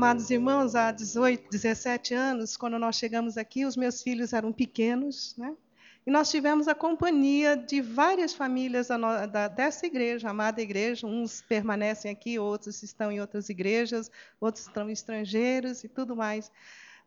Amados 0.00 0.30
irmãos, 0.30 0.74
há 0.74 0.90
18, 0.90 1.50
17 1.50 2.14
anos, 2.14 2.56
quando 2.56 2.78
nós 2.78 2.96
chegamos 2.96 3.36
aqui, 3.36 3.66
os 3.66 3.76
meus 3.76 4.02
filhos 4.02 4.32
eram 4.32 4.50
pequenos, 4.50 5.36
né? 5.36 5.54
E 6.06 6.10
nós 6.10 6.30
tivemos 6.30 6.68
a 6.68 6.74
companhia 6.74 7.54
de 7.54 7.82
várias 7.82 8.32
famílias 8.32 8.88
dessa 9.54 9.84
igreja, 9.84 10.30
amada 10.30 10.62
igreja. 10.62 11.06
Uns 11.06 11.42
permanecem 11.42 12.10
aqui, 12.10 12.38
outros 12.38 12.82
estão 12.82 13.12
em 13.12 13.20
outras 13.20 13.50
igrejas, 13.50 14.10
outros 14.40 14.66
estão 14.66 14.88
estrangeiros 14.88 15.84
e 15.84 15.88
tudo 15.88 16.16
mais. 16.16 16.50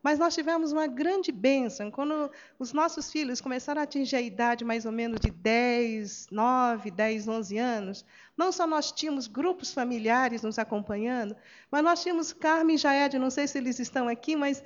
Mas 0.04 0.18
nós 0.18 0.34
tivemos 0.34 0.70
uma 0.70 0.86
grande 0.86 1.32
bênção 1.32 1.90
quando 1.90 2.30
os 2.58 2.74
nossos 2.74 3.10
filhos 3.10 3.40
começaram 3.40 3.80
a 3.80 3.84
atingir 3.84 4.16
a 4.16 4.20
idade 4.20 4.62
mais 4.62 4.84
ou 4.84 4.92
menos 4.92 5.18
de 5.18 5.30
10, 5.30 6.28
9, 6.30 6.90
10, 6.90 7.26
11 7.26 7.56
anos. 7.56 8.04
Não 8.36 8.52
só 8.52 8.66
nós 8.66 8.92
tínhamos 8.92 9.26
grupos 9.26 9.72
familiares 9.72 10.42
nos 10.42 10.58
acompanhando, 10.58 11.34
mas 11.70 11.82
nós 11.82 12.02
tínhamos 12.02 12.34
Carmen 12.34 12.76
e 12.76 12.78
Jaed, 12.78 13.18
não 13.18 13.30
sei 13.30 13.48
se 13.48 13.56
eles 13.56 13.78
estão 13.78 14.06
aqui, 14.06 14.36
mas 14.36 14.62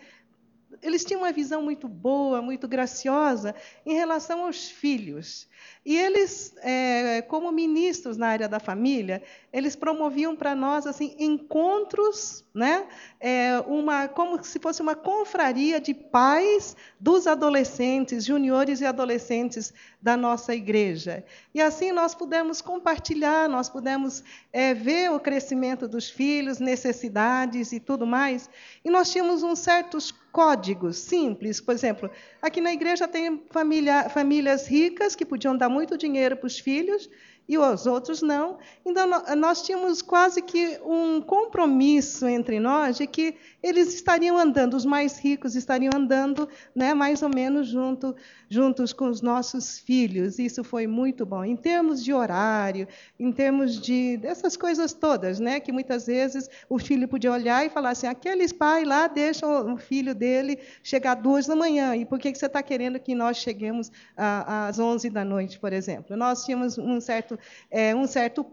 eles 0.83 1.05
tinham 1.05 1.23
uma 1.23 1.33
visão 1.33 1.63
muito 1.63 1.87
boa, 1.87 2.43
muito 2.43 2.67
graciosa 2.67 3.55
em 3.87 3.95
relação 3.95 4.45
aos 4.45 4.69
filhos. 4.69 5.49
E 5.89 5.97
eles, 5.97 6.55
é, 6.59 7.23
como 7.23 7.51
ministros 7.51 8.19
na 8.19 8.27
área 8.29 8.47
da 8.47 8.61
família, 8.61 9.23
eles 9.51 9.75
promoviam 9.75 10.37
para 10.37 10.55
nós 10.55 10.87
assim 10.87 11.15
encontros, 11.19 12.45
né? 12.53 12.87
É, 13.19 13.59
uma, 13.67 14.07
como 14.07 14.45
se 14.45 14.59
fosse 14.59 14.83
uma 14.83 14.95
confraria 14.95 15.81
de 15.81 15.95
pais 15.95 16.77
dos 17.01 17.27
adolescentes, 17.27 18.27
juniores 18.27 18.83
e 18.83 18.85
adolescentes 18.85 19.73
da 20.01 20.15
nossa 20.15 20.55
igreja. 20.55 21.25
E 21.55 21.61
assim 21.63 21.91
nós 21.91 22.15
pudemos 22.15 22.61
compartilhar, 22.61 23.49
nós 23.49 23.71
pudemos 23.71 24.23
é, 24.53 24.75
ver 24.75 25.11
o 25.11 25.19
crescimento 25.19 25.89
dos 25.89 26.11
filhos, 26.11 26.59
necessidades 26.59 27.73
e 27.73 27.81
tudo 27.81 28.07
mais. 28.07 28.51
E 28.85 28.91
nós 28.91 29.11
tínhamos 29.11 29.43
uns 29.43 29.61
certos 29.61 30.13
códigos 30.31 30.99
simples. 30.99 31.61
Por 31.61 31.75
exemplo, 31.75 32.11
aqui 32.41 32.61
na 32.61 32.73
igreja 32.73 33.09
tem 33.09 33.43
família, 33.51 34.09
famílias 34.09 34.67
ricas 34.67 35.17
que 35.17 35.25
podiam 35.25 35.57
dar 35.57 35.69
muito 35.69 35.78
dinheiro 35.97 36.37
para 36.37 36.47
os 36.47 36.59
filhos 36.59 37.09
e 37.49 37.57
os 37.57 37.87
outros 37.87 38.21
não. 38.21 38.59
Então, 38.85 39.07
nós 39.37 39.63
tínhamos 39.63 40.03
quase 40.03 40.43
que 40.43 40.79
um 40.85 41.21
compromisso 41.21 42.27
entre 42.27 42.61
nós 42.61 42.99
de 42.99 43.07
que 43.07 43.37
eles 43.63 43.93
estariam 43.93 44.39
andando, 44.39 44.75
os 44.75 44.85
mais 44.85 45.19
ricos 45.19 45.57
estariam 45.57 45.93
andando 45.95 46.49
né, 46.75 46.95
mais 46.95 47.23
ou 47.23 47.29
menos 47.29 47.69
junto, 47.69 48.15
juntos 48.49 48.93
com 48.93 49.09
os 49.09 49.21
nossos 49.21 49.79
filhos. 49.79 50.39
Isso 50.39 50.63
foi 50.63 50.87
muito 50.87 51.27
bom. 51.27 51.45
Em 51.45 51.57
termos 51.57 52.03
de 52.03 52.13
horário, 52.13 52.87
em 53.19 53.33
termos 53.33 53.81
de 53.81 54.17
dessas 54.19 54.57
coisas 54.57 54.93
todas, 54.93 55.41
né, 55.41 55.59
que 55.59 55.73
muitas 55.73 56.07
vezes 56.07 56.49
o 56.69 56.79
filho 56.79 57.09
podia 57.09 57.33
olhar 57.33 57.67
e 57.67 57.71
falar 57.71 57.91
assim: 57.91 58.07
aqueles 58.07 58.53
pais 58.53 58.87
lá 58.87 59.09
deixam 59.09 59.75
o 59.75 59.77
filho 59.77 60.15
dele 60.15 60.59
chegar 60.83 61.17
às 61.17 61.23
duas 61.23 61.47
da 61.47 61.57
manhã, 61.57 61.97
e 61.97 62.05
por 62.05 62.19
que 62.19 62.35
você 62.35 62.47
está 62.47 62.63
querendo 62.63 62.99
que 63.01 63.15
nós 63.15 63.39
cheguemos 63.39 63.91
às 64.17 64.79
onze 64.79 65.11
da 65.11 65.25
noite, 65.25 65.59
por 65.59 65.73
exemplo? 65.73 66.17
Nós 66.17 66.45
tínhamos 66.45 66.79
um 66.79 67.01
certo 67.01 67.39
é, 67.71 67.95
um 67.95 68.07
certo 68.07 68.45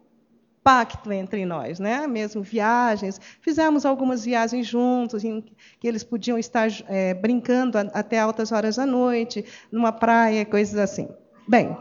pacto 0.66 1.13
entre 1.13 1.45
nós, 1.45 1.80
né? 1.80 2.08
Mesmo 2.08 2.41
viagens, 2.41 3.21
fizemos 3.39 3.85
algumas 3.85 4.25
viagens 4.25 4.66
juntos, 4.66 5.23
em 5.23 5.39
que 5.80 5.88
eles 5.88 6.03
podiam 6.03 6.39
estar 6.39 6.69
é, 6.88 7.13
brincando 7.13 7.77
até 7.77 8.17
altas 8.17 8.52
horas 8.52 8.77
da 8.77 8.85
noite, 8.85 9.45
numa 9.72 9.91
praia, 9.91 10.44
coisas 10.44 10.80
assim. 10.80 11.07
Bem, 11.47 11.77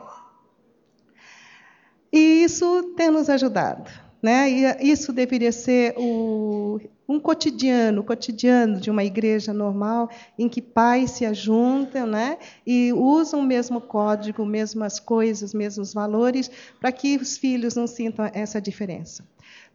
e 2.12 2.44
isso 2.44 2.92
tem 2.94 3.10
nos 3.10 3.30
ajudado. 3.30 3.90
Né? 4.24 4.50
E 4.80 4.90
isso 4.90 5.12
deveria 5.12 5.52
ser 5.52 5.92
o, 5.98 6.80
um 7.06 7.20
cotidiano, 7.20 8.00
o 8.00 8.04
cotidiano 8.04 8.80
de 8.80 8.90
uma 8.90 9.04
igreja 9.04 9.52
normal, 9.52 10.08
em 10.38 10.48
que 10.48 10.62
pais 10.62 11.10
se 11.10 11.26
ajuntam 11.26 12.06
né? 12.06 12.38
e 12.66 12.90
usam 12.94 13.40
o 13.40 13.42
mesmo 13.42 13.82
código, 13.82 14.46
mesmas 14.46 14.98
coisas, 14.98 15.52
mesmos 15.52 15.92
valores, 15.92 16.50
para 16.80 16.90
que 16.90 17.16
os 17.16 17.36
filhos 17.36 17.74
não 17.74 17.86
sintam 17.86 18.30
essa 18.32 18.58
diferença. 18.62 19.28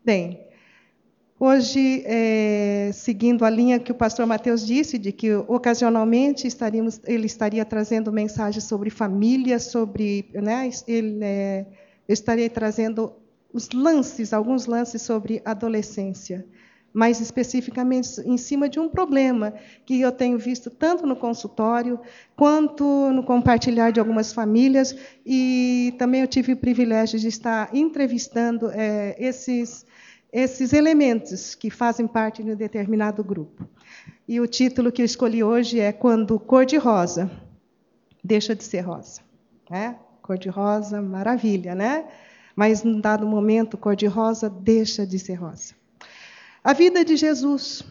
Bem, 0.03 0.47
Hoje, 1.40 2.03
é, 2.06 2.90
seguindo 2.91 3.46
a 3.46 3.50
linha 3.50 3.79
que 3.79 3.94
o 3.94 3.96
pastor 3.96 4.25
Mateus 4.25 4.66
disse, 4.66 4.97
de 4.97 5.13
que 5.13 5.34
ocasionalmente 5.34 6.46
estaríamos, 6.46 7.00
ele 7.06 7.28
estaria 7.28 7.63
trazendo 7.63 8.12
mensagens 8.12 8.66
sobre 8.66 8.90
família, 8.90 9.57
sobre, 9.57 10.25
né, 10.34 10.69
ele, 10.85 11.23
é, 11.23 11.66
eu 12.09 12.13
estaria 12.13 12.50
trazendo 12.50 13.13
os 13.53 13.69
lances, 13.71 14.33
alguns 14.33 14.65
lances 14.65 15.01
sobre 15.01 15.41
adolescência, 15.43 16.45
mais 16.93 17.19
especificamente 17.19 18.19
em 18.21 18.37
cima 18.37 18.67
de 18.67 18.79
um 18.79 18.89
problema 18.89 19.53
que 19.85 20.01
eu 20.01 20.11
tenho 20.11 20.37
visto 20.37 20.69
tanto 20.69 21.05
no 21.05 21.15
consultório 21.15 21.99
quanto 22.35 22.83
no 23.11 23.23
compartilhar 23.23 23.91
de 23.91 23.99
algumas 23.99 24.33
famílias 24.33 24.95
e 25.25 25.93
também 25.99 26.21
eu 26.21 26.27
tive 26.27 26.53
o 26.53 26.57
privilégio 26.57 27.19
de 27.19 27.27
estar 27.27 27.69
entrevistando 27.75 28.71
é, 28.71 29.15
esses 29.19 29.85
esses 30.31 30.73
elementos 30.73 31.55
que 31.55 31.71
fazem 31.71 32.07
parte 32.07 32.43
de 32.43 32.51
um 32.51 32.55
determinado 32.55 33.23
grupo. 33.23 33.67
E 34.27 34.39
o 34.39 34.45
título 34.45 34.91
que 34.91 35.01
eu 35.01 35.05
escolhi 35.05 35.43
hoje 35.43 35.79
é 35.79 35.91
Quando 35.91 36.39
cor 36.39 36.67
de 36.67 36.77
rosa 36.77 37.31
deixa 38.23 38.55
de 38.55 38.63
ser 38.63 38.81
rosa, 38.81 39.21
né? 39.69 39.95
Cor 40.21 40.37
de 40.37 40.49
rosa, 40.49 41.01
maravilha, 41.01 41.73
né? 41.73 42.05
Mas 42.59 42.84
num 42.84 43.00
dado 43.00 43.25
momento, 43.25 43.78
cor-de-rosa 43.78 44.50
deixa 44.50 45.08
de 45.08 45.18
ser 45.18 45.36
rosa. 45.36 45.74
A 46.62 46.74
vida 46.74 47.06
de 47.06 47.16
Jesus. 47.16 47.86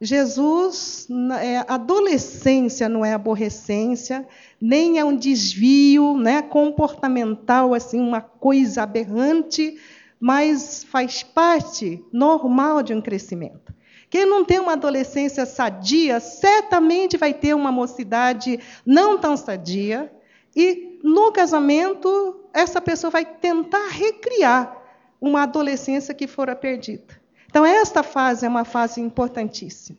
Jesus, 0.00 1.06
é, 1.40 1.58
adolescência 1.68 2.88
não 2.88 3.04
é 3.04 3.14
aborrecência, 3.14 4.26
nem 4.60 4.98
é 4.98 5.04
um 5.04 5.16
desvio 5.16 6.16
né, 6.18 6.42
comportamental, 6.42 7.72
assim, 7.72 8.00
uma 8.00 8.20
coisa 8.20 8.82
aberrante, 8.82 9.78
mas 10.18 10.82
faz 10.82 11.22
parte 11.22 12.04
normal 12.12 12.82
de 12.82 12.92
um 12.92 13.00
crescimento. 13.00 13.72
Quem 14.10 14.26
não 14.26 14.44
tem 14.44 14.58
uma 14.58 14.72
adolescência 14.72 15.46
sadia, 15.46 16.18
certamente 16.18 17.16
vai 17.16 17.32
ter 17.32 17.54
uma 17.54 17.70
mocidade 17.70 18.58
não 18.84 19.18
tão 19.18 19.36
sadia, 19.36 20.12
e 20.54 20.98
no 21.04 21.30
casamento, 21.30 22.41
essa 22.52 22.80
pessoa 22.80 23.10
vai 23.10 23.24
tentar 23.24 23.88
recriar 23.88 24.76
uma 25.20 25.42
adolescência 25.42 26.14
que 26.14 26.26
fora 26.26 26.56
perdida. 26.56 27.20
Então, 27.48 27.64
esta 27.64 28.02
fase 28.02 28.46
é 28.46 28.48
uma 28.48 28.64
fase 28.64 29.00
importantíssima. 29.00 29.98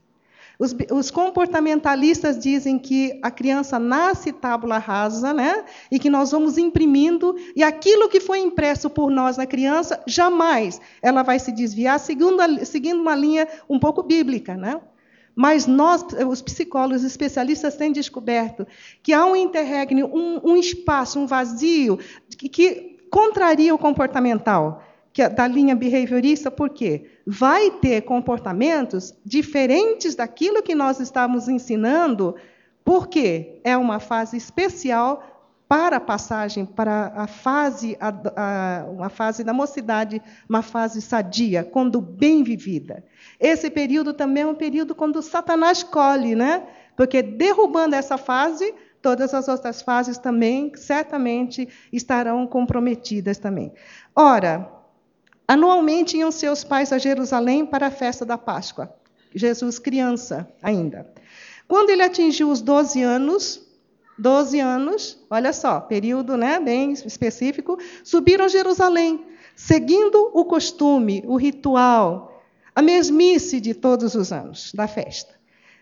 Os, 0.60 0.76
os, 0.92 1.10
comportamentalistas 1.10 2.38
dizem 2.38 2.78
que 2.78 3.20
a 3.24 3.32
criança 3.32 3.80
nasce 3.80 4.32
tábula 4.32 4.78
rasa, 4.78 5.34
né? 5.34 5.66
e 5.92 5.98
que 5.98 6.10
nós 6.10 6.32
vamos 6.32 6.58
imprimindo, 6.58 7.36
e 7.56 7.64
aquilo 7.64 8.08
que 8.08 8.20
foi 8.20 8.40
impresso 8.40 8.90
por 8.90 9.10
nós 9.10 9.36
na 9.36 9.48
criança, 9.48 10.02
jamais 10.06 10.80
ela 11.02 11.24
vai 11.24 11.40
se 11.40 11.52
desviar, 11.52 12.00
seguindo, 12.00 12.40
a, 12.40 12.66
seguindo 12.66 13.02
uma 13.02 13.16
linha 13.16 13.48
um 13.68 13.80
pouco 13.80 14.04
bíblica. 14.04 14.56
Né? 14.56 14.80
Mas 15.36 15.66
nós, 15.66 16.06
os 16.30 16.42
psicólogos 16.42 17.04
especialistas, 17.04 17.76
têm 17.76 17.92
descoberto 17.92 18.68
que 19.02 19.14
há 19.14 19.26
um 19.26 19.36
interregno, 19.36 20.06
um, 20.14 20.52
um 20.52 20.58
espaço, 20.58 21.20
um 21.20 21.26
vazio, 21.26 21.98
que, 22.38 22.48
que 22.48 22.98
contraria 23.10 23.74
o 23.74 23.78
comportamental 23.78 24.84
é 25.22 25.30
da 25.30 25.48
linha 25.48 25.76
behaviorista, 25.76 26.50
por 26.50 26.70
quê? 26.70 27.06
Vai 27.26 27.70
ter 27.70 28.02
comportamentos 28.02 29.14
diferentes 29.24 30.16
daquilo 30.16 30.64
que 30.64 30.74
nós 30.74 31.00
estamos 31.00 31.48
ensinando, 31.48 32.36
porque 32.84 33.62
é 33.64 33.78
uma 33.78 34.00
fase 34.00 34.38
especial 34.38 35.24
para 35.68 35.98
a 35.98 36.00
passagem 36.00 36.66
para 36.66 37.14
a 37.16 37.28
fase, 37.28 37.98
a, 38.00 38.10
a, 38.10 38.86
uma 38.90 39.10
fase 39.10 39.44
da 39.44 39.54
mocidade, 39.54 40.22
uma 40.48 40.62
fase 40.62 41.02
sadia, 41.02 41.64
quando 41.64 42.02
bem 42.02 42.44
vivida. 42.44 43.04
Esse 43.44 43.70
período 43.70 44.14
também 44.14 44.44
é 44.44 44.48
um 44.48 44.56
período 44.56 44.96
quando 44.96 45.22
Satanás 45.22 45.84
colhe, 45.84 46.34
né? 46.34 46.66
Porque 46.96 47.22
derrubando 47.22 47.94
essa 47.94 48.18
fase, 48.18 48.74
todas 49.02 49.34
as 49.34 49.50
outras 49.50 49.82
fases 49.82 50.18
também 50.18 50.72
certamente 50.78 51.68
estarão 51.92 52.48
comprometidas 52.48 53.38
também. 53.38 53.74
Ora, 54.16 54.72
anualmente 55.46 56.16
iam 56.16 56.32
seus 56.32 56.64
pais 56.64 56.94
a 56.94 56.98
Jerusalém 56.98 57.66
para 57.66 57.88
a 57.88 57.92
festa 57.92 58.26
da 58.26 58.38
Páscoa. 58.38 58.96
Jesus 59.36 59.78
criança 59.78 60.48
ainda. 60.62 61.06
Quando 61.68 61.90
ele 61.90 62.02
atingiu 62.02 62.50
os 62.50 62.62
12 62.62 63.02
anos, 63.04 63.62
12 64.18 64.58
anos, 64.62 65.22
olha 65.30 65.52
só, 65.52 65.82
período 65.82 66.38
né, 66.38 66.62
bem 66.62 66.94
específico, 66.94 67.78
subiram 68.06 68.46
a 68.46 68.48
Jerusalém, 68.48 69.26
seguindo 69.54 70.32
o 70.34 70.46
costume, 70.46 71.26
o 71.28 71.36
ritual, 71.36 72.33
a 72.76 72.82
mesmice 72.82 73.60
de 73.60 73.74
todos 73.74 74.16
os 74.16 74.32
anos 74.32 74.72
da 74.74 74.88
festa. 74.88 75.34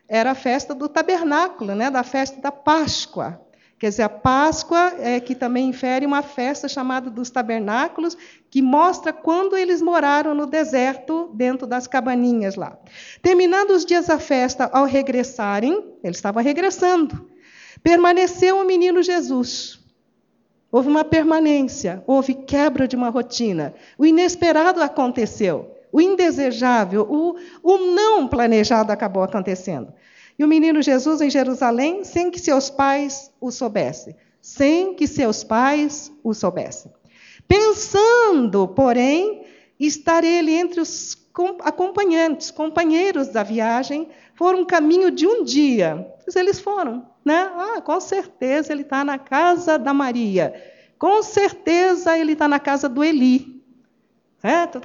Era 0.07 0.31
a 0.31 0.35
festa 0.35 0.75
do 0.75 0.89
tabernáculo, 0.89 1.73
né, 1.73 1.89
da 1.89 2.03
festa 2.03 2.41
da 2.41 2.51
Páscoa, 2.51 3.39
Quer 3.81 3.89
dizer, 3.89 4.03
a 4.03 4.09
Páscoa 4.09 4.93
é 4.99 5.19
que 5.19 5.33
também 5.33 5.67
infere 5.67 6.05
uma 6.05 6.21
festa 6.21 6.67
chamada 6.67 7.09
dos 7.09 7.31
tabernáculos, 7.31 8.15
que 8.47 8.61
mostra 8.61 9.11
quando 9.11 9.57
eles 9.57 9.81
moraram 9.81 10.35
no 10.35 10.45
deserto, 10.45 11.31
dentro 11.33 11.65
das 11.65 11.87
cabaninhas 11.87 12.55
lá. 12.55 12.77
Terminando 13.23 13.71
os 13.71 13.83
dias 13.83 14.05
da 14.05 14.19
festa, 14.19 14.69
ao 14.71 14.85
regressarem, 14.85 15.95
eles 16.03 16.17
estavam 16.17 16.43
regressando, 16.43 17.27
permaneceu 17.81 18.57
o 18.57 18.63
menino 18.63 19.01
Jesus. 19.01 19.79
Houve 20.71 20.87
uma 20.87 21.03
permanência, 21.03 22.03
houve 22.05 22.35
quebra 22.35 22.87
de 22.87 22.95
uma 22.95 23.09
rotina. 23.09 23.73
O 23.97 24.05
inesperado 24.05 24.79
aconteceu, 24.83 25.75
o 25.91 25.99
indesejável, 25.99 27.07
o, 27.09 27.35
o 27.61 27.77
não 27.77 28.27
planejado 28.27 28.91
acabou 28.91 29.23
acontecendo. 29.23 29.93
E 30.37 30.43
o 30.43 30.47
menino 30.47 30.81
Jesus 30.81 31.21
em 31.21 31.29
Jerusalém, 31.29 32.03
sem 32.03 32.31
que 32.31 32.39
seus 32.39 32.69
pais 32.69 33.31
o 33.39 33.51
soubessem. 33.51 34.15
Sem 34.41 34.95
que 34.95 35.05
seus 35.05 35.43
pais 35.43 36.11
o 36.23 36.33
soubessem. 36.33 36.91
Pensando, 37.47 38.67
porém, 38.67 39.45
estar 39.79 40.23
ele 40.23 40.51
entre 40.51 40.79
os 40.79 41.17
acompanhantes, 41.63 42.49
companheiros 42.49 43.27
da 43.27 43.43
viagem, 43.43 44.09
for 44.33 44.55
um 44.55 44.65
caminho 44.65 45.11
de 45.11 45.27
um 45.27 45.43
dia. 45.43 46.07
Eles 46.35 46.59
foram, 46.59 47.05
né? 47.23 47.51
Ah, 47.53 47.81
com 47.81 47.99
certeza 47.99 48.71
ele 48.71 48.81
está 48.81 49.03
na 49.03 49.19
casa 49.19 49.77
da 49.77 49.93
Maria. 49.93 50.53
Com 50.97 51.21
certeza 51.21 52.17
ele 52.17 52.33
está 52.33 52.47
na 52.47 52.59
casa 52.59 52.87
do 52.87 53.03
Eli. 53.03 53.60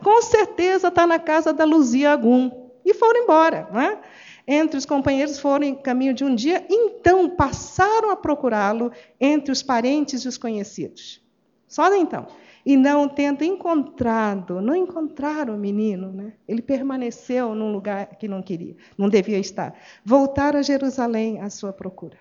Com 0.03 0.23
certeza 0.23 0.89
está 0.89 1.07
na 1.07 1.19
casa 1.19 1.53
da 1.53 1.65
Luzia 1.65 2.13
Agum. 2.13 2.51
E 2.85 2.95
foram 2.95 3.25
embora. 3.25 3.69
Né? 3.73 3.99
entre 4.47 4.79
os 4.79 4.87
companheiros 4.87 5.39
foram 5.39 5.65
em 5.67 5.75
caminho 5.75 6.15
de 6.15 6.25
um 6.25 6.35
dia, 6.35 6.65
então 6.71 7.29
passaram 7.29 8.11
a 8.11 8.17
procurá-lo 8.17 8.93
entre 9.21 9.51
os 9.51 9.63
parentes 9.63 10.25
e 10.25 10.29
os 10.29 10.39
conhecidos. 10.39 11.21
Só 11.67 11.93
então. 11.95 12.27
E 12.65 12.77
não 12.77 13.09
tendo 13.09 13.45
encontrado, 13.45 14.61
não 14.61 14.75
encontraram 14.75 15.55
o 15.55 15.59
menino, 15.59 16.13
né? 16.13 16.33
ele 16.49 16.61
permaneceu 16.61 17.55
num 17.55 17.73
lugar 17.73 18.17
que 18.17 18.27
não 18.27 18.43
queria, 18.43 18.77
não 18.99 19.09
devia 19.09 19.39
estar. 19.39 19.75
Voltaram 20.05 20.59
a 20.59 20.63
Jerusalém 20.63 21.41
à 21.41 21.49
sua 21.49 21.73
procura. 21.73 22.19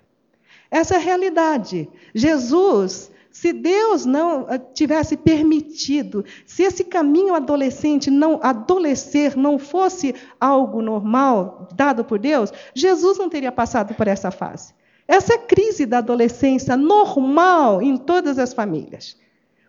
Essa 0.70 0.96
é 0.96 0.98
a 0.98 1.02
realidade. 1.02 1.90
Jesus 2.14 3.12
se 3.36 3.52
Deus 3.52 4.06
não 4.06 4.48
eh, 4.50 4.58
tivesse 4.58 5.18
permitido, 5.18 6.24
se 6.46 6.64
esse 6.64 6.86
caminho 6.86 7.36
adolescente 7.36 8.10
não 8.10 8.40
adolescer 8.42 9.36
não 9.36 9.60
fosse 9.60 10.16
algo 10.40 10.82
normal 10.82 11.68
dado 11.76 12.06
por 12.06 12.18
Deus, 12.18 12.54
Jesus 12.74 13.18
não 13.18 13.28
teria 13.28 13.52
passado 13.52 13.94
por 13.94 14.08
essa 14.08 14.32
fase. 14.32 14.74
Essa 15.06 15.38
crise 15.38 15.86
da 15.86 15.98
adolescência 15.98 16.78
normal 16.78 17.82
em 17.82 17.98
todas 17.98 18.40
as 18.40 18.54
famílias. 18.54 19.18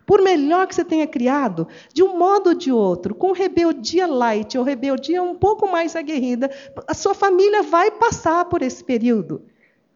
Por 0.05 0.21
melhor 0.21 0.65
que 0.65 0.73
você 0.73 0.85
tenha 0.85 1.05
criado, 1.05 1.67
de 1.93 2.01
um 2.01 2.17
modo 2.17 2.51
ou 2.51 2.55
de 2.55 2.71
outro, 2.71 3.13
com 3.13 3.33
rebeldia 3.33 4.07
light 4.07 4.57
ou 4.57 4.63
rebeldia 4.63 5.21
um 5.21 5.35
pouco 5.35 5.69
mais 5.69 5.93
aguerrida, 5.93 6.49
a 6.87 6.93
sua 6.93 7.13
família 7.13 7.63
vai 7.63 7.91
passar 7.91 8.45
por 8.45 8.61
esse 8.61 8.81
período. 8.81 9.41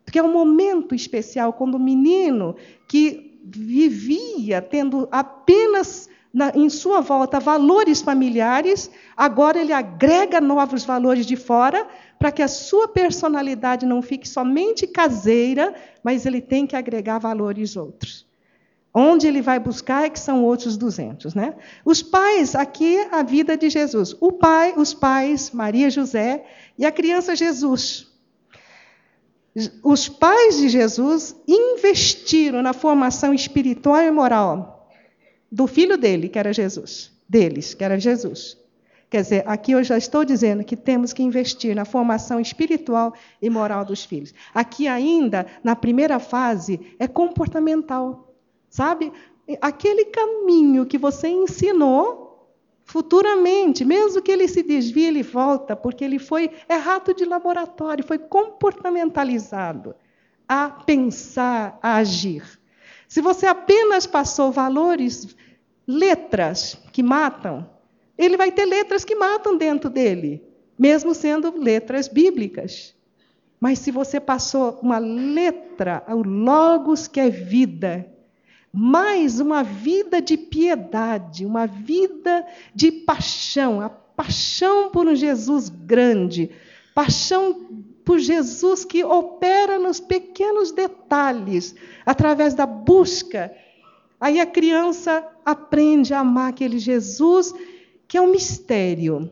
Porque 0.04 0.20
é 0.20 0.24
um 0.24 0.34
momento 0.34 0.94
especial 0.94 1.54
quando 1.54 1.76
o 1.76 1.80
menino 1.80 2.58
que 2.86 3.31
vivia 3.44 4.62
tendo 4.62 5.08
apenas 5.12 6.10
na, 6.34 6.52
em 6.56 6.70
sua 6.70 7.02
volta 7.02 7.40
valores 7.40 8.02
familiares, 8.02 8.90
agora 9.18 9.60
ele 9.60 9.74
agrega 9.74 10.40
novos 10.40 10.86
valores 10.86 11.26
de 11.26 11.36
fora, 11.36 11.88
para 12.18 12.32
que 12.32 12.42
a 12.42 12.48
sua 12.48 12.88
personalidade 12.88 13.86
não 13.86 14.02
fique 14.02 14.28
somente 14.28 14.88
caseira, 14.88 15.74
mas 16.04 16.26
ele 16.26 16.40
tem 16.40 16.68
que 16.68 16.76
agregar 16.76 17.20
valores 17.20 17.76
outros. 17.76 18.30
Onde 18.94 19.26
ele 19.26 19.42
vai 19.42 19.58
buscar 19.58 20.06
é 20.06 20.10
que 20.10 20.20
são 20.20 20.44
outros 20.44 20.78
200. 20.78 21.34
Né? 21.34 21.56
Os 21.86 22.04
pais, 22.04 22.56
aqui 22.56 23.00
a 23.12 23.24
vida 23.24 23.58
de 23.58 23.70
Jesus. 23.70 24.16
O 24.20 24.34
pai, 24.34 24.74
os 24.76 24.94
pais, 24.94 25.52
Maria 25.52 25.90
José 25.90 26.46
e 26.78 26.86
a 26.86 26.92
criança 26.92 27.36
Jesus. 27.36 28.11
Os 29.84 30.08
pais 30.08 30.58
de 30.58 30.70
Jesus 30.70 31.36
investiram 31.48 32.62
na 32.62 32.72
formação 32.74 33.34
espiritual 33.34 34.02
e 34.02 34.10
moral 34.10 34.90
do 35.52 35.68
filho 35.68 35.98
dele, 35.98 36.30
que 36.30 36.40
era 36.40 36.54
Jesus, 36.54 37.12
deles, 37.28 37.74
que 37.74 37.84
era 37.84 38.00
Jesus. 38.00 38.58
Quer 39.10 39.24
dizer, 39.24 39.44
aqui 39.46 39.74
eu 39.74 39.84
já 39.84 39.98
estou 39.98 40.24
dizendo 40.24 40.64
que 40.64 40.78
temos 40.78 41.12
que 41.12 41.22
investir 41.22 41.76
na 41.76 41.84
formação 41.84 42.40
espiritual 42.40 43.14
e 43.42 43.50
moral 43.50 43.84
dos 43.84 44.06
filhos. 44.06 44.34
Aqui 44.54 44.88
ainda, 44.88 45.46
na 45.62 45.76
primeira 45.76 46.18
fase, 46.18 46.80
é 46.98 47.10
comportamental. 47.10 48.34
Sabe? 48.70 49.12
Aquele 49.60 50.06
caminho 50.06 50.86
que 50.86 50.98
você 50.98 51.28
ensinou 51.28 52.21
Futuramente, 52.92 53.86
mesmo 53.86 54.22
que 54.22 54.30
ele 54.30 54.50
se 54.50 54.62
desvie, 54.62 55.06
ele 55.06 55.24
volta, 55.24 55.78
porque 55.78 56.04
ele 56.04 56.20
foi 56.20 56.52
é 56.68 56.76
rato 56.76 57.14
de 57.14 57.24
laboratório, 57.24 58.04
foi 58.04 58.20
comportamentalizado 58.20 59.96
a 60.46 60.70
pensar, 60.70 61.80
a 61.82 61.96
agir. 61.96 62.44
Se 63.08 63.22
você 63.22 63.48
apenas 63.48 64.06
passou 64.06 64.52
valores, 64.52 65.34
letras 65.88 66.78
que 66.92 67.02
matam, 67.02 67.66
ele 68.18 68.36
vai 68.36 68.52
ter 68.52 68.66
letras 68.66 69.06
que 69.06 69.16
matam 69.16 69.56
dentro 69.56 69.90
dele, 69.90 70.44
mesmo 70.78 71.16
sendo 71.16 71.58
letras 71.58 72.10
bíblicas. 72.10 72.94
Mas 73.58 73.80
se 73.80 73.90
você 73.90 74.20
passou 74.20 74.78
uma 74.84 74.98
letra, 74.98 76.04
o 76.10 76.24
logos 76.24 77.08
que 77.08 77.22
é 77.22 77.30
vida, 77.30 78.11
mais 78.74 79.40
uma 79.40 79.64
vida 79.64 80.22
de 80.22 80.38
piedade, 80.38 81.46
uma 81.46 81.68
vida 81.68 82.46
de 82.74 82.92
paixão, 82.92 83.82
a 83.82 83.90
paixão 83.90 84.90
por 84.90 85.08
um 85.08 85.16
Jesus 85.16 85.68
grande, 85.68 86.50
paixão 86.96 87.84
por 88.06 88.18
Jesus 88.20 88.86
que 88.86 89.04
opera 89.04 89.78
nos 89.78 90.00
pequenos 90.00 90.72
detalhes, 90.72 91.76
através 92.06 92.54
da 92.54 92.66
busca. 92.66 93.54
Aí 94.20 94.40
a 94.40 94.46
criança 94.46 95.28
aprende 95.46 96.14
a 96.14 96.20
amar 96.20 96.50
aquele 96.50 96.80
Jesus 96.80 97.54
que 98.08 98.18
é 98.18 98.22
um 98.22 98.32
mistério, 98.32 99.30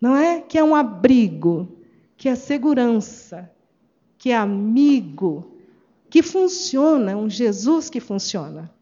não 0.00 0.16
é? 0.16 0.40
Que 0.40 0.58
é 0.58 0.64
um 0.64 0.74
abrigo, 0.74 1.78
que 2.16 2.28
é 2.28 2.34
segurança, 2.34 3.50
que 4.18 4.30
é 4.30 4.36
amigo, 4.36 5.53
que 6.14 6.22
funciona, 6.22 7.16
um 7.16 7.28
Jesus 7.28 7.90
que 7.90 7.98
funciona. 7.98 8.72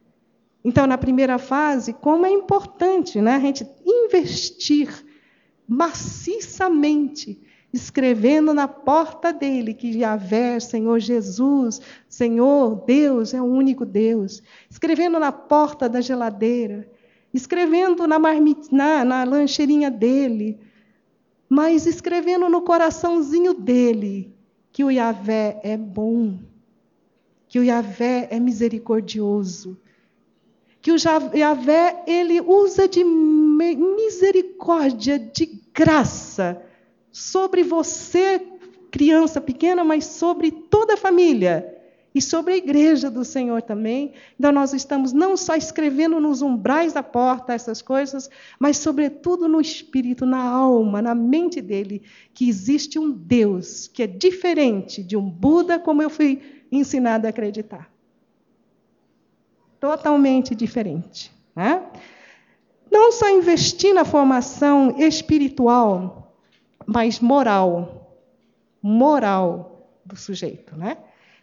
Então, 0.63 0.87
na 0.87 0.99
primeira 0.99 1.39
fase, 1.39 1.95
como 1.95 2.27
é 2.27 2.31
importante 2.31 3.23
né, 3.23 3.37
a 3.37 3.41
gente 3.41 3.67
investir 3.87 5.03
maciçamente, 5.67 7.41
escrevendo 7.73 8.53
na 8.53 8.69
porta 8.69 9.33
dele 9.33 9.73
que 9.73 9.97
Yahvé, 9.97 10.61
Senhor 10.61 10.99
Jesus, 10.99 11.81
Senhor 12.07 12.85
Deus 12.85 13.33
é 13.33 13.41
o 13.41 13.47
único 13.47 13.87
Deus, 13.87 14.43
escrevendo 14.69 15.19
na 15.19 15.33
porta 15.33 15.89
da 15.89 16.03
geladeira, 16.03 16.87
escrevendo 17.33 18.07
na, 18.07 18.19
na, 18.71 19.05
na 19.07 19.25
lancheirinha 19.25 19.91
dele, 19.91 20.61
mas 21.49 21.87
escrevendo 21.87 22.51
no 22.51 22.61
coraçãozinho 22.61 23.55
dele 23.55 24.37
que 24.71 24.85
o 24.85 24.91
Yahvé 24.91 25.59
é 25.63 25.79
bom 25.79 26.52
que 27.53 27.59
o 27.59 27.63
Yahvé 27.63 28.29
é 28.31 28.41
misericordioso, 28.41 29.79
que 30.81 30.91
o 30.91 30.97
Yahvé 31.37 32.03
ele 32.07 32.41
usa 32.41 32.89
de 32.89 33.05
misericórdia, 33.05 35.19
de 35.19 35.61
graça 35.75 36.63
sobre 37.11 37.63
você, 37.63 38.41
criança 38.91 39.39
pequena, 39.39 39.85
mas 39.85 40.07
sobre 40.07 40.51
toda 40.51 40.95
a 40.95 40.97
família 40.97 41.79
e 42.15 42.23
sobre 42.23 42.55
a 42.55 42.57
igreja 42.57 43.11
do 43.11 43.23
Senhor 43.23 43.61
também. 43.61 44.15
Então 44.39 44.51
nós 44.51 44.73
estamos 44.73 45.13
não 45.13 45.37
só 45.37 45.55
escrevendo 45.55 46.19
nos 46.19 46.41
umbrais 46.41 46.95
da 46.95 47.03
porta 47.03 47.53
essas 47.53 47.83
coisas, 47.83 48.31
mas 48.59 48.79
sobretudo 48.79 49.47
no 49.47 49.61
espírito, 49.61 50.25
na 50.25 50.43
alma, 50.43 51.03
na 51.03 51.15
mente 51.15 51.61
dele, 51.61 52.01
que 52.33 52.49
existe 52.49 52.99
um 52.99 53.11
Deus 53.11 53.89
que 53.89 54.03
é 54.03 54.07
diferente 54.07 55.03
de 55.03 55.19
um 55.19 55.29
Buda 55.29 55.79
como 55.79 56.03
eu 56.03 56.09
fui 56.09 56.62
ensinado 56.73 57.27
a 57.27 57.31
acreditar. 57.31 57.93
Totalmente 59.79 60.55
diferente. 60.55 61.31
Né? 61.55 61.87
Não 62.91 63.13
só 63.13 63.29
investir 63.29 63.95
na 63.95 64.05
formação 64.05 64.97
espiritual, 64.99 66.35
mas 66.87 67.21
moral. 67.21 68.17
Moral 68.81 69.89
do 70.05 70.17
sujeito. 70.17 70.75
Né? 70.75 70.97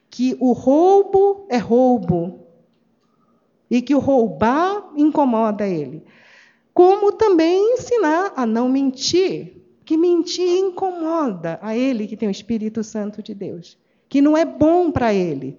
Que 0.09 0.35
o 0.39 0.51
roubo 0.51 1.45
é 1.49 1.57
roubo. 1.57 2.47
E 3.69 3.83
que 3.83 3.93
o 3.93 3.99
roubar 3.99 4.89
incomoda 4.95 5.67
ele. 5.67 6.03
Como 6.73 7.11
também 7.11 7.73
ensinar 7.73 8.33
a 8.35 8.45
não 8.45 8.67
mentir, 8.67 9.61
que 9.85 9.95
mentir 9.97 10.57
incomoda 10.57 11.59
a 11.61 11.75
ele 11.75 12.07
que 12.07 12.17
tem 12.17 12.27
o 12.27 12.31
Espírito 12.31 12.83
Santo 12.83 13.21
de 13.21 13.35
Deus 13.35 13.77
que 14.09 14.21
não 14.21 14.35
é 14.35 14.43
bom 14.43 14.91
para 14.91 15.13
ele. 15.13 15.57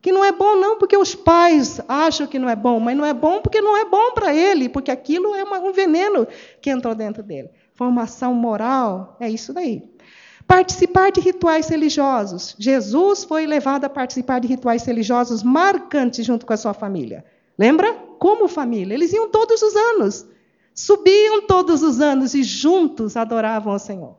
Que 0.00 0.12
não 0.12 0.24
é 0.24 0.30
bom, 0.30 0.56
não, 0.56 0.78
porque 0.78 0.96
os 0.96 1.14
pais 1.14 1.80
acham 1.88 2.26
que 2.26 2.38
não 2.38 2.48
é 2.48 2.54
bom, 2.54 2.78
mas 2.78 2.96
não 2.96 3.04
é 3.04 3.12
bom 3.12 3.42
porque 3.42 3.60
não 3.60 3.76
é 3.76 3.84
bom 3.84 4.12
para 4.12 4.32
ele, 4.32 4.68
porque 4.68 4.92
aquilo 4.92 5.34
é 5.34 5.42
um 5.42 5.72
veneno 5.72 6.26
que 6.62 6.70
entrou 6.70 6.94
dentro 6.94 7.22
dele. 7.22 7.50
Formação 7.74 8.32
moral 8.32 9.16
é 9.18 9.28
isso 9.28 9.52
daí. 9.52 9.82
Participar 10.46 11.10
de 11.10 11.20
rituais 11.20 11.68
religiosos. 11.68 12.54
Jesus 12.58 13.24
foi 13.24 13.44
levado 13.44 13.84
a 13.84 13.90
participar 13.90 14.38
de 14.38 14.48
rituais 14.48 14.84
religiosos 14.84 15.42
marcantes 15.42 16.24
junto 16.24 16.46
com 16.46 16.52
a 16.52 16.56
sua 16.56 16.72
família. 16.72 17.24
Lembra? 17.58 17.92
Como 18.18 18.48
família. 18.48 18.94
Eles 18.94 19.12
iam 19.12 19.28
todos 19.28 19.60
os 19.60 19.76
anos. 19.76 20.24
Subiam 20.72 21.42
todos 21.42 21.82
os 21.82 22.00
anos 22.00 22.34
e 22.34 22.42
juntos 22.42 23.16
adoravam 23.16 23.74
o 23.74 23.78
Senhor. 23.78 24.16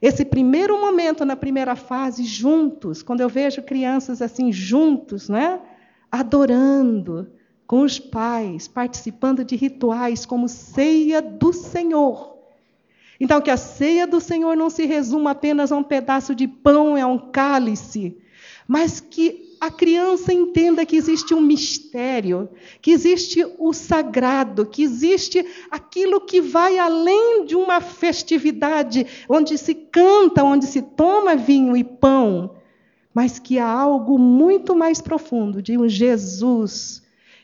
Esse 0.00 0.24
primeiro 0.24 0.80
momento, 0.80 1.24
na 1.24 1.36
primeira 1.36 1.76
fase, 1.76 2.24
juntos, 2.24 3.02
quando 3.02 3.20
eu 3.20 3.28
vejo 3.28 3.62
crianças 3.62 4.22
assim, 4.22 4.50
juntos, 4.50 5.28
né? 5.28 5.60
adorando 6.10 7.30
com 7.66 7.82
os 7.82 7.98
pais, 7.98 8.66
participando 8.66 9.44
de 9.44 9.54
rituais 9.54 10.26
como 10.26 10.48
ceia 10.48 11.22
do 11.22 11.52
Senhor. 11.52 12.36
Então, 13.20 13.40
que 13.40 13.50
a 13.50 13.56
ceia 13.56 14.06
do 14.06 14.20
Senhor 14.20 14.56
não 14.56 14.70
se 14.70 14.86
resuma 14.86 15.32
apenas 15.32 15.70
a 15.70 15.76
um 15.76 15.82
pedaço 15.82 16.34
de 16.34 16.48
pão 16.48 16.96
e 16.96 17.00
a 17.00 17.06
um 17.06 17.18
cálice, 17.18 18.16
mas 18.66 18.98
que 18.98 19.49
a 19.60 19.70
criança 19.70 20.32
entenda 20.32 20.86
que 20.86 20.96
existe 20.96 21.34
um 21.34 21.40
mistério, 21.40 22.48
que 22.80 22.90
existe 22.92 23.44
o 23.58 23.74
sagrado, 23.74 24.64
que 24.64 24.82
existe 24.82 25.46
aquilo 25.70 26.22
que 26.22 26.40
vai 26.40 26.78
além 26.78 27.44
de 27.44 27.54
uma 27.54 27.80
festividade 27.82 29.06
onde 29.28 29.58
se 29.58 29.74
canta, 29.74 30.42
onde 30.42 30.64
se 30.64 30.80
toma 30.80 31.36
vinho 31.36 31.76
e 31.76 31.84
pão, 31.84 32.56
mas 33.12 33.38
que 33.38 33.58
há 33.58 33.68
algo 33.68 34.18
muito 34.18 34.74
mais 34.74 35.02
profundo 35.02 35.60
de 35.60 35.76
um 35.76 35.86
Jesus 35.86 37.02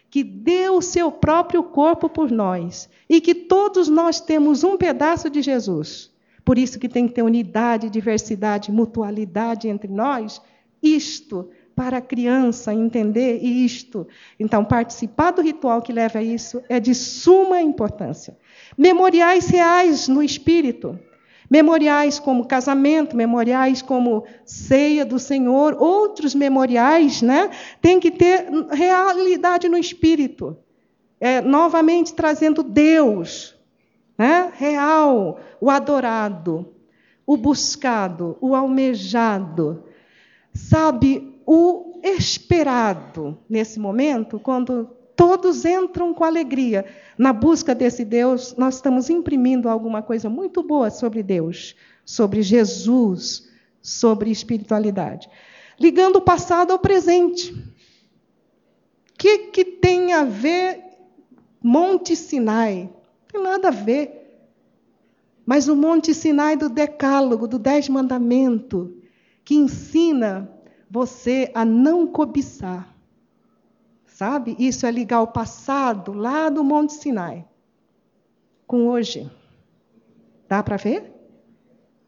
que 0.09 0.25
deu 0.25 0.79
o 0.79 0.83
seu 0.83 1.13
próprio 1.13 1.63
corpo 1.63 2.09
por 2.09 2.31
nós 2.31 2.89
e 3.07 3.21
que 3.21 3.35
todos 3.35 3.89
nós 3.89 4.19
temos 4.19 4.65
um 4.65 4.79
pedaço 4.79 5.29
de 5.29 5.43
Jesus. 5.43 6.11
Por 6.43 6.57
isso 6.57 6.79
que 6.79 6.89
tem 6.89 7.07
que 7.07 7.13
ter 7.13 7.23
unidade, 7.23 7.91
diversidade, 7.91 8.73
mutualidade 8.73 9.69
entre 9.69 9.93
nós. 9.93 10.41
Isto 10.83 11.51
para 11.77 11.99
a 11.99 12.01
criança 12.01 12.73
entender 12.73 13.37
isto. 13.43 14.09
Então, 14.41 14.65
participar 14.65 15.33
do 15.33 15.43
ritual 15.43 15.83
que 15.83 15.93
leva 15.93 16.21
a 16.21 16.23
isso 16.23 16.63
é 16.71 16.81
de 16.81 16.95
suma 16.95 17.61
importância. 17.61 18.35
Memoriais 18.79 19.47
reais 19.49 20.09
no 20.09 20.23
espírito. 20.23 20.99
Memoriais 21.51 22.19
como 22.19 22.47
casamento, 22.47 23.15
memoriais 23.15 23.83
como 23.83 24.25
ceia 24.45 25.05
do 25.05 25.19
Senhor, 25.19 25.77
outros 25.79 26.35
memoriais, 26.35 27.21
né? 27.21 27.51
Tem 27.81 28.01
que 28.01 28.11
ter 28.11 28.49
realidade 28.71 29.69
no 29.69 29.77
espírito. 29.77 30.57
É, 31.21 31.43
novamente 31.43 32.15
trazendo 32.15 32.63
Deus, 32.63 33.55
né? 34.19 34.51
real, 34.57 35.39
o 35.61 35.71
adorado, 35.71 36.75
o 37.27 37.37
buscado, 37.37 38.37
o 38.41 38.55
almejado. 38.55 39.85
Sabe, 40.53 41.36
o 41.47 42.01
esperado 42.03 43.39
nesse 43.49 43.79
momento, 43.79 44.41
quando 44.41 44.91
todos 45.15 45.65
entram 45.65 46.13
com 46.13 46.25
alegria 46.25 46.85
na 47.17 47.33
busca 47.33 47.73
desse 47.73 48.05
Deus, 48.05 48.55
nós 48.59 48.75
estamos 48.75 49.09
imprimindo 49.09 49.69
alguma 49.69 50.03
coisa 50.03 50.29
muito 50.29 50.61
boa 50.63 50.91
sobre 50.91 51.23
Deus, 51.23 51.77
sobre 52.05 52.43
Jesus, 52.43 53.49
sobre 53.81 54.31
espiritualidade. 54.31 55.31
Ligando 55.79 56.17
o 56.17 56.21
passado 56.21 56.73
ao 56.73 56.81
presente. 56.81 57.53
O 57.53 59.19
que, 59.19 59.39
que 59.49 59.65
tem 59.65 60.13
a 60.13 60.25
ver 60.25 60.83
Monte 61.63 62.17
Sinai? 62.17 62.91
Não 63.33 63.43
tem 63.43 63.43
nada 63.43 63.69
a 63.69 63.71
ver. 63.71 64.25
Mas 65.47 65.69
o 65.69 65.77
Monte 65.77 66.13
Sinai 66.13 66.57
do 66.57 66.69
Decálogo, 66.69 67.47
do 67.47 67.59
Dez 67.59 67.89
Mandamento, 67.89 68.97
que 69.45 69.55
ensina 69.55 70.56
você 70.91 71.51
a 71.55 71.65
não 71.65 72.07
cobiçar. 72.07 72.95
Sabe? 74.07 74.57
Isso 74.59 74.87
é 74.87 74.91
ligar 74.91 75.21
o 75.21 75.27
passado 75.27 76.13
lá 76.13 76.49
do 76.49 76.65
Monte 76.65 76.95
Sinai 76.95 77.47
com 78.67 78.89
hoje. 78.89 79.31
Dá 80.49 80.63
para 80.63 80.77
ver? 80.77 81.13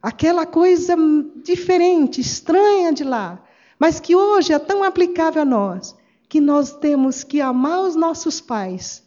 Aquela 0.03 0.47
coisa 0.47 0.97
diferente, 1.43 2.21
estranha 2.21 2.93
de 2.93 3.05
lá, 3.05 3.45
mas 3.79 4.01
que 4.01 4.15
hoje 4.15 4.53
é 4.53 4.59
tão 4.59 4.83
aplicável 4.83 5.43
a 5.43 5.45
nós, 5.45 5.97
que 6.29 6.41
nós 6.41 6.73
temos 6.73 7.25
que 7.25 7.41
amar 7.41 7.81
os 7.81 7.97
nossos 7.97 8.41
pais, 8.41 9.07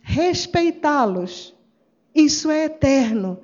respeitá-los. 0.00 1.54
Isso 2.14 2.50
é 2.50 2.64
eterno. 2.64 3.38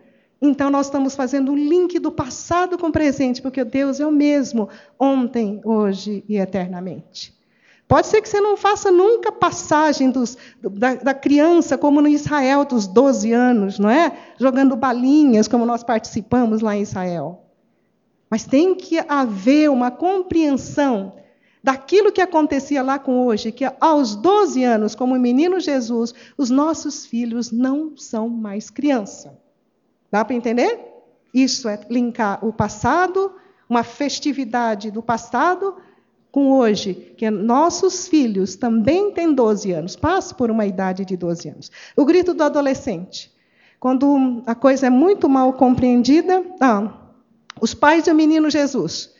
Então, 0.44 0.68
nós 0.68 0.86
estamos 0.86 1.14
fazendo 1.14 1.52
um 1.52 1.56
link 1.56 2.00
do 2.00 2.10
passado 2.10 2.76
com 2.76 2.88
o 2.88 2.92
presente, 2.92 3.40
porque 3.40 3.62
Deus 3.62 4.00
é 4.00 4.06
o 4.06 4.10
mesmo, 4.10 4.68
ontem, 4.98 5.60
hoje 5.64 6.24
e 6.28 6.36
eternamente. 6.36 7.32
Pode 7.86 8.08
ser 8.08 8.20
que 8.20 8.28
você 8.28 8.40
não 8.40 8.56
faça 8.56 8.90
nunca 8.90 9.30
passagem 9.30 10.10
dos, 10.10 10.36
da, 10.60 10.96
da, 10.96 11.14
criança, 11.14 11.78
como 11.78 12.00
no 12.00 12.08
Israel, 12.08 12.64
dos 12.64 12.88
12 12.88 13.30
anos, 13.32 13.78
não 13.78 13.88
é? 13.88 14.18
Jogando 14.36 14.74
balinhas, 14.74 15.46
como 15.46 15.64
nós 15.64 15.84
participamos 15.84 16.60
lá 16.60 16.74
em 16.74 16.82
Israel. 16.82 17.44
Mas 18.28 18.44
tem 18.44 18.74
que 18.74 18.98
haver 19.06 19.70
uma 19.70 19.92
compreensão 19.92 21.12
daquilo 21.62 22.10
que 22.10 22.20
acontecia 22.20 22.82
lá 22.82 22.98
com 22.98 23.24
hoje, 23.26 23.52
que 23.52 23.64
aos 23.78 24.16
12 24.16 24.64
anos, 24.64 24.96
como 24.96 25.14
o 25.14 25.20
menino 25.20 25.60
Jesus, 25.60 26.12
os 26.36 26.50
nossos 26.50 27.06
filhos 27.06 27.52
não 27.52 27.96
são 27.96 28.28
mais 28.28 28.70
criança. 28.70 29.40
Dá 30.12 30.22
para 30.22 30.36
entender? 30.36 30.78
Isso 31.32 31.66
é 31.70 31.80
linkar 31.88 32.44
o 32.44 32.52
passado, 32.52 33.34
uma 33.66 33.82
festividade 33.82 34.90
do 34.90 35.02
passado, 35.02 35.74
com 36.30 36.52
hoje, 36.52 37.14
que 37.16 37.30
nossos 37.30 38.06
filhos 38.08 38.54
também 38.54 39.10
têm 39.12 39.34
12 39.34 39.72
anos, 39.72 39.96
passam 39.96 40.36
por 40.36 40.50
uma 40.50 40.66
idade 40.66 41.04
de 41.06 41.16
12 41.16 41.48
anos. 41.48 41.70
O 41.96 42.04
grito 42.04 42.34
do 42.34 42.42
adolescente. 42.42 43.32
Quando 43.80 44.42
a 44.46 44.54
coisa 44.54 44.86
é 44.86 44.90
muito 44.90 45.28
mal 45.28 45.54
compreendida, 45.54 46.44
ah, 46.60 46.92
os 47.60 47.74
pais 47.74 48.04
do 48.04 48.14
menino 48.14 48.50
Jesus. 48.50 49.14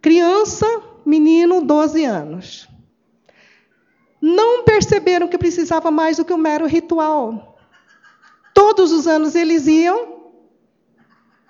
Criança, 0.00 0.66
menino, 1.04 1.62
12 1.62 2.04
anos. 2.04 2.68
Não 4.20 4.64
perceberam 4.64 5.28
que 5.28 5.38
precisava 5.38 5.90
mais 5.90 6.16
do 6.16 6.24
que 6.24 6.32
um 6.32 6.38
mero 6.38 6.66
ritual. 6.66 7.49
Todos 8.54 8.92
os 8.92 9.06
anos 9.06 9.34
eles 9.34 9.66
iam. 9.66 10.20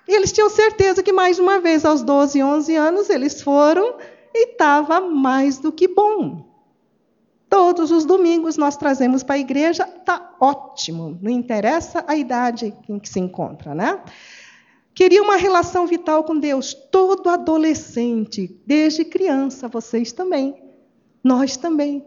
E 0.07 0.13
eles 0.13 0.31
tinham 0.31 0.49
certeza 0.49 1.03
que 1.03 1.13
mais 1.13 1.39
uma 1.39 1.59
vez, 1.59 1.85
aos 1.85 2.01
12, 2.01 2.41
11 2.41 2.75
anos, 2.75 3.09
eles 3.09 3.41
foram 3.41 3.95
e 4.33 4.51
estava 4.51 4.99
mais 4.99 5.57
do 5.59 5.71
que 5.71 5.87
bom. 5.87 6.49
Todos 7.49 7.91
os 7.91 8.05
domingos 8.05 8.55
nós 8.55 8.77
trazemos 8.77 9.23
para 9.23 9.35
a 9.35 9.39
igreja, 9.39 9.83
está 9.83 10.35
ótimo, 10.39 11.19
não 11.21 11.29
interessa 11.29 12.03
a 12.07 12.15
idade 12.15 12.73
em 12.87 12.97
que 12.97 13.09
se 13.09 13.19
encontra, 13.19 13.75
né? 13.75 14.01
Queria 14.93 15.21
uma 15.21 15.35
relação 15.35 15.85
vital 15.87 16.23
com 16.23 16.37
Deus. 16.37 16.73
Todo 16.73 17.29
adolescente, 17.29 18.59
desde 18.65 19.03
criança, 19.05 19.67
vocês 19.67 20.11
também, 20.11 20.61
nós 21.23 21.57
também 21.57 22.05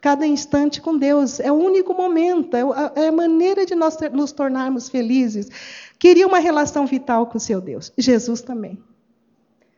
cada 0.00 0.26
instante 0.26 0.80
com 0.80 0.96
Deus. 0.96 1.40
É 1.40 1.50
o 1.50 1.56
único 1.56 1.94
momento, 1.94 2.56
é, 2.56 2.62
é 2.96 3.08
a 3.08 3.12
maneira 3.12 3.66
de 3.66 3.74
nós 3.74 3.96
nos 4.12 4.32
tornarmos 4.32 4.88
felizes. 4.88 5.48
Queria 5.98 6.26
uma 6.26 6.38
relação 6.38 6.86
vital 6.86 7.26
com 7.26 7.38
o 7.38 7.40
seu 7.40 7.60
Deus. 7.60 7.92
Jesus 7.96 8.40
também. 8.40 8.78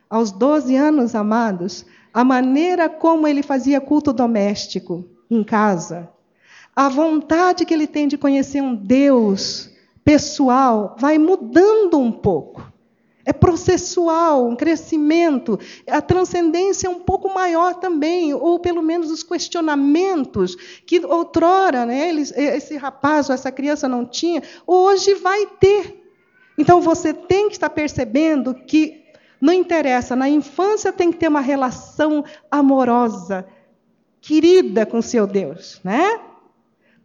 Aos 0.08 0.32
12 0.32 0.74
anos, 0.76 1.14
amados, 1.14 1.86
a 2.12 2.24
maneira 2.24 2.88
como 2.88 3.26
ele 3.26 3.42
fazia 3.42 3.80
culto 3.80 4.12
doméstico 4.12 5.04
em 5.30 5.44
casa, 5.44 6.08
a 6.74 6.88
vontade 6.88 7.64
que 7.64 7.72
ele 7.72 7.86
tem 7.86 8.08
de 8.08 8.18
conhecer 8.18 8.60
um 8.60 8.74
Deus 8.74 9.70
pessoal, 10.04 10.96
vai 10.98 11.18
mudando 11.18 11.98
um 11.98 12.10
pouco. 12.10 12.69
É 13.24 13.32
processual, 13.32 14.46
um 14.46 14.56
crescimento. 14.56 15.58
A 15.86 16.00
transcendência 16.00 16.86
é 16.86 16.90
um 16.90 17.00
pouco 17.00 17.32
maior 17.32 17.74
também, 17.74 18.32
ou 18.32 18.58
pelo 18.58 18.82
menos 18.82 19.10
os 19.10 19.22
questionamentos 19.22 20.56
que 20.86 21.04
outrora 21.04 21.84
né, 21.84 22.08
eles, 22.08 22.32
esse 22.32 22.76
rapaz 22.76 23.28
ou 23.28 23.34
essa 23.34 23.52
criança 23.52 23.88
não 23.88 24.06
tinha, 24.06 24.42
hoje 24.66 25.14
vai 25.14 25.46
ter. 25.46 26.02
Então 26.56 26.80
você 26.80 27.12
tem 27.12 27.48
que 27.48 27.54
estar 27.54 27.70
percebendo 27.70 28.54
que 28.54 29.04
não 29.40 29.52
interessa, 29.52 30.14
na 30.14 30.28
infância 30.28 30.92
tem 30.92 31.10
que 31.10 31.18
ter 31.18 31.28
uma 31.28 31.40
relação 31.40 32.24
amorosa, 32.50 33.46
querida 34.20 34.84
com 34.84 35.00
seu 35.00 35.26
Deus, 35.26 35.80
né? 35.82 36.20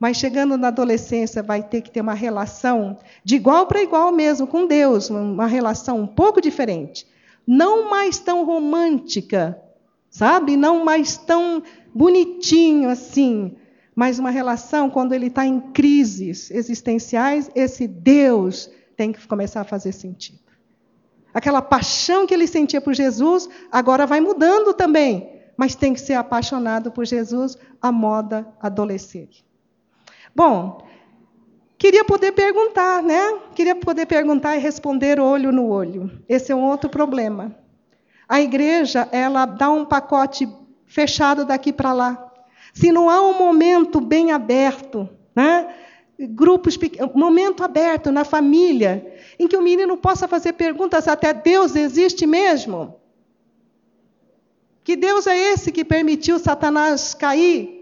Mas 0.06 0.18
chegando 0.18 0.56
na 0.56 0.68
adolescência, 0.68 1.42
vai 1.42 1.64
ter 1.64 1.82
que 1.82 1.90
ter 1.90 2.02
uma 2.02 2.14
relação 2.14 3.00
de 3.24 3.38
igual 3.38 3.66
para 3.66 3.82
igual 3.82 4.12
mesmo 4.12 4.46
com 4.46 4.68
Deus, 4.68 5.10
uma 5.10 5.48
relação 5.48 6.00
um 6.00 6.06
pouco 6.06 6.40
diferente. 6.40 7.08
Não 7.48 7.90
mais 7.90 8.20
tão 8.20 8.46
romântica, 8.46 9.60
sabe? 10.08 10.56
Não 10.56 10.86
mais 10.86 11.18
tão 11.18 11.64
bonitinho 11.92 12.88
assim, 12.88 13.56
mas 13.96 14.20
uma 14.20 14.30
relação 14.30 14.92
quando 14.92 15.12
ele 15.14 15.26
está 15.26 15.44
em 15.44 15.60
crises 15.60 16.52
existenciais, 16.52 17.50
esse 17.56 17.88
Deus 17.88 18.70
tem 18.96 19.12
que 19.12 19.28
começar 19.28 19.62
a 19.62 19.66
fazer 19.66 19.92
sentido. 19.92 20.38
Aquela 21.34 21.64
paixão 21.64 22.28
que 22.28 22.34
ele 22.36 22.46
sentia 22.46 22.80
por 22.80 22.94
Jesus 22.94 23.50
agora 23.72 24.06
vai 24.06 24.22
mudando 24.22 24.72
também, 24.72 25.32
mas 25.58 25.74
tem 25.74 25.96
que 25.96 26.00
ser 26.00 26.14
apaixonado 26.14 26.92
por 26.92 27.08
Jesus 27.08 27.58
a 27.82 27.92
moda 27.92 28.48
adolescer. 28.62 29.30
Bom, 30.36 30.86
queria 31.78 32.04
poder 32.04 32.34
perguntar, 32.34 33.02
né? 33.02 33.40
Queria 33.56 33.76
poder 33.76 34.06
perguntar 34.06 34.58
e 34.58 34.60
responder 34.60 35.18
olho 35.18 35.52
no 35.52 35.68
olho. 35.70 36.12
Esse 36.28 36.52
é 36.52 36.56
um 36.56 36.66
outro 36.66 36.90
problema. 36.90 37.56
A 38.28 38.42
igreja, 38.42 39.08
ela 39.14 39.46
dá 39.46 39.70
um 39.70 39.86
pacote 39.86 40.48
fechado 40.86 41.46
daqui 41.46 41.72
para 41.72 41.94
lá. 41.94 42.32
Se 42.74 42.92
não 42.92 43.10
há 43.10 43.22
um 43.22 43.38
momento 43.38 44.02
bem 44.02 44.32
aberto, 44.34 45.08
né? 45.34 45.74
grupos, 46.20 46.78
momento 47.14 47.64
aberto 47.64 48.12
na 48.12 48.24
família, 48.24 49.16
em 49.40 49.48
que 49.48 49.56
o 49.56 49.62
menino 49.62 49.98
possa 49.98 50.28
fazer 50.28 50.54
perguntas 50.54 51.08
até 51.08 51.34
Deus 51.34 51.76
existe 51.76 52.26
mesmo? 52.26 53.00
Que 54.84 54.96
Deus 54.96 55.28
é 55.28 55.38
esse 55.38 55.72
que 55.72 55.84
permitiu 55.84 56.40
Satanás 56.40 57.14
cair? 57.14 57.75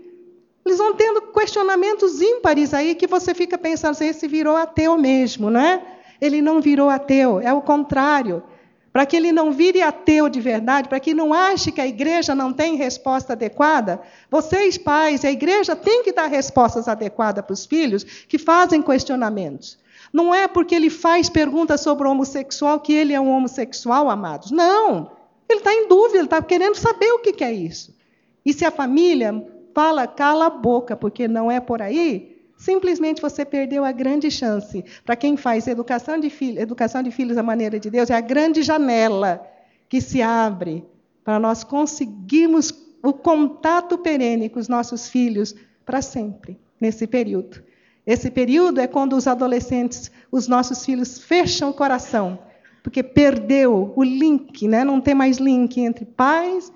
Eles 0.65 0.77
vão 0.77 0.93
tendo 0.95 1.21
questionamentos 1.21 2.21
ímpares 2.21 2.73
aí 2.73 2.95
que 2.95 3.07
você 3.07 3.33
fica 3.33 3.57
pensando, 3.57 3.91
assim, 3.91 4.07
esse 4.07 4.27
virou 4.27 4.55
ateu 4.55 4.97
mesmo, 4.97 5.49
não 5.49 5.59
é? 5.59 5.81
Ele 6.21 6.41
não 6.41 6.61
virou 6.61 6.89
ateu, 6.89 7.39
é 7.41 7.53
o 7.53 7.61
contrário 7.61 8.43
para 8.93 9.07
que 9.07 9.15
ele 9.15 9.31
não 9.31 9.51
vire 9.51 9.81
ateu 9.81 10.29
de 10.29 10.39
verdade, 10.39 10.87
para 10.87 10.99
que 10.99 11.15
não 11.15 11.33
ache 11.33 11.71
que 11.71 11.81
a 11.81 11.87
igreja 11.87 12.35
não 12.35 12.53
tem 12.53 12.75
resposta 12.75 13.33
adequada, 13.33 13.99
vocês, 14.29 14.77
pais, 14.77 15.25
a 15.25 15.31
igreja 15.31 15.75
tem 15.75 16.03
que 16.03 16.13
dar 16.13 16.27
respostas 16.27 16.87
adequadas 16.87 17.43
para 17.43 17.53
os 17.53 17.65
filhos 17.65 18.03
que 18.03 18.37
fazem 18.37 18.83
questionamentos. 18.83 19.79
Não 20.13 20.33
é 20.33 20.47
porque 20.47 20.75
ele 20.75 20.91
faz 20.91 21.27
perguntas 21.27 21.81
sobre 21.81 22.07
o 22.07 22.11
homossexual 22.11 22.79
que 22.79 22.93
ele 22.93 23.13
é 23.13 23.19
um 23.19 23.31
homossexual, 23.31 24.11
amados. 24.11 24.51
Não. 24.51 25.11
Ele 25.49 25.57
está 25.57 25.73
em 25.73 25.87
dúvida, 25.87 26.19
ele 26.19 26.25
está 26.25 26.39
querendo 26.39 26.75
saber 26.75 27.11
o 27.13 27.19
que 27.19 27.43
é 27.43 27.51
isso. 27.51 27.95
E 28.45 28.53
se 28.53 28.63
a 28.63 28.69
família 28.69 29.43
fala, 29.73 30.07
cala 30.07 30.47
a 30.47 30.49
boca, 30.49 30.95
porque 30.95 31.27
não 31.27 31.51
é 31.51 31.59
por 31.59 31.81
aí, 31.81 32.33
Simplesmente 32.63 33.21
você 33.21 33.43
perdeu 33.43 33.83
a 33.83 33.91
grande 33.91 34.31
chance. 34.31 34.85
Para 35.03 35.17
quem 35.17 35.35
faz 35.35 35.67
educação 35.67 36.17
de, 36.17 36.29
filho, 36.29 36.61
educação 36.61 37.03
de 37.03 37.11
filhos 37.11 37.35
da 37.35 37.43
maneira 37.43 37.77
de 37.77 37.89
Deus, 37.89 38.09
é 38.09 38.15
a 38.15 38.21
grande 38.21 38.63
janela 38.63 39.45
que 39.89 39.99
se 39.99 40.21
abre 40.21 40.85
para 41.25 41.39
nós 41.39 41.65
conseguirmos 41.65 42.73
o 43.03 43.11
contato 43.11 43.97
perene 43.97 44.47
com 44.47 44.61
os 44.61 44.69
nossos 44.69 45.09
filhos 45.09 45.53
para 45.85 46.01
sempre, 46.01 46.57
nesse 46.79 47.05
período. 47.05 47.61
Esse 48.07 48.31
período 48.31 48.79
é 48.79 48.87
quando 48.87 49.17
os 49.17 49.27
adolescentes, 49.27 50.09
os 50.31 50.47
nossos 50.47 50.85
filhos, 50.85 51.19
fecham 51.19 51.69
o 51.69 51.73
coração, 51.73 52.39
porque 52.81 53.03
perdeu 53.03 53.91
o 53.93 54.03
link, 54.03 54.69
né? 54.69 54.85
não 54.85 55.01
tem 55.01 55.13
mais 55.13 55.37
link 55.37 55.81
entre 55.81 56.05
pais, 56.05 56.71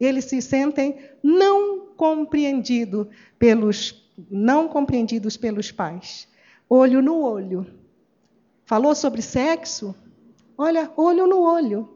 eles 0.00 0.24
se 0.24 0.40
sentem 0.40 0.98
não 1.22 1.88
compreendidos 1.96 3.06
pelos 3.38 4.00
não 4.30 4.68
compreendidos 4.68 5.36
pelos 5.36 5.70
pais. 5.70 6.28
Olho 6.68 7.00
no 7.00 7.20
olho. 7.20 7.66
Falou 8.66 8.94
sobre 8.94 9.22
sexo? 9.22 9.94
Olha, 10.56 10.90
olho 10.96 11.26
no 11.26 11.40
olho. 11.40 11.88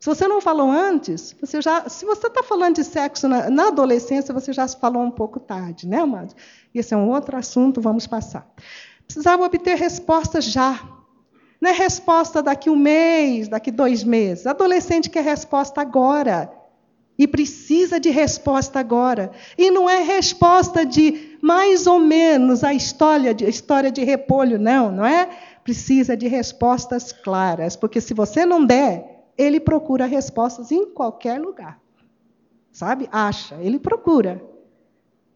Se 0.00 0.06
você 0.06 0.26
não 0.26 0.40
falou 0.40 0.68
antes, 0.68 1.36
você 1.40 1.62
já, 1.62 1.88
se 1.88 2.04
você 2.04 2.26
está 2.26 2.42
falando 2.42 2.76
de 2.76 2.82
sexo 2.82 3.28
na, 3.28 3.48
na, 3.48 3.68
adolescência, 3.68 4.34
você 4.34 4.52
já 4.52 4.66
falou 4.66 5.02
um 5.02 5.10
pouco 5.12 5.38
tarde, 5.38 5.86
né, 5.86 5.98
amados? 5.98 6.34
Esse 6.74 6.92
é 6.92 6.96
um 6.96 7.08
outro 7.08 7.36
assunto, 7.36 7.80
vamos 7.80 8.06
passar. 8.06 8.52
Precisava 9.06 9.44
obter 9.44 9.76
respostas 9.76 10.46
já. 10.46 10.82
Não 11.60 11.70
é 11.70 11.72
resposta 11.72 12.42
daqui 12.42 12.68
um 12.68 12.74
mês, 12.74 13.46
daqui 13.46 13.70
dois 13.70 14.02
meses. 14.02 14.44
Adolescente 14.44 15.08
quer 15.08 15.22
resposta 15.22 15.80
agora. 15.80 16.52
E 17.18 17.26
precisa 17.26 18.00
de 18.00 18.10
resposta 18.10 18.80
agora. 18.80 19.30
E 19.56 19.70
não 19.70 19.88
é 19.88 20.02
resposta 20.02 20.84
de 20.84 21.36
mais 21.42 21.86
ou 21.86 21.98
menos 21.98 22.64
a 22.64 22.72
história 22.72 23.34
de, 23.34 23.48
história 23.48 23.90
de 23.90 24.02
repolho, 24.02 24.58
não, 24.58 24.90
não 24.90 25.04
é? 25.04 25.28
Precisa 25.62 26.16
de 26.16 26.26
respostas 26.26 27.12
claras, 27.12 27.76
porque 27.76 28.00
se 28.00 28.14
você 28.14 28.46
não 28.46 28.64
der, 28.64 29.26
ele 29.36 29.60
procura 29.60 30.06
respostas 30.06 30.72
em 30.72 30.86
qualquer 30.86 31.40
lugar. 31.40 31.80
Sabe? 32.70 33.08
Acha, 33.12 33.56
ele 33.60 33.78
procura. 33.78 34.42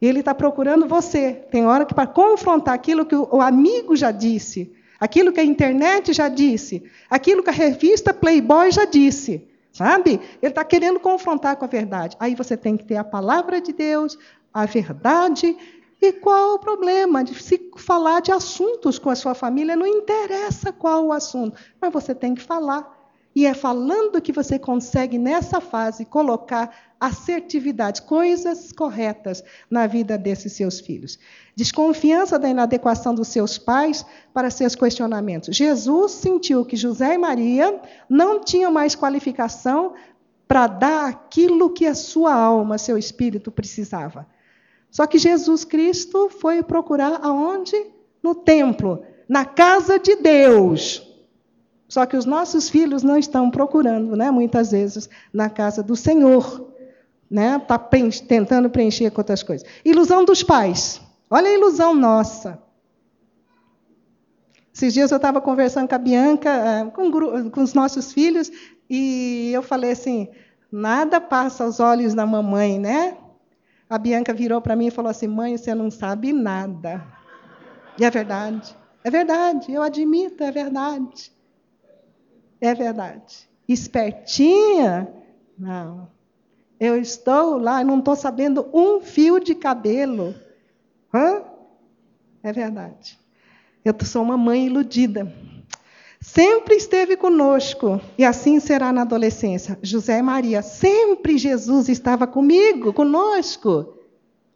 Ele 0.00 0.20
está 0.20 0.34
procurando 0.34 0.86
você. 0.86 1.32
Tem 1.50 1.66
hora 1.66 1.84
que, 1.84 1.94
para 1.94 2.06
confrontar 2.06 2.74
aquilo 2.74 3.04
que 3.04 3.14
o 3.14 3.40
amigo 3.40 3.96
já 3.96 4.10
disse, 4.10 4.72
aquilo 4.98 5.32
que 5.32 5.40
a 5.40 5.44
internet 5.44 6.12
já 6.12 6.28
disse, 6.28 6.82
aquilo 7.08 7.42
que 7.42 7.50
a 7.50 7.52
revista 7.52 8.12
Playboy 8.12 8.70
já 8.70 8.84
disse, 8.84 9.48
Sabe? 9.76 10.12
Ele 10.40 10.50
está 10.52 10.64
querendo 10.64 10.98
confrontar 10.98 11.54
com 11.56 11.66
a 11.66 11.68
verdade. 11.68 12.16
Aí 12.18 12.34
você 12.34 12.56
tem 12.56 12.78
que 12.78 12.84
ter 12.86 12.96
a 12.96 13.04
palavra 13.04 13.60
de 13.60 13.74
Deus, 13.74 14.16
a 14.50 14.64
verdade. 14.64 15.54
E 16.00 16.12
qual 16.14 16.54
o 16.54 16.58
problema 16.58 17.22
de 17.22 17.34
se 17.34 17.70
falar 17.76 18.20
de 18.20 18.32
assuntos 18.32 18.98
com 18.98 19.10
a 19.10 19.14
sua 19.14 19.34
família? 19.34 19.76
Não 19.76 19.86
interessa 19.86 20.72
qual 20.72 21.04
o 21.04 21.12
assunto, 21.12 21.60
mas 21.78 21.92
você 21.92 22.14
tem 22.14 22.34
que 22.34 22.40
falar. 22.40 22.95
E 23.36 23.44
é 23.44 23.52
falando 23.52 24.18
que 24.22 24.32
você 24.32 24.58
consegue, 24.58 25.18
nessa 25.18 25.60
fase, 25.60 26.06
colocar 26.06 26.74
assertividade, 26.98 28.00
coisas 28.00 28.72
corretas 28.72 29.44
na 29.70 29.86
vida 29.86 30.16
desses 30.16 30.54
seus 30.54 30.80
filhos. 30.80 31.18
Desconfiança 31.54 32.38
da 32.38 32.48
inadequação 32.48 33.14
dos 33.14 33.28
seus 33.28 33.58
pais 33.58 34.06
para 34.32 34.48
seus 34.48 34.74
questionamentos. 34.74 35.54
Jesus 35.54 36.12
sentiu 36.12 36.64
que 36.64 36.76
José 36.76 37.12
e 37.12 37.18
Maria 37.18 37.78
não 38.08 38.40
tinham 38.40 38.72
mais 38.72 38.94
qualificação 38.94 39.92
para 40.48 40.66
dar 40.66 41.06
aquilo 41.06 41.68
que 41.68 41.84
a 41.84 41.94
sua 41.94 42.32
alma, 42.32 42.78
seu 42.78 42.96
espírito 42.96 43.52
precisava. 43.52 44.26
Só 44.90 45.06
que 45.06 45.18
Jesus 45.18 45.62
Cristo 45.62 46.30
foi 46.30 46.62
procurar 46.62 47.20
aonde? 47.22 47.76
No 48.22 48.34
templo, 48.34 49.04
na 49.28 49.44
casa 49.44 49.98
de 49.98 50.16
Deus. 50.16 51.05
Só 51.88 52.04
que 52.04 52.16
os 52.16 52.24
nossos 52.24 52.68
filhos 52.68 53.02
não 53.02 53.16
estão 53.16 53.50
procurando, 53.50 54.16
né, 54.16 54.30
muitas 54.30 54.72
vezes, 54.72 55.08
na 55.32 55.48
casa 55.48 55.82
do 55.82 55.94
Senhor. 55.94 56.72
Né? 57.30 57.56
Está 57.56 57.78
tentando 58.28 58.70
preencher 58.70 59.10
com 59.10 59.20
outras 59.20 59.42
coisas. 59.42 59.66
Ilusão 59.84 60.24
dos 60.24 60.42
pais. 60.42 61.00
Olha 61.30 61.48
a 61.48 61.54
ilusão 61.54 61.94
nossa. 61.94 62.62
Esses 64.72 64.92
dias 64.92 65.10
eu 65.10 65.16
estava 65.16 65.40
conversando 65.40 65.88
com 65.88 65.94
a 65.94 65.98
Bianca, 65.98 66.50
eh, 66.50 66.84
com, 66.90 67.50
com 67.50 67.62
os 67.62 67.72
nossos 67.72 68.12
filhos, 68.12 68.50
e 68.90 69.50
eu 69.52 69.62
falei 69.62 69.92
assim: 69.92 70.28
nada 70.70 71.20
passa 71.20 71.64
aos 71.64 71.80
olhos 71.80 72.14
da 72.14 72.26
mamãe, 72.26 72.78
né? 72.78 73.16
A 73.88 73.96
Bianca 73.96 74.34
virou 74.34 74.60
para 74.60 74.76
mim 74.76 74.88
e 74.88 74.90
falou 74.90 75.10
assim: 75.10 75.26
mãe, 75.26 75.56
você 75.56 75.74
não 75.74 75.90
sabe 75.90 76.32
nada. 76.32 77.02
E 77.98 78.04
é 78.04 78.10
verdade. 78.10 78.76
É 79.02 79.10
verdade, 79.10 79.72
eu 79.72 79.82
admito, 79.82 80.42
é 80.42 80.50
verdade. 80.50 81.32
É 82.60 82.74
verdade. 82.74 83.48
Espertinha? 83.68 85.08
Não. 85.58 86.08
Eu 86.78 86.96
estou 87.00 87.58
lá 87.58 87.80
e 87.80 87.84
não 87.84 87.98
estou 87.98 88.14
sabendo 88.14 88.68
um 88.72 89.00
fio 89.00 89.40
de 89.40 89.54
cabelo. 89.54 90.34
Hã? 91.12 91.42
É 92.42 92.52
verdade. 92.52 93.18
Eu 93.84 93.94
sou 94.04 94.22
uma 94.22 94.36
mãe 94.36 94.66
iludida. 94.66 95.32
Sempre 96.20 96.74
esteve 96.76 97.16
conosco, 97.16 98.00
e 98.18 98.24
assim 98.24 98.58
será 98.58 98.92
na 98.92 99.02
adolescência. 99.02 99.78
José 99.80 100.18
e 100.18 100.22
Maria, 100.22 100.60
sempre 100.60 101.38
Jesus 101.38 101.88
estava 101.88 102.26
comigo, 102.26 102.92
conosco. 102.92 103.94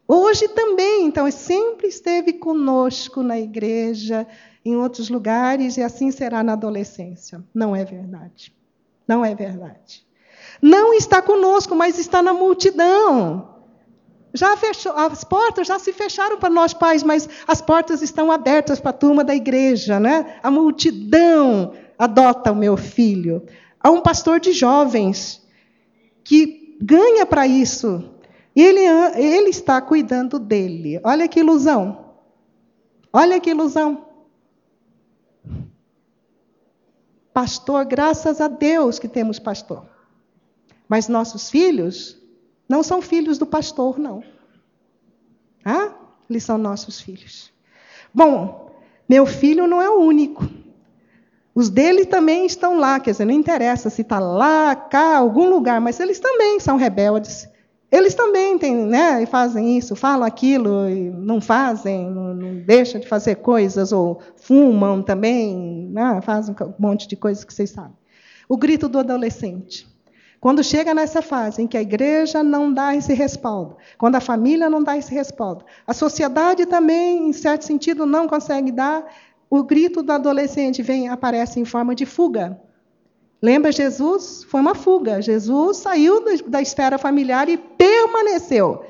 Hoje 0.07 0.49
também, 0.49 1.05
então, 1.05 1.31
sempre 1.31 1.87
esteve 1.87 2.33
conosco 2.33 3.23
na 3.23 3.39
igreja, 3.39 4.27
em 4.63 4.75
outros 4.75 5.09
lugares 5.09 5.77
e 5.77 5.81
assim 5.81 6.11
será 6.11 6.43
na 6.43 6.53
adolescência. 6.53 7.43
Não 7.53 7.75
é 7.75 7.83
verdade. 7.83 8.53
Não 9.07 9.25
é 9.25 9.33
verdade. 9.33 10.05
Não 10.61 10.93
está 10.93 11.21
conosco, 11.21 11.75
mas 11.75 11.97
está 11.97 12.21
na 12.21 12.33
multidão. 12.33 13.49
Já 14.33 14.55
fechou, 14.55 14.93
as 14.93 15.23
portas 15.23 15.67
já 15.67 15.77
se 15.77 15.91
fecharam 15.91 16.37
para 16.37 16.49
nós 16.49 16.73
pais, 16.73 17.03
mas 17.03 17.27
as 17.47 17.61
portas 17.61 18.01
estão 18.01 18.31
abertas 18.31 18.79
para 18.79 18.91
a 18.91 18.93
turma 18.93 19.23
da 19.23 19.35
igreja, 19.35 19.99
né? 19.99 20.39
A 20.41 20.49
multidão 20.49 21.73
adota 21.97 22.51
o 22.51 22.55
meu 22.55 22.77
filho. 22.77 23.45
Há 23.79 23.89
um 23.89 24.01
pastor 24.01 24.39
de 24.39 24.53
jovens 24.53 25.45
que 26.23 26.77
ganha 26.81 27.25
para 27.25 27.45
isso. 27.45 28.09
Ele, 28.55 28.79
ele 29.15 29.49
está 29.49 29.81
cuidando 29.81 30.39
dele. 30.39 30.99
Olha 31.03 31.27
que 31.27 31.39
ilusão. 31.39 32.05
Olha 33.11 33.39
que 33.39 33.49
ilusão. 33.49 34.10
Pastor, 37.33 37.85
graças 37.85 38.41
a 38.41 38.47
Deus 38.47 38.99
que 38.99 39.07
temos 39.07 39.39
pastor. 39.39 39.85
Mas 40.87 41.07
nossos 41.07 41.49
filhos 41.49 42.17
não 42.67 42.83
são 42.83 43.01
filhos 43.01 43.37
do 43.37 43.45
pastor, 43.45 43.97
não. 43.97 44.23
Ah? 45.63 45.93
Eles 46.29 46.43
são 46.43 46.57
nossos 46.57 46.99
filhos. 46.99 47.51
Bom, 48.13 48.71
meu 49.07 49.25
filho 49.25 49.67
não 49.67 49.81
é 49.81 49.89
o 49.89 49.99
único. 49.99 50.47
Os 51.53 51.69
dele 51.69 52.05
também 52.05 52.45
estão 52.45 52.77
lá, 52.77 52.99
quer 52.99 53.11
dizer, 53.11 53.25
não 53.25 53.33
interessa 53.33 53.89
se 53.89 54.01
está 54.01 54.19
lá, 54.19 54.73
cá, 54.75 55.17
algum 55.17 55.49
lugar, 55.49 55.81
mas 55.81 55.99
eles 55.99 56.19
também 56.19 56.59
são 56.59 56.77
rebeldes. 56.77 57.47
Eles 57.91 58.13
também 58.13 58.57
têm, 58.57 58.73
né, 58.85 59.25
fazem 59.25 59.77
isso, 59.77 59.97
falam 59.97 60.25
aquilo, 60.25 60.89
não 60.89 61.41
fazem, 61.41 62.09
não, 62.09 62.33
não 62.33 62.55
deixam 62.59 63.01
de 63.01 63.07
fazer 63.07 63.35
coisas, 63.35 63.91
ou 63.91 64.21
fumam 64.37 65.03
também, 65.03 65.89
né, 65.91 66.21
fazem 66.21 66.55
um 66.61 66.73
monte 66.79 67.05
de 67.05 67.17
coisas 67.17 67.43
que 67.43 67.53
vocês 67.53 67.69
sabem. 67.69 67.91
O 68.47 68.55
grito 68.55 68.87
do 68.87 68.97
adolescente. 68.97 69.91
Quando 70.39 70.63
chega 70.63 70.93
nessa 70.93 71.21
fase 71.21 71.61
em 71.61 71.67
que 71.67 71.77
a 71.77 71.81
igreja 71.81 72.41
não 72.41 72.73
dá 72.73 72.95
esse 72.95 73.13
respaldo, 73.13 73.75
quando 73.97 74.15
a 74.15 74.21
família 74.21 74.69
não 74.69 74.81
dá 74.81 74.97
esse 74.97 75.13
respaldo, 75.13 75.65
a 75.85 75.93
sociedade 75.93 76.65
também, 76.65 77.27
em 77.27 77.33
certo 77.33 77.63
sentido, 77.65 78.05
não 78.05 78.27
consegue 78.27 78.71
dar, 78.71 79.05
o 79.49 79.63
grito 79.63 80.01
do 80.01 80.13
adolescente 80.13 80.81
vem 80.81 81.09
aparece 81.09 81.59
em 81.59 81.65
forma 81.65 81.93
de 81.93 82.05
fuga. 82.05 82.59
Lembra 83.41 83.71
Jesus? 83.71 84.43
Foi 84.43 84.61
uma 84.61 84.75
fuga. 84.75 85.21
Jesus 85.21 85.77
saiu 85.77 86.23
da 86.47 86.61
esfera 86.61 86.99
familiar 86.99 87.49
e 87.49 87.57
permaneceu. 87.57 88.85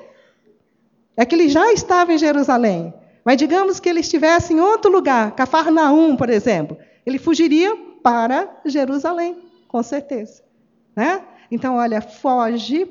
É 1.16 1.26
que 1.26 1.34
ele 1.34 1.48
já 1.48 1.72
estava 1.72 2.12
em 2.12 2.18
Jerusalém. 2.18 2.94
Mas 3.24 3.38
digamos 3.38 3.80
que 3.80 3.88
ele 3.88 4.02
estivesse 4.02 4.54
em 4.54 4.60
outro 4.60 4.92
lugar, 4.92 5.36
Cafarnaum, 5.36 6.18
por 6.18 6.30
exemplo. 6.30 6.78
Ele 7.06 7.18
fugiria 7.18 7.78
para 8.04 8.62
Jerusalém, 8.66 9.38
com 9.68 9.82
certeza. 9.82 10.44
Né? 10.96 11.24
Então, 11.50 11.76
olha, 11.76 12.02
foge 12.02 12.90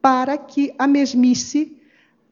para 0.00 0.38
que 0.38 0.72
a 0.78 0.86
mesmice, 0.86 1.76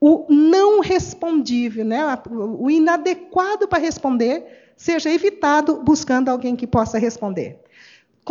o 0.01 0.25
não 0.29 0.81
respondível, 0.81 1.85
né? 1.85 2.01
o 2.31 2.71
inadequado 2.71 3.69
para 3.69 3.79
responder, 3.79 4.73
seja 4.77 5.11
evitado 5.11 5.83
buscando 5.83 6.29
alguém 6.31 6.57
que 6.57 6.67
possa 6.67 6.99
responder 6.99 7.60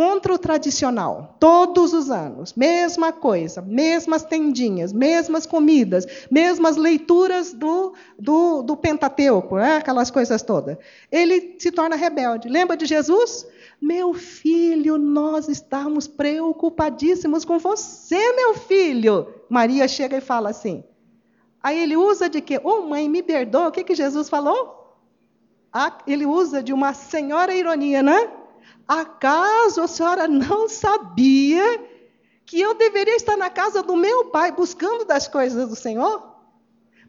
contra 0.00 0.32
o 0.32 0.38
tradicional, 0.38 1.36
todos 1.38 1.92
os 1.92 2.10
anos, 2.10 2.54
mesma 2.54 3.12
coisa, 3.12 3.60
mesmas 3.60 4.22
tendinhas, 4.22 4.94
mesmas 4.94 5.44
comidas, 5.44 6.06
mesmas 6.30 6.78
leituras 6.78 7.52
do, 7.52 7.92
do, 8.18 8.62
do 8.62 8.78
Pentateuco, 8.78 9.56
né? 9.56 9.76
aquelas 9.76 10.10
coisas 10.10 10.40
todas. 10.40 10.78
Ele 11.12 11.54
se 11.58 11.70
torna 11.70 11.96
rebelde. 11.96 12.48
Lembra 12.48 12.78
de 12.78 12.86
Jesus? 12.86 13.46
Meu 13.78 14.14
filho, 14.14 14.96
nós 14.96 15.50
estamos 15.50 16.08
preocupadíssimos 16.08 17.44
com 17.44 17.58
você, 17.58 18.32
meu 18.32 18.54
filho. 18.54 19.26
Maria 19.50 19.86
chega 19.86 20.16
e 20.16 20.22
fala 20.22 20.48
assim. 20.48 20.82
Aí 21.62 21.78
ele 21.78 21.98
usa 21.98 22.26
de 22.26 22.40
quê? 22.40 22.58
Oh, 22.64 22.80
mãe, 22.86 23.06
me 23.06 23.22
perdoa. 23.22 23.68
O 23.68 23.70
que, 23.70 23.84
que 23.84 23.94
Jesus 23.94 24.30
falou? 24.30 24.96
Ah, 25.70 25.98
ele 26.06 26.24
usa 26.24 26.62
de 26.62 26.72
uma 26.72 26.94
senhora 26.94 27.54
ironia, 27.54 28.02
né? 28.02 28.39
Acaso 28.86 29.82
a 29.82 29.88
senhora 29.88 30.26
não 30.26 30.68
sabia 30.68 31.84
que 32.44 32.60
eu 32.60 32.74
deveria 32.74 33.16
estar 33.16 33.36
na 33.36 33.48
casa 33.48 33.82
do 33.82 33.96
meu 33.96 34.26
pai 34.26 34.52
buscando 34.52 35.04
das 35.04 35.28
coisas 35.28 35.68
do 35.68 35.76
Senhor? 35.76 36.30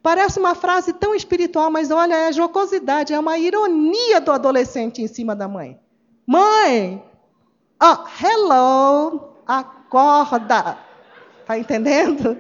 Parece 0.04 0.40
uma 0.40 0.56
frase 0.56 0.94
tão 0.94 1.14
espiritual, 1.14 1.70
mas 1.70 1.92
olha, 1.92 2.16
é 2.16 2.32
jocosidade, 2.32 3.14
é 3.14 3.20
uma 3.20 3.38
ironia 3.38 4.20
do 4.20 4.32
adolescente 4.32 5.02
em 5.02 5.08
cima 5.08 5.36
da 5.36 5.48
mãe. 5.48 5.80
Mãe, 6.26 7.04
oh, 7.82 8.26
hello, 8.26 9.36
acorda. 9.46 10.78
Está 11.42 11.58
entendendo? 11.58 12.40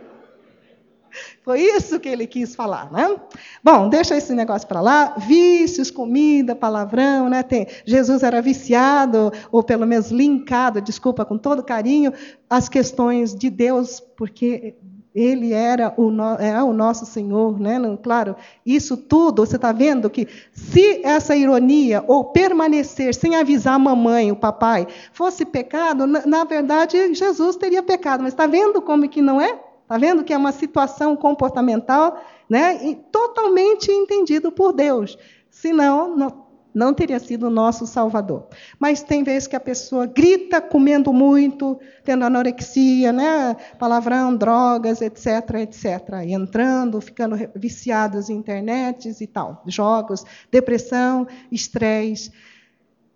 Foi 1.44 1.60
isso 1.60 2.00
que 2.00 2.08
ele 2.08 2.28
quis 2.28 2.54
falar, 2.54 2.92
né? 2.92 3.16
Bom, 3.64 3.90
deixa 3.90 4.16
esse 4.16 4.32
negócio 4.34 4.68
para 4.68 4.80
lá. 4.80 5.16
Vícios, 5.18 5.90
comida, 5.90 6.56
palavrão, 6.56 7.30
né? 7.30 7.42
Tem, 7.42 7.66
Jesus 7.84 8.22
era 8.22 8.42
viciado, 8.42 9.32
ou 9.52 9.64
pelo 9.64 9.88
menos 9.88 10.12
linkado, 10.12 10.80
desculpa, 10.80 11.26
com 11.26 11.40
todo 11.40 11.64
carinho, 11.64 12.14
às 12.48 12.70
questões 12.70 13.34
de 13.34 13.50
Deus, 13.50 14.00
porque 14.16 14.76
ele 15.16 15.52
era 15.52 15.94
o, 15.98 16.12
no, 16.12 16.36
é 16.36 16.64
o 16.64 16.72
nosso 16.72 17.08
Senhor, 17.08 17.60
né? 17.60 17.78
Claro, 18.04 18.36
isso 18.64 18.96
tudo, 18.96 19.44
você 19.44 19.56
está 19.56 19.72
vendo 19.72 20.12
que 20.12 20.28
se 20.54 21.02
essa 21.04 21.36
ironia, 21.36 22.04
ou 22.08 22.26
permanecer 22.26 23.16
sem 23.16 23.36
avisar 23.36 23.74
a 23.74 23.80
mamãe, 23.80 24.32
o 24.32 24.36
papai, 24.36 24.88
fosse 25.12 25.44
pecado, 25.44 26.06
na, 26.06 26.26
na 26.26 26.44
verdade 26.44 27.14
Jesus 27.16 27.56
teria 27.56 27.82
pecado, 27.82 28.22
mas 28.24 28.32
está 28.32 28.46
vendo 28.46 28.82
como 28.82 29.10
que 29.10 29.24
não 29.24 29.42
é? 29.42 29.71
Está 29.92 29.98
vendo 29.98 30.24
que 30.24 30.32
é 30.32 30.38
uma 30.38 30.54
situação 30.54 31.18
comportamental 31.18 32.18
né, 32.50 32.96
totalmente 33.12 33.92
entendido 33.92 34.50
por 34.50 34.72
Deus. 34.72 35.18
Senão, 35.50 36.16
não, 36.16 36.46
não 36.74 36.94
teria 36.94 37.20
sido 37.20 37.48
o 37.48 37.50
nosso 37.50 37.86
Salvador. 37.86 38.48
Mas 38.80 39.04
tem 39.04 39.22
vezes 39.22 39.50
que 39.50 39.56
a 39.58 39.60
pessoa 39.60 40.06
grita 40.06 40.62
comendo 40.62 41.12
muito, 41.12 41.78
tendo 42.06 42.24
anorexia, 42.24 43.12
né? 43.12 43.54
palavrão, 43.78 44.34
drogas, 44.34 45.02
etc., 45.02 45.56
etc. 45.60 46.24
E 46.26 46.32
entrando, 46.32 47.02
ficando 47.02 47.36
viciados 47.54 48.30
em 48.30 48.36
internet 48.36 49.14
e 49.20 49.28
tal, 49.28 49.62
jogos, 49.68 50.24
depressão, 50.50 51.28
estresse. 51.52 52.32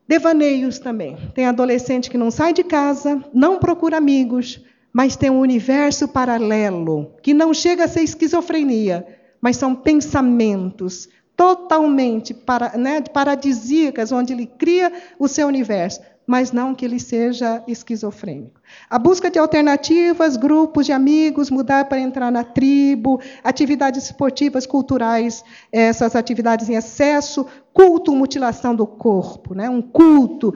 Devaneios 0.06 0.78
também. 0.78 1.16
Tem 1.34 1.46
adolescente 1.46 2.10
que 2.10 2.18
não 2.18 2.30
sai 2.30 2.52
de 2.52 2.66
casa, 2.66 3.24
não 3.34 3.60
procura 3.60 3.96
amigos, 3.96 4.62
mas 4.96 5.18
tem 5.18 5.30
um 5.30 5.42
universo 5.42 6.08
paralelo, 6.08 7.12
que 7.22 7.34
não 7.34 7.54
chega 7.54 7.84
a 7.84 7.88
ser 7.88 8.00
esquizofrenia, 8.00 9.06
mas 9.42 9.58
são 9.58 9.76
pensamentos 9.76 11.10
totalmente 11.36 12.34
para, 12.34 12.78
né, 12.78 13.02
paradisíacas, 13.02 14.14
onde 14.14 14.32
ele 14.32 14.46
cria 14.46 14.94
o 15.20 15.28
seu 15.28 15.50
universo, 15.50 16.00
mas 16.26 16.54
não 16.54 16.74
que 16.74 16.86
ele 16.86 16.98
seja 16.98 17.62
esquizofrênico. 17.68 18.62
A 18.90 18.98
busca 18.98 19.30
de 19.30 19.38
alternativas, 19.38 20.38
grupos 20.38 20.86
de 20.86 20.94
amigos, 20.94 21.50
mudar 21.50 21.90
para 21.90 22.00
entrar 22.00 22.32
na 22.32 22.46
tribo, 22.46 23.20
atividades 23.44 24.06
esportivas, 24.06 24.66
culturais, 24.66 25.44
essas 25.74 26.16
atividades 26.16 26.70
em 26.70 26.76
excesso, 26.76 27.46
culto, 27.74 28.16
mutilação 28.16 28.74
do 28.74 28.88
corpo, 28.88 29.54
né? 29.54 29.70
um 29.70 29.82
culto 29.82 30.54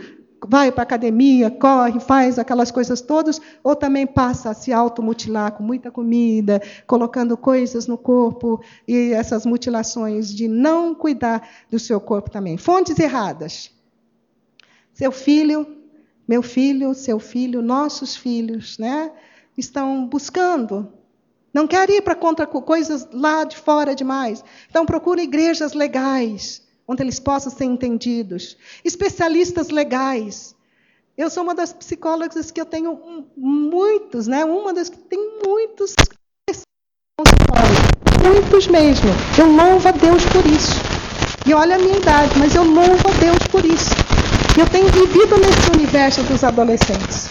vai 0.47 0.71
para 0.71 0.81
a 0.81 0.83
academia, 0.83 1.51
corre, 1.51 1.99
faz 1.99 2.39
aquelas 2.39 2.71
coisas 2.71 3.01
todas, 3.01 3.41
ou 3.63 3.75
também 3.75 4.05
passa 4.07 4.49
a 4.49 4.53
se 4.53 4.71
automutilar 4.71 5.51
com 5.53 5.63
muita 5.63 5.91
comida, 5.91 6.61
colocando 6.87 7.35
coisas 7.35 7.87
no 7.87 7.97
corpo, 7.97 8.61
e 8.87 9.11
essas 9.11 9.45
mutilações 9.45 10.33
de 10.33 10.47
não 10.47 10.95
cuidar 10.95 11.47
do 11.69 11.79
seu 11.79 11.99
corpo 11.99 12.29
também. 12.29 12.57
Fontes 12.57 12.97
erradas. 12.99 13.71
Seu 14.93 15.11
filho, 15.11 15.65
meu 16.27 16.41
filho, 16.41 16.93
seu 16.93 17.19
filho, 17.19 17.61
nossos 17.61 18.15
filhos, 18.15 18.77
né, 18.77 19.11
estão 19.57 20.07
buscando. 20.07 20.93
Não 21.53 21.67
querem 21.67 21.97
ir 21.97 22.01
para 22.01 22.15
contra 22.15 22.45
coisas 22.45 23.07
lá 23.11 23.43
de 23.43 23.57
fora 23.57 23.95
demais. 23.95 24.43
Então 24.69 24.85
procura 24.85 25.21
igrejas 25.21 25.73
legais 25.73 26.68
onde 26.89 27.03
eles 27.03 27.19
possam 27.19 27.51
ser 27.51 27.65
entendidos. 27.65 28.57
Especialistas 28.83 29.69
legais. 29.69 30.55
Eu 31.15 31.29
sou 31.29 31.43
uma 31.43 31.53
das 31.53 31.71
psicólogas 31.71 32.49
que 32.49 32.59
eu 32.59 32.65
tenho 32.65 33.27
muitos, 33.37 34.25
né? 34.25 34.43
Uma 34.43 34.73
das 34.73 34.89
que 34.89 34.97
tem 34.97 35.39
muitos 35.45 35.93
muitos 38.23 38.67
mesmo. 38.67 39.09
Eu 39.37 39.45
louvo 39.51 39.87
a 39.87 39.91
Deus 39.91 40.25
por 40.25 40.43
isso. 40.47 40.73
E 41.45 41.53
olha 41.53 41.75
a 41.75 41.79
minha 41.79 41.97
idade, 41.97 42.39
mas 42.39 42.55
eu 42.55 42.63
louvo 42.63 43.07
a 43.07 43.11
Deus 43.19 43.47
por 43.51 43.63
isso. 43.63 43.91
Eu 44.57 44.67
tenho 44.67 44.87
vivido 44.87 45.37
nesse 45.37 45.69
universo 45.71 46.23
dos 46.23 46.43
adolescentes. 46.43 47.29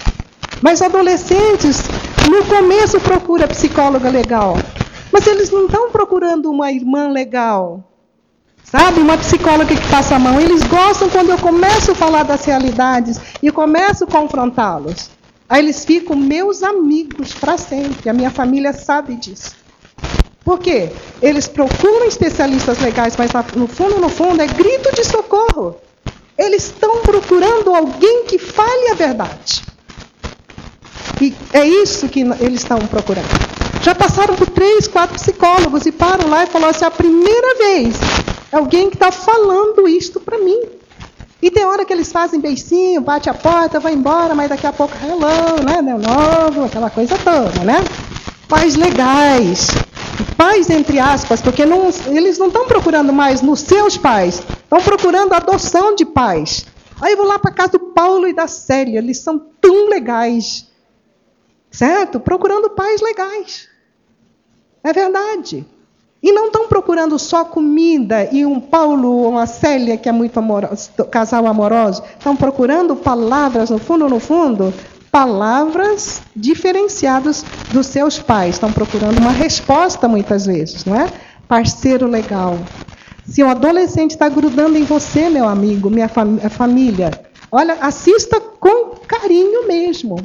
Mas 0.63 0.83
adolescentes, 0.83 1.83
no 2.31 2.45
começo 2.45 3.01
procura 3.01 3.49
psicóloga 3.49 4.09
legal. 4.09 4.57
Mas 5.11 5.27
eles 5.27 5.51
não 5.51 5.67
estão 5.67 5.91
procurando 5.91 6.49
uma 6.49 6.71
irmã 6.71 7.09
legal. 7.09 7.85
Sabe, 8.65 9.01
uma 9.01 9.17
psicóloga 9.17 9.75
que 9.75 9.91
passa 9.91 10.17
a 10.17 10.19
mão. 10.19 10.39
Eles 10.39 10.63
gostam 10.65 11.09
quando 11.09 11.31
eu 11.31 11.39
começo 11.39 11.93
a 11.93 11.95
falar 11.95 12.23
das 12.23 12.45
realidades 12.45 13.19
e 13.43 13.51
começo 13.51 14.05
a 14.05 14.07
confrontá-los. 14.07 15.11
Aí 15.49 15.63
eles 15.63 15.85
ficam 15.85 16.15
meus 16.15 16.63
amigos 16.63 17.33
para 17.33 17.57
sempre. 17.57 18.11
A 18.11 18.13
minha 18.13 18.31
família 18.31 18.75
sabe 18.75 19.15
disso. 19.15 19.57
Por 20.45 20.59
quê? 20.59 20.91
Eles 21.23 21.49
procuram 21.49 22.07
especialistas 22.07 22.79
legais, 22.79 23.17
mas 23.17 23.31
no 23.55 23.67
fundo, 23.67 23.99
no 23.99 24.09
fundo, 24.09 24.43
é 24.43 24.47
grito 24.47 24.95
de 24.95 25.05
socorro. 25.05 25.77
Eles 26.37 26.65
estão 26.65 27.01
procurando 27.01 27.75
alguém 27.75 28.25
que 28.25 28.39
fale 28.39 28.91
a 28.91 28.95
verdade. 28.95 29.63
E 31.21 31.35
é 31.53 31.67
isso 31.67 32.09
que 32.09 32.21
eles 32.21 32.61
estão 32.61 32.79
procurando. 32.79 33.27
Já 33.83 33.95
passaram 33.95 34.37
por 34.37 34.49
três, 34.49 34.87
quatro 34.87 35.17
psicólogos 35.17 35.87
e 35.87 35.93
param 35.93 36.29
lá 36.29 36.45
e 36.45 36.47
falam 36.47 36.69
assim: 36.69 36.85
a 36.85 36.91
primeira 36.91 37.55
vez 37.57 37.97
Alguém 38.51 38.89
que 38.89 38.97
está 38.97 39.13
falando 39.13 39.87
isto 39.87 40.21
para 40.21 40.39
mim. 40.39 40.61
E 41.41 41.51
tem 41.51 41.65
hora 41.65 41.85
que 41.85 41.93
eles 41.93 42.11
fazem 42.11 42.41
beicinho, 42.41 43.01
bate 43.01 43.31
a 43.31 43.35
porta, 43.35 43.79
vai 43.79 43.95
embora, 43.95 44.35
mas 44.35 44.49
daqui 44.49 44.67
a 44.67 44.73
pouco, 44.73 44.95
hello, 45.05 45.63
né? 45.65 45.77
De 45.77 46.07
novo, 46.07 46.65
aquela 46.65 46.91
coisa 46.91 47.17
toda, 47.19 47.65
né? 47.65 47.85
Pais 48.49 48.75
legais. 48.75 49.69
Pais, 50.37 50.69
entre 50.69 50.99
aspas, 50.99 51.41
porque 51.41 51.65
não, 51.65 51.91
eles 52.07 52.39
não 52.39 52.49
estão 52.49 52.67
procurando 52.67 53.13
mais 53.13 53.41
nos 53.41 53.61
seus 53.61 53.97
pais, 53.97 54.41
estão 54.41 54.81
procurando 54.81 55.33
adoção 55.33 55.95
de 55.95 56.05
pais. 56.05 56.67
Aí 57.01 57.13
eu 57.13 57.19
vou 57.19 57.27
lá 57.27 57.39
para 57.39 57.53
casa 57.53 57.73
do 57.73 57.81
Paulo 57.93 58.27
e 58.27 58.33
da 58.33 58.49
Célia, 58.49 58.99
eles 58.99 59.19
são 59.19 59.39
tão 59.61 59.89
legais. 59.89 60.67
Certo? 61.71 62.19
Procurando 62.19 62.71
pais 62.71 63.01
legais. 63.01 63.69
É 64.83 64.93
verdade. 64.93 65.67
E 66.21 66.33
não 66.33 66.47
estão 66.47 66.67
procurando 66.67 67.17
só 67.19 67.45
comida 67.45 68.29
e 68.33 68.45
um 68.45 68.59
Paulo 68.59 69.09
ou 69.09 69.31
uma 69.31 69.47
Célia, 69.47 69.97
que 69.97 70.09
é 70.09 70.13
muito 70.13 70.37
amoroso, 70.39 70.91
casal 71.11 71.47
amoroso. 71.47 72.03
Estão 72.19 72.35
procurando 72.35 72.97
palavras, 72.97 73.71
no 73.71 73.79
fundo, 73.79 74.09
no 74.09 74.19
fundo, 74.19 74.75
palavras 75.13 76.21
diferenciadas 76.35 77.45
dos 77.73 77.87
seus 77.87 78.19
pais. 78.19 78.57
Estão 78.57 78.73
procurando 78.73 79.19
uma 79.19 79.31
resposta 79.31 80.09
muitas 80.09 80.47
vezes, 80.47 80.85
não 80.85 81.01
é? 81.01 81.09
Parceiro 81.47 82.09
legal. 82.09 82.59
Se 83.25 83.45
um 83.45 83.49
adolescente 83.49 84.13
está 84.13 84.29
grudando 84.29 84.77
em 84.77 84.85
você, 84.85 85.29
meu 85.29 85.47
amigo, 85.47 85.89
minha 85.89 86.09
família, 86.09 87.13
olha, 87.53 87.75
assista 87.81 88.41
com 88.41 88.97
carinho 89.07 89.69
mesmo 89.69 90.17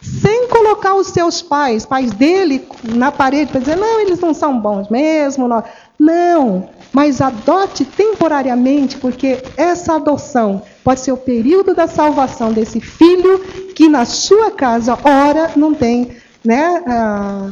sem 0.00 0.48
colocar 0.48 0.94
os 0.94 1.08
seus 1.08 1.42
pais, 1.42 1.84
pais 1.84 2.12
dele, 2.12 2.66
na 2.84 3.10
parede 3.10 3.50
para 3.50 3.60
dizer, 3.60 3.76
não, 3.76 4.00
eles 4.00 4.20
não 4.20 4.34
são 4.34 4.58
bons 4.58 4.88
mesmo. 4.88 5.48
Não. 5.48 5.64
não, 5.98 6.68
mas 6.92 7.20
adote 7.20 7.84
temporariamente, 7.84 8.96
porque 8.98 9.42
essa 9.56 9.96
adoção 9.96 10.62
pode 10.84 11.00
ser 11.00 11.12
o 11.12 11.16
período 11.16 11.74
da 11.74 11.86
salvação 11.86 12.52
desse 12.52 12.80
filho 12.80 13.38
que 13.74 13.88
na 13.88 14.04
sua 14.04 14.50
casa, 14.50 14.98
ora, 15.04 15.52
não 15.56 15.74
tem 15.74 16.16
né, 16.44 16.82
uh, 16.86 17.50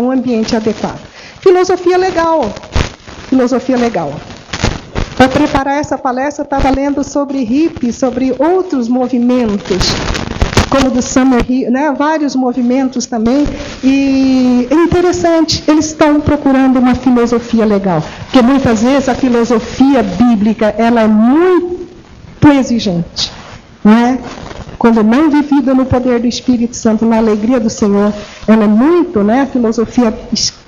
um 0.00 0.10
ambiente 0.10 0.56
adequado. 0.56 1.00
Filosofia 1.40 1.96
legal. 1.96 2.52
Filosofia 3.28 3.76
legal. 3.76 4.12
Para 5.16 5.28
preparar 5.28 5.78
essa 5.78 5.96
palestra, 5.96 6.42
eu 6.42 6.44
estava 6.44 6.70
lendo 6.70 7.04
sobre 7.04 7.44
hippie, 7.44 7.92
sobre 7.92 8.34
outros 8.38 8.88
movimentos 8.88 9.78
como 10.74 10.90
do 10.90 11.00
Summer 11.00 11.44
Rio, 11.44 11.70
né, 11.70 11.94
vários 11.96 12.34
movimentos 12.34 13.06
também. 13.06 13.46
E 13.82 14.66
é 14.68 14.74
interessante, 14.74 15.62
eles 15.68 15.86
estão 15.86 16.20
procurando 16.20 16.78
uma 16.80 16.96
filosofia 16.96 17.64
legal, 17.64 18.02
porque 18.24 18.42
muitas 18.42 18.82
vezes 18.82 19.08
a 19.08 19.14
filosofia 19.14 20.02
bíblica 20.02 20.74
ela 20.76 21.02
é 21.02 21.06
muito 21.06 22.48
exigente, 22.58 23.30
né? 23.84 24.18
Quando 24.76 25.02
não 25.02 25.30
vivida 25.30 25.72
no 25.72 25.86
poder 25.86 26.20
do 26.20 26.26
Espírito 26.26 26.76
Santo, 26.76 27.06
na 27.06 27.16
alegria 27.16 27.58
do 27.60 27.70
Senhor, 27.70 28.12
ela 28.46 28.64
é 28.64 28.66
muito, 28.66 29.22
né? 29.22 29.42
A 29.42 29.46
filosofia 29.46 30.12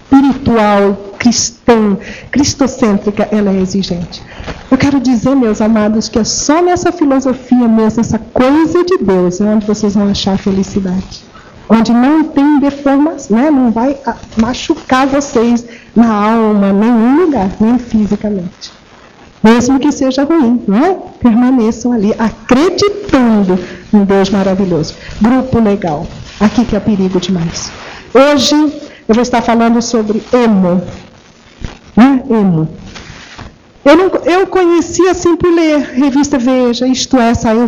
espiritual, 0.07 1.15
cristã, 1.19 1.97
cristocêntrica, 2.31 3.29
ela 3.31 3.51
é 3.51 3.61
exigente. 3.61 4.23
Eu 4.71 4.79
quero 4.79 5.01
dizer, 5.01 5.35
meus 5.35 5.61
amados, 5.61 6.09
que 6.09 6.19
é 6.19 6.25
só 6.25 6.63
nessa 6.63 6.93
filosofia 6.93 7.69
mesmo, 7.69 8.01
essa 8.01 8.19
coisa 8.19 8.85
de 8.85 8.99
Deus, 8.99 9.41
é 9.41 9.45
onde 9.45 9.67
vocês 9.67 9.95
vão 9.95 10.09
achar 10.09 10.39
felicidade. 10.39 11.25
Onde 11.69 11.93
não 11.93 12.23
tem 12.25 12.61
deformação, 12.61 13.37
né? 13.37 13.51
não 13.51 13.73
vai 13.73 13.97
machucar 14.37 15.07
vocês 15.09 15.65
na 15.97 16.09
alma, 16.09 16.73
nem 16.73 16.89
em 16.89 17.25
lugar, 17.25 17.51
nem 17.61 17.77
fisicamente. 17.79 18.73
Mesmo 19.43 19.79
que 19.79 19.91
seja 19.91 20.25
ruim, 20.25 20.63
né? 20.67 20.97
permaneçam 21.21 21.93
ali, 21.93 22.15
acreditando 22.19 23.59
em 23.93 24.05
Deus 24.05 24.31
maravilhoso. 24.31 24.95
Grupo 25.21 25.59
legal. 25.59 26.07
Aqui 26.39 26.65
que 26.65 26.77
é 26.77 26.81
perigo 26.81 27.19
demais. 27.19 27.73
Hoje 28.15 28.73
eu 29.09 29.15
vou 29.15 29.23
estar 29.23 29.43
falando 29.43 29.81
sobre 29.81 30.23
emo. 30.33 30.83
Né? 31.97 32.23
Emo. 32.29 32.69
Eu, 33.85 33.97
não, 33.97 34.07
eu 34.25 34.47
conheci 34.49 35.07
assim 35.09 35.37
por 35.37 35.49
ler 35.49 35.79
revista 35.79 36.37
Veja, 36.37 36.89
isto 36.89 37.17
é, 37.17 37.33
saiu, 37.35 37.67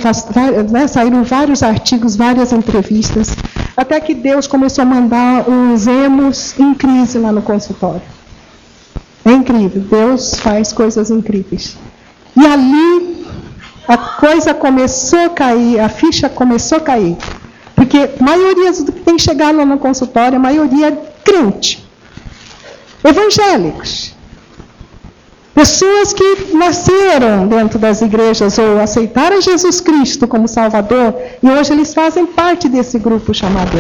né, 0.69 0.89
saíram 0.89 1.23
vários 1.23 1.63
artigos, 1.63 2.17
várias 2.17 2.53
entrevistas, 2.53 3.37
até 3.77 4.01
que 4.01 4.15
Deus 4.15 4.49
começou 4.49 4.83
a 4.83 4.85
mandar 4.85 5.49
os 5.49 5.87
emos 5.87 6.59
em 6.59 6.75
crise 6.75 7.19
lá 7.19 7.31
no 7.31 7.41
consultório. 7.41 8.03
É 9.25 9.31
incrível, 9.31 9.81
Deus 9.81 10.35
faz 10.35 10.73
coisas 10.73 11.09
incríveis. 11.09 11.77
E 12.37 12.45
ali 12.45 13.25
a 13.87 13.97
coisa 13.97 14.53
começou 14.53 15.27
a 15.27 15.31
cair, 15.31 15.79
a 15.79 15.89
ficha 15.89 16.29
começou 16.29 16.79
a 16.79 16.81
cair. 16.81 17.17
Porque 17.77 17.97
a 17.97 18.25
maioria 18.25 18.73
do 18.73 18.93
que 18.93 19.01
tem 19.03 19.17
chegado 19.19 19.59
lá 19.59 19.65
no 19.65 19.79
consultório, 19.79 20.37
a 20.37 20.41
maioria 20.41 20.99
crente. 21.29 21.87
Evangélicos. 23.05 24.17
Pessoas 25.55 26.13
que 26.13 26.55
nasceram 26.55 27.49
dentro 27.49 27.79
das 27.79 28.01
igrejas 28.01 28.59
ou 28.59 28.81
aceitaram 28.81 29.43
Jesus 29.43 29.81
Cristo 29.81 30.29
como 30.29 30.47
Salvador 30.47 31.15
e 31.43 31.49
hoje 31.49 31.73
eles 31.73 31.93
fazem 31.93 32.27
parte 32.27 32.69
desse 32.69 32.97
grupo 32.99 33.35
chamado 33.35 33.73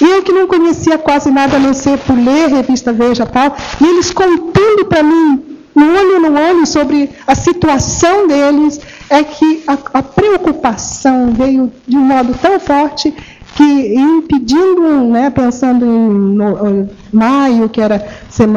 E 0.00 0.04
eu 0.04 0.22
que 0.22 0.32
não 0.32 0.46
conhecia 0.46 0.96
quase 0.96 1.30
nada 1.30 1.56
a 1.56 1.60
não 1.60 1.74
ser 1.74 1.98
por 1.98 2.16
ler 2.16 2.48
revista 2.48 2.90
Veja 2.92 3.26
tal, 3.26 3.54
e 3.80 3.84
eles 3.84 4.10
contando 4.10 4.86
para 4.88 5.02
mim, 5.02 5.58
no 5.74 5.94
olho 5.94 6.20
no 6.20 6.40
olho, 6.40 6.66
sobre 6.66 7.10
a 7.26 7.34
situação 7.34 8.26
deles, 8.26 8.80
é 9.10 9.22
que 9.22 9.62
a, 9.66 9.76
a 9.98 10.02
preocupação 10.02 11.34
veio 11.34 11.70
de 11.86 11.98
um 11.98 12.00
modo 12.00 12.34
tão 12.40 12.58
forte 12.58 13.14
que 13.56 13.94
impedindo, 13.94 15.08
né, 15.10 15.30
pensando 15.30 15.86
em 15.86 16.08
no, 16.10 16.90
maio, 17.10 17.70
que 17.70 17.80
era 17.80 18.06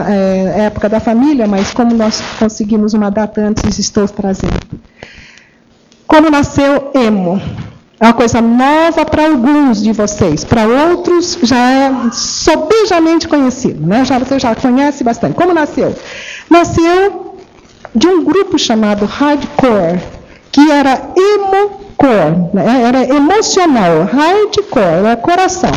é, 0.07 0.65
época 0.65 0.89
da 0.89 0.99
família, 0.99 1.47
mas 1.47 1.73
como 1.73 1.95
nós 1.95 2.21
conseguimos 2.37 2.93
uma 2.93 3.09
data 3.09 3.39
antes, 3.39 3.79
estou 3.79 4.05
trazendo. 4.09 4.59
Como 6.05 6.29
nasceu 6.29 6.91
Emo? 6.93 7.41
É 7.97 8.07
uma 8.07 8.13
coisa 8.13 8.41
nova 8.41 9.05
para 9.05 9.27
alguns 9.27 9.81
de 9.81 9.93
vocês, 9.93 10.43
para 10.43 10.65
outros 10.65 11.37
já 11.43 11.57
é 11.57 11.91
sobejamente 12.11 13.27
conhecido, 13.27 13.85
né? 13.85 14.03
Já 14.03 14.19
você 14.19 14.37
já 14.37 14.53
conhece 14.53 15.03
bastante. 15.03 15.35
Como 15.35 15.53
nasceu? 15.53 15.95
Nasceu 16.49 17.35
de 17.95 18.07
um 18.07 18.23
grupo 18.23 18.57
chamado 18.57 19.05
Hardcore, 19.05 20.01
que 20.51 20.71
era 20.71 21.09
emo 21.15 21.88
core, 21.99 22.49
né? 22.53 22.83
era 22.87 23.13
emocional, 23.13 24.05
hardcore, 24.05 24.81
era 24.81 25.17
coração. 25.17 25.71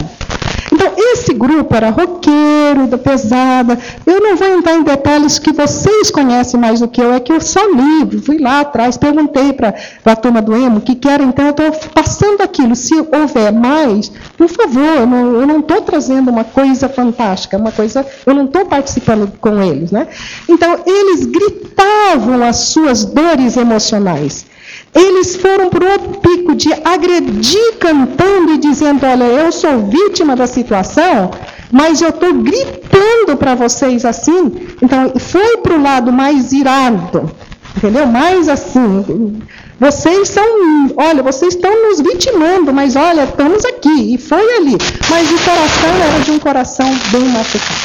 Então, 0.73 0.91
esse 0.97 1.35
grupo 1.35 1.75
era 1.75 1.91
roqueiro, 1.91 2.87
da 2.87 2.97
pesada. 2.97 3.79
Eu 4.07 4.21
não 4.21 4.37
vou 4.37 4.49
entrar 4.49 4.75
em 4.75 4.83
detalhes 4.83 5.39
que 5.39 5.53
vocês 5.53 6.11
conhecem 6.11 6.59
mais 6.59 6.81
do 6.81 6.89
que 6.89 7.01
eu, 7.03 7.13
é 7.13 7.21
que 7.21 7.31
eu 7.31 7.41
só 7.43 7.61
li, 7.67 8.19
fui 8.23 8.39
lá 8.39 8.61
atrás, 8.61 8.97
perguntei 8.97 9.53
para 9.53 9.75
a 10.05 10.17
turma 10.17 10.41
do 10.41 10.57
emo 10.57 10.79
o 10.79 10.81
que, 10.81 10.95
que 10.95 11.09
era, 11.09 11.23
então 11.23 11.45
eu 11.45 11.51
estou 11.51 11.71
passando 11.93 12.41
aquilo. 12.41 12.75
Se 12.75 12.95
houver 12.95 13.53
mais, 13.53 14.11
por 14.39 14.49
favor, 14.49 14.81
eu 14.83 15.47
não 15.47 15.61
estou 15.61 15.83
trazendo 15.83 16.31
uma 16.31 16.45
coisa 16.45 16.89
fantástica, 16.89 17.59
uma 17.59 17.73
coisa, 17.73 18.07
eu 18.25 18.33
não 18.33 18.47
estou 18.47 18.65
participando 18.65 19.31
com 19.41 19.61
eles. 19.61 19.91
Né? 19.91 20.07
Então, 20.49 20.79
eles 20.87 21.27
gritavam 21.27 22.43
as 22.43 22.57
suas 22.57 23.05
dores 23.05 23.59
emocionais. 23.59 24.47
Eles 24.95 25.37
foram 25.37 25.71
para 25.71 25.97
o 25.97 26.19
pico 26.19 26.55
de 26.55 26.71
agredir 26.85 27.79
cantando 27.79 28.53
e 28.53 28.59
dizendo: 28.59 29.07
Olha, 29.07 29.25
eu 29.25 29.51
sou 29.51 29.87
vítima 29.87 30.37
da 30.37 30.47
situação, 30.47 31.31
mas 31.71 32.03
eu 32.03 32.11
estou 32.11 32.35
gritando 32.35 33.37
para 33.39 33.55
vocês 33.55 34.05
assim. 34.05 34.53
Então, 34.83 35.13
foi 35.19 35.57
para 35.59 35.75
o 35.75 35.83
lado 35.83 36.13
mais 36.13 36.53
irado, 36.53 37.31
entendeu? 37.77 38.07
Mais 38.07 38.49
assim. 38.49 39.41
Vocês 39.81 40.29
são, 40.29 40.45
olha, 40.97 41.23
vocês 41.25 41.55
estão 41.55 41.89
nos 41.89 42.01
vitimando, 42.01 42.73
mas 42.73 42.95
olha, 42.95 43.25
estamos 43.25 43.65
aqui. 43.65 44.15
E 44.15 44.19
foi 44.19 44.57
ali. 44.57 44.77
Mas 45.09 45.29
o 45.29 45.39
coração 45.39 45.91
era 45.91 46.21
de 46.23 46.31
um 46.31 46.39
coração 46.39 46.87
bem 47.11 47.25
machucado. 47.31 47.81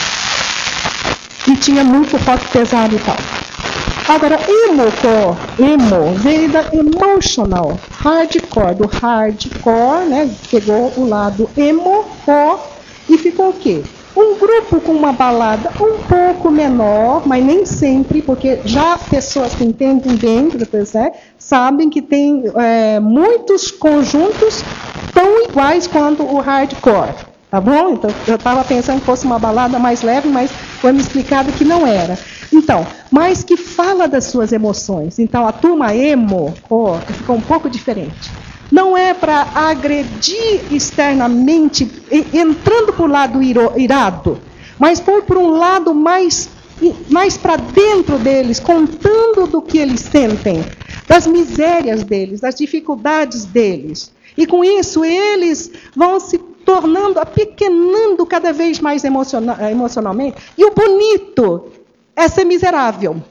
E 1.48 1.56
tinha 1.56 1.84
muito 1.84 2.18
rock 2.18 2.46
pesado 2.52 2.96
e 2.96 3.00
tal. 3.00 3.16
Agora, 4.08 4.40
emo, 4.48 4.84
emo 5.60 6.14
veio 6.20 6.50
da 6.50 6.64
emotional, 6.72 7.78
hardcore, 7.92 8.76
do 8.76 8.88
hardcore, 8.88 10.06
né? 10.08 10.34
Pegou 10.50 10.94
o 10.96 11.06
lado 11.10 11.50
emo, 11.58 12.06
core, 12.24 12.58
e 13.10 13.18
ficou 13.18 13.50
o 13.50 13.54
quê? 13.54 13.84
Um 14.16 14.40
grupo 14.40 14.80
com 14.80 14.94
uma 14.94 15.12
balada 15.12 15.72
um 15.82 15.98
pouco 16.08 16.50
menor, 16.50 17.28
mas 17.28 17.44
nem 17.44 17.66
sempre, 17.66 18.22
porque 18.22 18.62
já 18.64 18.98
pessoas 18.98 19.54
que 19.54 19.66
entendem 19.66 20.16
bem 20.16 20.50
PSE 20.50 21.12
sabem 21.38 21.90
que 21.90 22.02
tem 22.02 22.46
é, 22.56 23.02
muitos 23.02 23.72
conjuntos 23.72 24.64
tão 25.14 25.44
iguais 25.44 25.86
quanto 25.86 26.24
o 26.24 26.40
hardcore. 26.40 27.37
Tá 27.50 27.62
bom? 27.62 27.94
Então, 27.94 28.10
eu 28.28 28.36
estava 28.36 28.62
pensando 28.66 29.00
que 29.00 29.06
fosse 29.06 29.26
uma 29.26 29.40
balada 29.40 29.80
mais 29.80 30.02
leve, 30.02 30.28
mas 30.28 30.52
foi 30.52 30.92
me 30.92 31.00
explicado 31.00 31.52
que 31.54 31.64
não 31.64 31.88
era. 31.88 32.20
Então, 32.52 32.86
mas 33.10 33.42
que 33.42 33.56
fala 33.56 34.06
das 34.06 34.26
suas 34.26 34.52
emoções. 34.52 35.18
Então, 35.18 35.48
a 35.48 35.54
turma 35.54 35.96
emo 35.96 36.54
oh, 36.70 36.96
ficou 37.08 37.38
um 37.38 37.42
pouco 37.42 37.70
diferente. 37.70 38.32
Não 38.70 38.98
é 38.98 39.14
para 39.14 39.48
agredir 39.56 40.62
externamente, 40.70 41.90
entrando 42.34 42.94
o 43.02 43.08
lado 43.08 43.42
irado, 43.42 44.40
mas 44.78 45.00
for 45.00 45.24
por 45.24 45.38
um 45.38 45.52
lado 45.52 45.96
mais, 45.96 46.50
mais 47.10 47.38
para 47.38 47.56
dentro 47.56 48.20
deles, 48.20 48.60
contando 48.60 49.48
do 49.48 49.62
que 49.62 49.78
eles 49.78 50.02
sentem, 50.02 50.66
das 51.08 51.26
misérias 51.26 52.04
deles, 52.04 52.42
das 52.42 52.56
dificuldades 52.56 53.46
deles. 53.46 54.12
E 54.38 54.46
com 54.46 54.66
isso, 54.66 55.06
eles 55.06 55.72
vão 55.96 56.20
se 56.20 56.38
tornando, 56.68 57.18
apequenando 57.18 58.26
cada 58.26 58.52
vez 58.52 58.82
mais 58.82 59.06
emocionalmente. 59.06 60.36
E 60.58 60.66
o 60.66 60.74
bonito 60.74 61.72
é 62.14 62.28
ser 62.28 62.44
miserável. 62.44 63.24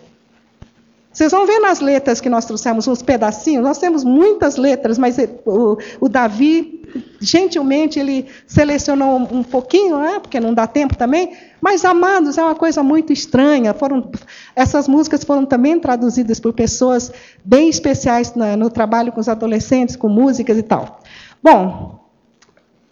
Vocês 1.12 1.32
vão 1.32 1.46
ver 1.46 1.58
nas 1.60 1.80
letras 1.80 2.18
que 2.18 2.30
nós 2.30 2.46
trouxemos 2.46 2.88
uns 2.88 3.02
pedacinhos, 3.02 3.62
nós 3.62 3.76
temos 3.76 4.04
muitas 4.04 4.56
letras, 4.56 4.96
mas 4.96 5.18
o, 5.44 5.76
o 6.00 6.08
Davi, 6.08 6.82
gentilmente, 7.20 7.98
ele 7.98 8.26
selecionou 8.46 9.16
um 9.16 9.42
pouquinho, 9.42 9.98
né, 9.98 10.18
porque 10.18 10.40
não 10.40 10.54
dá 10.54 10.66
tempo 10.66 10.96
também, 10.96 11.34
mas 11.60 11.84
Amados 11.84 12.38
é 12.38 12.42
uma 12.42 12.54
coisa 12.54 12.82
muito 12.82 13.12
estranha. 13.12 13.74
Foram, 13.74 14.10
essas 14.54 14.88
músicas 14.88 15.24
foram 15.24 15.44
também 15.44 15.78
traduzidas 15.78 16.40
por 16.40 16.54
pessoas 16.54 17.12
bem 17.44 17.68
especiais 17.68 18.32
no 18.34 18.70
trabalho 18.70 19.12
com 19.12 19.20
os 19.20 19.28
adolescentes, 19.28 19.94
com 19.94 20.08
músicas 20.08 20.56
e 20.56 20.62
tal. 20.62 21.00
Bom, 21.42 22.05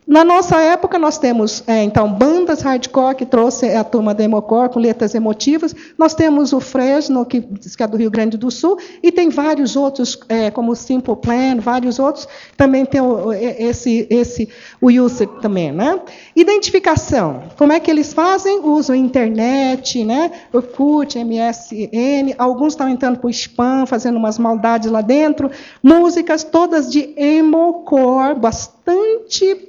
na 0.06 0.22
nossa 0.22 0.60
época, 0.60 0.98
nós 0.98 1.16
temos, 1.16 1.64
é, 1.66 1.82
então, 1.82 2.12
bandas 2.12 2.60
hardcore, 2.60 3.14
que 3.16 3.24
trouxe 3.24 3.70
a 3.70 3.82
turma 3.82 4.12
da 4.12 4.22
Emocore, 4.22 4.68
com 4.68 4.78
letras 4.78 5.14
emotivas. 5.14 5.74
Nós 5.96 6.12
temos 6.14 6.52
o 6.52 6.60
Fresno, 6.60 7.24
que, 7.24 7.40
que 7.40 7.82
é 7.82 7.86
do 7.86 7.96
Rio 7.96 8.10
Grande 8.10 8.36
do 8.36 8.50
Sul, 8.50 8.76
e 9.02 9.10
tem 9.10 9.30
vários 9.30 9.76
outros, 9.76 10.18
é, 10.28 10.50
como 10.50 10.72
o 10.72 10.76
Simple 10.76 11.16
Plan, 11.16 11.58
vários 11.58 11.98
outros. 11.98 12.28
Também 12.54 12.84
tem 12.84 13.00
o, 13.00 13.32
esse, 13.32 14.06
esse, 14.10 14.46
o 14.78 14.90
User 14.90 15.26
também. 15.40 15.72
Né? 15.72 15.98
Identificação. 16.36 17.44
Como 17.56 17.72
é 17.72 17.80
que 17.80 17.90
eles 17.90 18.12
fazem? 18.12 18.60
Usam 18.62 18.94
internet, 18.94 20.04
né? 20.04 20.30
Orkut, 20.52 21.18
MSN. 21.18 22.34
Alguns 22.36 22.74
estão 22.74 22.90
entrando 22.90 23.18
para 23.18 23.28
o 23.28 23.30
spam, 23.30 23.86
fazendo 23.86 24.18
umas 24.18 24.38
maldades 24.38 24.90
lá 24.90 25.00
dentro. 25.00 25.50
Músicas 25.82 26.44
todas 26.44 26.90
de 26.90 27.14
emocore, 27.16 28.38
bastante 28.38 28.73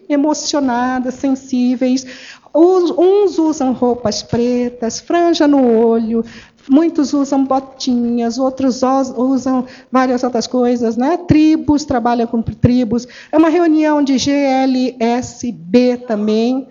emocionadas, 0.10 1.16
sensíveis. 1.16 2.06
Uns 2.54 3.38
usam 3.38 3.74
roupas 3.74 4.24
pretas, 4.24 5.00
franja 5.00 5.46
no 5.46 5.78
olho, 5.78 6.24
muitos 6.70 7.14
usam 7.14 7.44
botinhas, 7.44 8.38
outros 8.38 8.82
usam 9.18 9.66
várias 9.92 10.24
outras 10.24 10.48
coisas, 10.48 10.96
né? 10.96 11.18
Tribos, 11.18 11.84
trabalham 11.86 12.28
com 12.28 12.42
tribos. 12.42 13.08
É 13.32 13.38
uma 13.38 13.50
reunião 13.50 14.02
de 14.02 14.18
GLSB 14.18 15.98
também, 16.08 16.68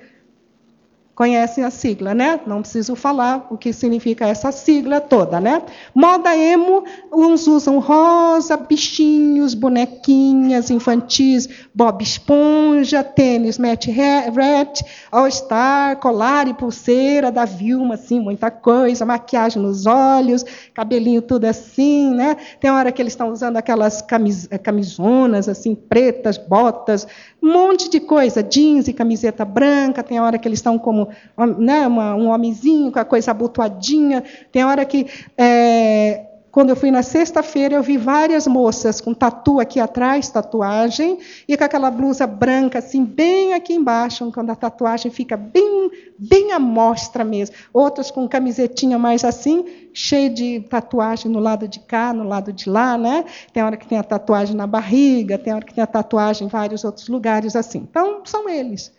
Conhecem 1.14 1.62
a 1.62 1.70
sigla, 1.70 2.12
né? 2.12 2.40
Não 2.44 2.60
preciso 2.60 2.96
falar 2.96 3.46
o 3.48 3.56
que 3.56 3.72
significa 3.72 4.26
essa 4.26 4.50
sigla 4.50 5.00
toda, 5.00 5.40
né? 5.40 5.62
Moda 5.94 6.36
emo, 6.36 6.82
uns 7.12 7.46
usam 7.46 7.78
rosa, 7.78 8.56
bichinhos, 8.56 9.54
bonequinhas 9.54 10.70
infantis, 10.70 11.48
Bob 11.72 12.02
Esponja, 12.02 13.04
tênis 13.04 13.58
Matt 13.58 13.86
Rat, 13.86 14.82
All 15.12 15.30
Star, 15.30 15.98
colar 15.98 16.48
e 16.48 16.54
pulseira 16.54 17.30
da 17.30 17.44
Vilma, 17.44 17.94
assim, 17.94 18.18
muita 18.18 18.50
coisa, 18.50 19.06
maquiagem 19.06 19.62
nos 19.62 19.86
olhos, 19.86 20.44
cabelinho 20.74 21.22
tudo 21.22 21.44
assim, 21.44 22.12
né? 22.12 22.36
Tem 22.58 22.70
hora 22.72 22.90
que 22.90 23.00
eles 23.00 23.12
estão 23.12 23.30
usando 23.30 23.56
aquelas 23.56 24.02
camis 24.02 24.48
camisonas 24.64 25.48
assim, 25.48 25.74
pretas, 25.74 26.36
botas, 26.36 27.06
um 27.44 27.52
monte 27.52 27.90
de 27.90 28.00
coisa, 28.00 28.42
jeans 28.42 28.88
e 28.88 28.92
camiseta 28.94 29.44
branca, 29.44 30.02
tem 30.02 30.18
hora 30.18 30.38
que 30.38 30.48
eles 30.48 30.60
estão 30.60 30.78
como 30.78 31.10
né, 31.58 31.86
uma, 31.86 32.14
um 32.14 32.30
homenzinho 32.30 32.90
com 32.90 32.98
a 32.98 33.04
coisa 33.04 33.32
abotoadinha, 33.32 34.24
tem 34.50 34.64
hora 34.64 34.82
que. 34.86 35.06
É, 35.36 36.30
quando 36.54 36.70
eu 36.70 36.76
fui 36.76 36.92
na 36.92 37.02
sexta-feira, 37.02 37.74
eu 37.74 37.82
vi 37.82 37.98
várias 37.98 38.46
moças 38.46 39.00
com 39.00 39.12
tatu 39.12 39.58
aqui 39.58 39.80
atrás, 39.80 40.30
tatuagem, 40.30 41.18
e 41.48 41.56
com 41.56 41.64
aquela 41.64 41.90
blusa 41.90 42.28
branca, 42.28 42.78
assim, 42.78 43.04
bem 43.04 43.54
aqui 43.54 43.74
embaixo, 43.74 44.30
quando 44.30 44.50
a 44.50 44.54
tatuagem 44.54 45.10
fica 45.10 45.36
bem, 45.36 45.90
bem 46.16 46.52
à 46.52 46.60
mostra 46.60 47.24
mesmo. 47.24 47.56
Outras 47.72 48.08
com 48.08 48.28
camisetinha 48.28 48.96
mais 48.96 49.24
assim, 49.24 49.64
cheia 49.92 50.30
de 50.30 50.60
tatuagem 50.60 51.28
no 51.28 51.40
lado 51.40 51.66
de 51.66 51.80
cá, 51.80 52.12
no 52.12 52.22
lado 52.22 52.52
de 52.52 52.70
lá, 52.70 52.96
né? 52.96 53.24
Tem 53.52 53.60
hora 53.60 53.76
que 53.76 53.88
tem 53.88 53.98
a 53.98 54.04
tatuagem 54.04 54.54
na 54.54 54.68
barriga, 54.68 55.36
tem 55.36 55.52
hora 55.52 55.64
que 55.64 55.74
tem 55.74 55.82
a 55.82 55.88
tatuagem 55.88 56.46
em 56.46 56.50
vários 56.50 56.84
outros 56.84 57.08
lugares 57.08 57.56
assim. 57.56 57.78
Então, 57.90 58.20
são 58.24 58.48
eles. 58.48 58.92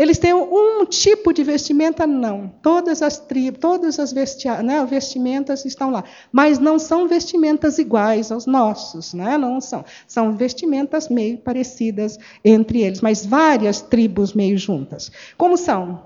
Eles 0.00 0.16
têm 0.16 0.32
um 0.32 0.86
tipo 0.86 1.30
de 1.30 1.44
vestimenta? 1.44 2.06
Não. 2.06 2.50
Todas 2.62 3.02
as 3.02 3.18
tribos, 3.18 3.60
todas 3.60 3.98
as 3.98 4.14
né, 4.14 4.86
vestimentas 4.88 5.66
estão 5.66 5.90
lá. 5.90 6.04
Mas 6.32 6.58
não 6.58 6.78
são 6.78 7.06
vestimentas 7.06 7.76
iguais 7.76 8.32
aos 8.32 8.46
nossos, 8.46 9.12
né? 9.12 9.36
não 9.36 9.60
são. 9.60 9.84
São 10.08 10.32
vestimentas 10.34 11.10
meio 11.10 11.36
parecidas 11.36 12.18
entre 12.42 12.80
eles, 12.80 13.02
mas 13.02 13.26
várias 13.26 13.82
tribos 13.82 14.32
meio 14.32 14.56
juntas. 14.56 15.12
Como 15.36 15.58
são? 15.58 16.02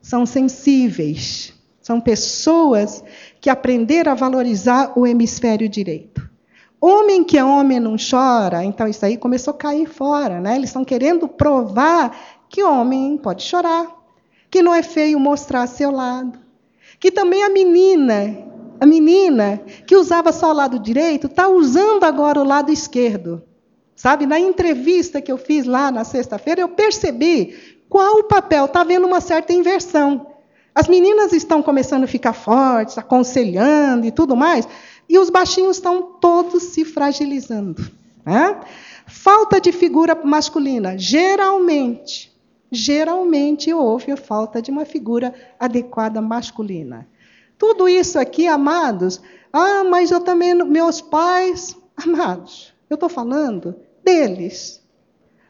São 0.00 0.24
sensíveis. 0.24 1.52
São 1.82 2.00
pessoas 2.00 3.02
que 3.40 3.50
aprenderam 3.50 4.12
a 4.12 4.14
valorizar 4.14 4.92
o 4.96 5.04
hemisfério 5.04 5.68
direito. 5.68 6.26
Homem 6.80 7.24
que 7.24 7.38
é 7.38 7.44
homem 7.44 7.80
não 7.80 7.96
chora, 7.98 8.62
então 8.62 8.86
isso 8.86 9.04
aí 9.04 9.16
começou 9.16 9.52
a 9.52 9.56
cair 9.56 9.88
fora. 9.88 10.40
Né? 10.40 10.54
Eles 10.54 10.68
estão 10.68 10.84
querendo 10.84 11.26
provar 11.26 12.35
que 12.48 12.62
homem 12.62 13.16
pode 13.18 13.42
chorar, 13.42 13.86
que 14.50 14.62
não 14.62 14.74
é 14.74 14.82
feio 14.82 15.18
mostrar 15.18 15.66
seu 15.66 15.90
lado, 15.90 16.38
que 16.98 17.10
também 17.10 17.42
a 17.42 17.48
menina, 17.48 18.36
a 18.80 18.86
menina 18.86 19.60
que 19.86 19.96
usava 19.96 20.32
só 20.32 20.50
o 20.50 20.54
lado 20.54 20.78
direito, 20.78 21.26
está 21.26 21.48
usando 21.48 22.04
agora 22.04 22.40
o 22.40 22.44
lado 22.44 22.72
esquerdo. 22.72 23.42
Sabe, 23.94 24.26
na 24.26 24.38
entrevista 24.38 25.22
que 25.22 25.32
eu 25.32 25.38
fiz 25.38 25.64
lá 25.64 25.90
na 25.90 26.04
sexta-feira, 26.04 26.60
eu 26.60 26.68
percebi 26.68 27.76
qual 27.88 28.18
o 28.18 28.24
papel, 28.24 28.66
está 28.66 28.82
havendo 28.82 29.06
uma 29.06 29.20
certa 29.20 29.52
inversão. 29.52 30.26
As 30.74 30.88
meninas 30.88 31.32
estão 31.32 31.62
começando 31.62 32.04
a 32.04 32.08
ficar 32.08 32.34
fortes, 32.34 32.98
aconselhando 32.98 34.06
e 34.06 34.10
tudo 34.10 34.36
mais, 34.36 34.68
e 35.08 35.18
os 35.18 35.30
baixinhos 35.30 35.78
estão 35.78 36.02
todos 36.20 36.64
se 36.64 36.84
fragilizando. 36.84 37.90
Né? 38.24 38.60
Falta 39.06 39.58
de 39.58 39.72
figura 39.72 40.14
masculina. 40.14 40.98
Geralmente, 40.98 42.35
geralmente 42.70 43.72
houve 43.72 44.12
a 44.12 44.16
falta 44.16 44.60
de 44.60 44.70
uma 44.70 44.84
figura 44.84 45.34
adequada 45.58 46.20
masculina. 46.20 47.08
Tudo 47.58 47.88
isso 47.88 48.18
aqui, 48.18 48.46
amados, 48.46 49.20
ah, 49.52 49.84
mas 49.84 50.10
eu 50.10 50.20
também, 50.20 50.54
meus 50.54 51.00
pais, 51.00 51.76
amados, 51.96 52.74
eu 52.90 52.94
estou 52.94 53.08
falando 53.08 53.74
deles. 54.04 54.84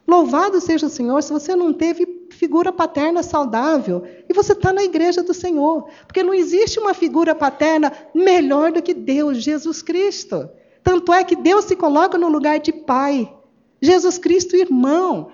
Louvado 0.07 0.61
seja 0.61 0.87
o 0.87 0.91
Senhor 0.91 1.21
se 1.23 1.33
você 1.33 1.57
não 1.57 1.73
teve 1.73 2.29
figura 2.31 2.73
paterna 2.73 3.23
saudável 3.23 4.05
e 4.29 4.33
você 4.33 4.53
está 4.53 4.73
na 4.73 4.85
igreja 4.85 5.23
do 5.23 5.35
Senhor, 5.35 5.89
porque 6.07 6.23
não 6.23 6.33
existe 6.33 6.79
uma 6.79 6.95
figura 6.95 7.35
paterna 7.35 7.93
melhor 8.15 8.71
do 8.71 8.81
que 8.81 8.95
Deus, 8.95 9.43
Jesus 9.43 9.83
Cristo. 9.83 10.49
Tanto 10.85 11.13
é 11.13 11.25
que 11.25 11.35
Deus 11.35 11.65
se 11.65 11.75
coloca 11.75 12.17
no 12.17 12.29
lugar 12.29 12.61
de 12.61 12.73
pai, 12.73 13.35
Jesus 13.83 14.19
Cristo, 14.19 14.55
irmão. 14.55 15.33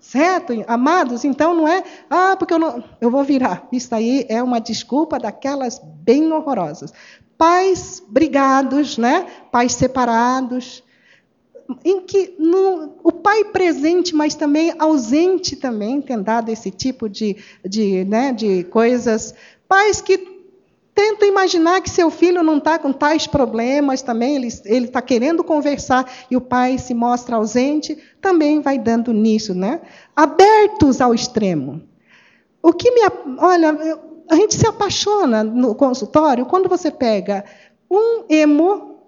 Certo? 0.00 0.54
Amados, 0.66 1.24
então 1.26 1.54
não 1.54 1.68
é, 1.68 1.84
ah, 2.08 2.34
porque 2.34 2.54
eu 2.54 2.58
não. 2.58 2.82
Eu 3.00 3.10
vou 3.10 3.22
virar. 3.22 3.68
Isso 3.70 3.94
aí 3.94 4.24
é 4.30 4.42
uma 4.42 4.58
desculpa 4.58 5.18
daquelas 5.18 5.78
bem 5.78 6.32
horrorosas. 6.32 6.92
Pais 7.36 8.02
brigados, 8.08 8.96
né? 8.96 9.26
pais 9.52 9.74
separados, 9.74 10.82
em 11.84 12.00
que 12.00 12.34
no, 12.38 12.94
o 13.04 13.12
pai 13.12 13.44
presente, 13.44 14.14
mas 14.14 14.34
também 14.34 14.74
ausente 14.78 15.54
também, 15.54 16.00
tem 16.00 16.22
dado 16.22 16.48
esse 16.50 16.70
tipo 16.70 17.08
de, 17.08 17.36
de, 17.64 18.04
né, 18.04 18.32
de 18.32 18.64
coisas. 18.64 19.34
Pais 19.68 20.00
que 20.00 20.39
Tenta 21.00 21.24
imaginar 21.24 21.80
que 21.80 21.88
seu 21.88 22.10
filho 22.10 22.42
não 22.42 22.58
está 22.58 22.78
com 22.78 22.92
tais 22.92 23.26
problemas 23.26 24.02
também, 24.02 24.36
ele 24.36 24.84
está 24.84 25.00
querendo 25.00 25.42
conversar 25.42 26.06
e 26.30 26.36
o 26.36 26.42
pai 26.42 26.76
se 26.76 26.92
mostra 26.92 27.36
ausente, 27.36 27.96
também 28.20 28.60
vai 28.60 28.78
dando 28.78 29.10
nisso, 29.10 29.54
né? 29.54 29.80
Abertos 30.14 31.00
ao 31.00 31.14
extremo. 31.14 31.80
O 32.62 32.74
que 32.74 32.90
me. 32.90 33.00
Olha, 33.38 33.98
a 34.28 34.34
gente 34.34 34.54
se 34.54 34.66
apaixona 34.66 35.42
no 35.42 35.74
consultório 35.74 36.44
quando 36.44 36.68
você 36.68 36.90
pega 36.90 37.46
um 37.90 38.26
emo 38.28 38.98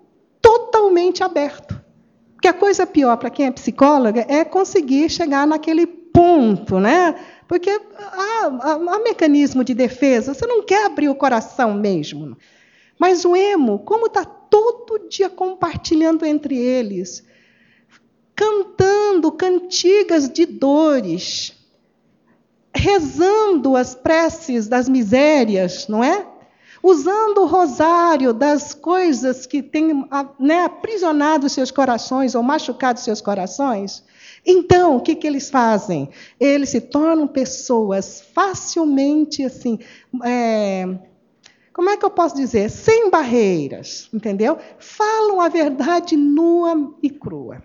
totalmente 0.40 1.22
aberto. 1.22 1.78
Porque 2.32 2.48
a 2.48 2.54
coisa 2.54 2.86
pior 2.86 3.18
para 3.18 3.28
quem 3.28 3.44
é 3.44 3.50
psicóloga 3.50 4.24
é 4.30 4.46
conseguir 4.46 5.10
chegar 5.10 5.46
naquele 5.46 5.86
ponto, 5.86 6.80
né? 6.80 7.16
Porque 7.52 7.68
há, 7.68 8.46
há, 8.46 8.72
há 8.72 8.98
mecanismo 9.00 9.62
de 9.62 9.74
defesa, 9.74 10.32
você 10.32 10.46
não 10.46 10.62
quer 10.62 10.86
abrir 10.86 11.10
o 11.10 11.14
coração 11.14 11.74
mesmo. 11.74 12.34
Mas 12.98 13.26
o 13.26 13.36
emo, 13.36 13.80
como 13.80 14.06
está 14.06 14.24
todo 14.24 15.06
dia 15.10 15.28
compartilhando 15.28 16.24
entre 16.24 16.56
eles, 16.56 17.22
cantando 18.34 19.30
cantigas 19.32 20.30
de 20.30 20.46
dores, 20.46 21.52
rezando 22.74 23.76
as 23.76 23.94
preces 23.94 24.66
das 24.66 24.88
misérias, 24.88 25.88
não 25.88 26.02
é? 26.02 26.26
Usando 26.82 27.42
o 27.42 27.46
rosário 27.46 28.32
das 28.32 28.72
coisas 28.72 29.44
que 29.44 29.62
têm 29.62 30.08
né, 30.40 30.64
aprisionado 30.64 31.50
seus 31.50 31.70
corações 31.70 32.34
ou 32.34 32.42
machucado 32.42 32.98
seus 32.98 33.20
corações. 33.20 34.02
Então, 34.44 34.96
o 34.96 35.00
que, 35.00 35.14
que 35.14 35.26
eles 35.26 35.50
fazem? 35.50 36.08
Eles 36.38 36.70
se 36.70 36.80
tornam 36.80 37.28
pessoas 37.28 38.20
facilmente 38.34 39.44
assim. 39.44 39.78
É, 40.24 40.84
como 41.72 41.88
é 41.88 41.96
que 41.96 42.04
eu 42.04 42.10
posso 42.10 42.34
dizer? 42.34 42.68
Sem 42.68 43.08
barreiras, 43.08 44.08
entendeu? 44.12 44.58
Falam 44.78 45.40
a 45.40 45.48
verdade 45.48 46.16
nua 46.16 46.92
e 47.02 47.08
crua. 47.08 47.62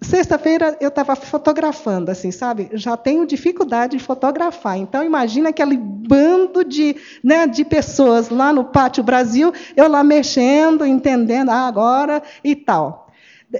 Sexta-feira 0.00 0.76
eu 0.80 0.88
estava 0.88 1.14
fotografando, 1.14 2.10
assim, 2.10 2.32
sabe? 2.32 2.70
Já 2.72 2.96
tenho 2.96 3.24
dificuldade 3.24 3.96
de 3.96 4.02
fotografar. 4.02 4.76
Então, 4.76 5.04
imagina 5.04 5.50
aquele 5.50 5.76
bando 5.76 6.64
de, 6.64 6.96
né, 7.22 7.46
de 7.46 7.64
pessoas 7.64 8.28
lá 8.28 8.52
no 8.52 8.64
Pátio 8.64 9.04
Brasil, 9.04 9.52
eu 9.76 9.88
lá 9.88 10.02
mexendo, 10.02 10.84
entendendo, 10.84 11.50
ah, 11.50 11.68
agora 11.68 12.20
e 12.42 12.56
tal. 12.56 13.12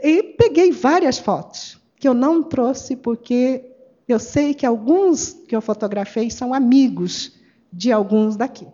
E 0.03 0.22
peguei 0.37 0.72
várias 0.72 1.18
fotos 1.18 1.80
que 2.03 2.09
eu 2.09 2.15
não 2.15 2.43
trouxe 2.43 2.97
porque 2.97 3.65
eu 4.09 4.19
sei 4.19 4.55
que 4.55 4.67
alguns 4.67 5.33
que 5.47 5.55
eu 5.55 5.61
fotografei 5.61 6.31
são 6.31 6.53
amigos 6.53 7.39
de 7.73 7.93
alguns 7.93 8.35
daqui. 8.35 8.67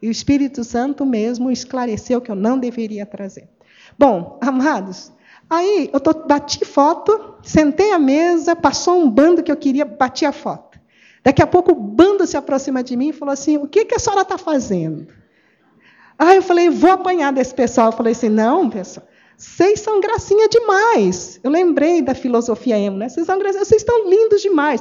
E 0.00 0.08
o 0.08 0.10
Espírito 0.10 0.64
Santo 0.64 1.04
mesmo 1.04 1.50
esclareceu 1.50 2.22
que 2.22 2.30
eu 2.30 2.34
não 2.34 2.58
deveria 2.58 3.04
trazer. 3.04 3.50
Bom, 3.98 4.38
amados, 4.40 5.12
aí 5.50 5.90
eu 5.92 6.00
tô, 6.00 6.14
bati 6.26 6.64
foto, 6.64 7.34
sentei 7.42 7.92
à 7.92 7.98
mesa, 7.98 8.56
passou 8.56 8.98
um 8.98 9.10
bando 9.10 9.42
que 9.42 9.52
eu 9.52 9.56
queria, 9.58 9.84
bati 9.84 10.24
a 10.24 10.32
foto. 10.32 10.80
Daqui 11.22 11.42
a 11.42 11.46
pouco 11.46 11.72
o 11.72 11.74
bando 11.74 12.26
se 12.26 12.38
aproxima 12.38 12.82
de 12.82 12.96
mim 12.96 13.10
e 13.10 13.12
falou 13.12 13.34
assim: 13.34 13.58
O 13.58 13.68
que, 13.68 13.84
que 13.84 13.94
a 13.94 13.98
senhora 13.98 14.22
está 14.22 14.38
fazendo? 14.38 15.06
Aí 16.18 16.36
eu 16.36 16.42
falei: 16.42 16.70
Vou 16.70 16.92
apanhar 16.92 17.30
desse 17.30 17.54
pessoal. 17.54 17.88
Eu 17.88 17.92
falei 17.92 18.12
assim: 18.12 18.30
Não, 18.30 18.70
pessoal. 18.70 19.06
Vocês 19.36 19.80
são 19.80 20.00
gracinha 20.00 20.48
demais. 20.48 21.40
Eu 21.42 21.50
lembrei 21.50 22.00
da 22.00 22.14
filosofia 22.14 22.78
emo, 22.78 22.96
né? 22.96 23.08
Vocês, 23.08 23.26
são 23.26 23.38
vocês 23.38 23.72
estão 23.72 24.08
lindos 24.08 24.42
demais. 24.42 24.80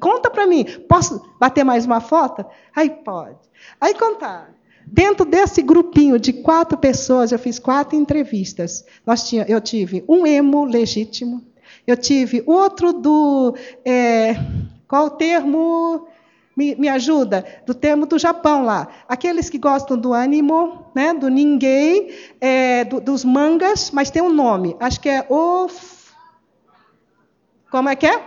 Conta 0.00 0.30
para 0.30 0.46
mim, 0.46 0.64
posso 0.88 1.24
bater 1.38 1.64
mais 1.64 1.86
uma 1.86 2.00
foto? 2.00 2.44
Aí 2.74 2.90
pode. 2.90 3.38
Aí 3.80 3.94
contar. 3.94 4.54
Dentro 4.90 5.24
desse 5.26 5.60
grupinho 5.60 6.18
de 6.18 6.32
quatro 6.32 6.78
pessoas, 6.78 7.30
eu 7.30 7.38
fiz 7.38 7.58
quatro 7.58 7.96
entrevistas. 7.96 8.84
Nós 9.06 9.28
tinha, 9.28 9.44
eu 9.46 9.60
tive 9.60 10.02
um 10.08 10.26
emo 10.26 10.64
legítimo, 10.64 11.44
eu 11.86 11.96
tive 11.96 12.42
outro 12.46 12.92
do. 12.92 13.54
É, 13.84 14.34
qual 14.88 15.06
o 15.06 15.10
termo? 15.10 16.07
Me, 16.58 16.74
me 16.74 16.88
ajuda, 16.88 17.44
do 17.64 17.72
termo 17.72 18.04
do 18.04 18.18
Japão 18.18 18.64
lá. 18.64 18.88
Aqueles 19.08 19.48
que 19.48 19.58
gostam 19.58 19.96
do 19.96 20.12
animo, 20.12 20.90
né, 20.92 21.14
do 21.14 21.28
ninguém, 21.28 22.12
é, 22.40 22.84
do, 22.84 23.00
dos 23.00 23.24
mangas, 23.24 23.92
mas 23.92 24.10
tem 24.10 24.20
um 24.20 24.32
nome. 24.32 24.76
Acho 24.80 24.98
que 24.98 25.08
é 25.08 25.24
o. 25.30 25.68
Como 27.70 27.88
é 27.88 27.94
que 27.94 28.08
é? 28.08 28.20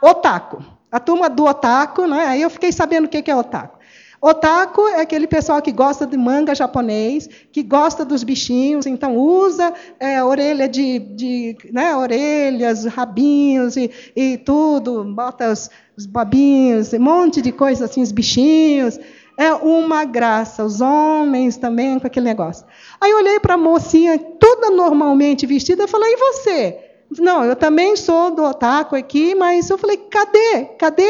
Otaku. 0.00 0.62
A 0.92 1.00
turma 1.00 1.28
do 1.28 1.46
otaku, 1.46 2.06
né? 2.06 2.26
aí 2.26 2.42
eu 2.42 2.48
fiquei 2.48 2.70
sabendo 2.70 3.06
o 3.06 3.08
que 3.08 3.28
é 3.28 3.34
otaku. 3.34 3.77
Otaku 4.20 4.88
é 4.88 5.00
aquele 5.00 5.28
pessoal 5.28 5.62
que 5.62 5.70
gosta 5.70 6.04
de 6.04 6.16
manga 6.16 6.54
japonês, 6.54 7.28
que 7.52 7.62
gosta 7.62 8.04
dos 8.04 8.24
bichinhos, 8.24 8.84
então 8.84 9.16
usa 9.16 9.72
é, 10.00 10.22
orelha 10.22 10.68
de, 10.68 10.98
de 10.98 11.56
né, 11.72 11.94
orelhas, 11.94 12.84
rabinhos 12.84 13.76
e, 13.76 13.90
e 14.16 14.36
tudo, 14.38 15.04
bota 15.04 15.52
os, 15.52 15.70
os 15.96 16.04
babinhos, 16.04 16.92
um 16.92 16.98
monte 16.98 17.40
de 17.40 17.52
coisa 17.52 17.84
assim, 17.84 18.02
os 18.02 18.10
bichinhos. 18.12 18.98
É 19.40 19.54
uma 19.54 20.04
graça. 20.04 20.64
Os 20.64 20.80
homens 20.80 21.56
também 21.56 21.96
com 22.00 22.08
aquele 22.08 22.26
negócio. 22.26 22.66
Aí 23.00 23.08
eu 23.08 23.18
olhei 23.18 23.38
para 23.38 23.54
a 23.54 23.56
mocinha, 23.56 24.18
toda 24.18 24.68
normalmente 24.68 25.46
vestida, 25.46 25.84
e 25.84 25.86
falei, 25.86 26.12
e 26.12 26.16
você? 26.16 26.78
Não, 27.20 27.44
eu 27.44 27.54
também 27.54 27.94
sou 27.94 28.32
do 28.32 28.42
otaku 28.42 28.96
aqui, 28.96 29.36
mas 29.36 29.70
eu 29.70 29.78
falei, 29.78 29.96
cadê? 29.96 30.64
Cadê 30.76 31.08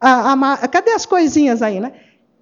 a, 0.00 0.32
a, 0.32 0.68
cadê 0.68 0.90
as 0.90 1.06
coisinhas 1.06 1.62
aí, 1.62 1.78
né? 1.78 1.92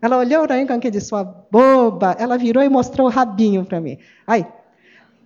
Ela 0.05 0.19
olhou 0.19 0.47
para 0.47 0.59
mim 0.59 0.67
com 0.67 0.75
aquele 0.75 1.01
sua 1.01 1.25
boba. 1.25 2.15
Ela 2.19 2.37
virou 2.37 2.63
e 2.63 2.69
mostrou 2.69 3.07
o 3.07 3.11
rabinho 3.11 3.65
para 3.65 3.81
mim. 3.81 3.97
Aí, 4.27 4.45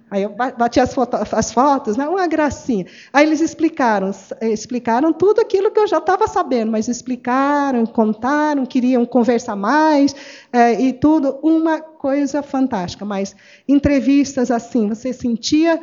aí 0.08 0.22
eu 0.22 0.30
bati 0.30 0.78
as, 0.78 0.94
foto, 0.94 1.16
as 1.16 1.50
fotos, 1.50 1.96
né? 1.96 2.06
uma 2.06 2.28
gracinha. 2.28 2.86
Aí 3.12 3.26
eles 3.26 3.40
explicaram, 3.40 4.12
explicaram 4.40 5.12
tudo 5.12 5.40
aquilo 5.40 5.72
que 5.72 5.80
eu 5.80 5.88
já 5.88 5.98
estava 5.98 6.28
sabendo, 6.28 6.70
mas 6.70 6.86
explicaram, 6.86 7.84
contaram, 7.86 8.64
queriam 8.64 9.04
conversar 9.04 9.56
mais 9.56 10.14
é, 10.52 10.80
e 10.80 10.92
tudo. 10.92 11.40
Uma 11.42 11.80
coisa 11.80 12.40
fantástica. 12.40 13.04
Mas 13.04 13.34
entrevistas 13.66 14.48
assim, 14.48 14.88
você 14.88 15.12
sentia 15.12 15.80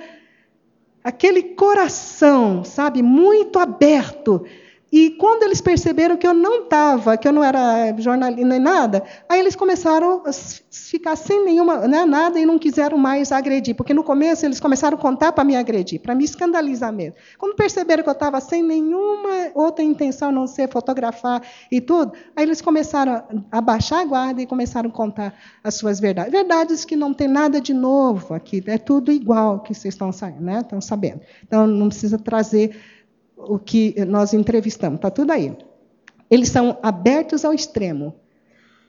aquele 1.04 1.44
coração, 1.44 2.64
sabe, 2.64 3.04
muito 3.04 3.60
aberto 3.60 4.46
e 4.92 5.10
quando 5.12 5.44
eles 5.44 5.60
perceberam 5.60 6.16
que 6.16 6.28
eu 6.28 6.34
não 6.34 6.64
estava, 6.64 7.18
que 7.18 7.28
eu 7.28 7.34
não 7.34 7.44
era 7.44 7.94
jornalista 7.98 8.46
nem 8.46 8.60
nada, 8.60 9.04
aí 9.28 9.40
eles 9.40 9.56
começaram 9.56 10.24
a 10.26 10.32
ficar 10.72 11.16
sem 11.16 11.44
nenhuma 11.44 11.88
né, 11.88 12.06
nada 12.06 12.40
e 12.40 12.46
não 12.46 12.60
quiseram 12.60 12.98
mais 12.98 13.32
agredir, 13.32 13.76
porque 13.76 13.94
no 13.94 14.04
começo 14.04 14.46
eles 14.46 14.60
começaram 14.60 14.98
a 14.98 15.02
contar 15.02 15.32
para 15.32 15.44
me 15.44 15.56
agredir, 15.56 16.00
para 16.00 16.14
me 16.14 16.24
escandalizar 16.24 16.94
mesmo. 16.94 17.16
Quando 17.38 17.56
perceberam 17.56 18.04
que 18.04 18.10
eu 18.10 18.14
estava 18.14 18.40
sem 18.40 18.64
nenhuma 18.64 19.52
outra 19.54 19.84
intenção 19.84 20.30
a 20.30 20.32
não 20.32 20.48
ser 20.48 20.70
fotografar 20.70 21.42
e 21.72 21.82
tudo, 21.82 22.14
aí 22.36 22.44
eles 22.44 22.62
começaram 22.62 23.24
a 23.52 23.62
baixar 23.62 24.02
a 24.02 24.06
guarda 24.06 24.42
e 24.42 24.46
começaram 24.46 24.90
a 24.90 24.94
contar 24.94 25.34
as 25.64 25.76
suas 25.76 26.00
verdades. 26.00 26.32
Verdades 26.32 26.86
que 26.86 26.96
não 26.96 27.14
tem 27.14 27.28
nada 27.28 27.60
de 27.60 27.74
novo 27.74 28.34
aqui, 28.34 28.64
é 28.68 28.78
tudo 28.78 29.12
igual 29.12 29.60
que 29.60 29.74
vocês 29.74 29.94
estão, 29.94 30.12
né, 30.40 30.62
estão 30.62 30.80
sabendo. 30.80 31.22
Então 31.44 31.66
não 31.66 31.90
precisa 31.90 32.18
trazer 32.18 32.95
o 33.48 33.60
que 33.60 33.94
nós 34.06 34.34
entrevistamos, 34.34 34.98
está 34.98 35.10
tudo 35.10 35.32
aí. 35.32 35.56
Eles 36.30 36.50
são 36.50 36.78
abertos 36.82 37.46
ao 37.46 37.54
extremo. 37.54 38.16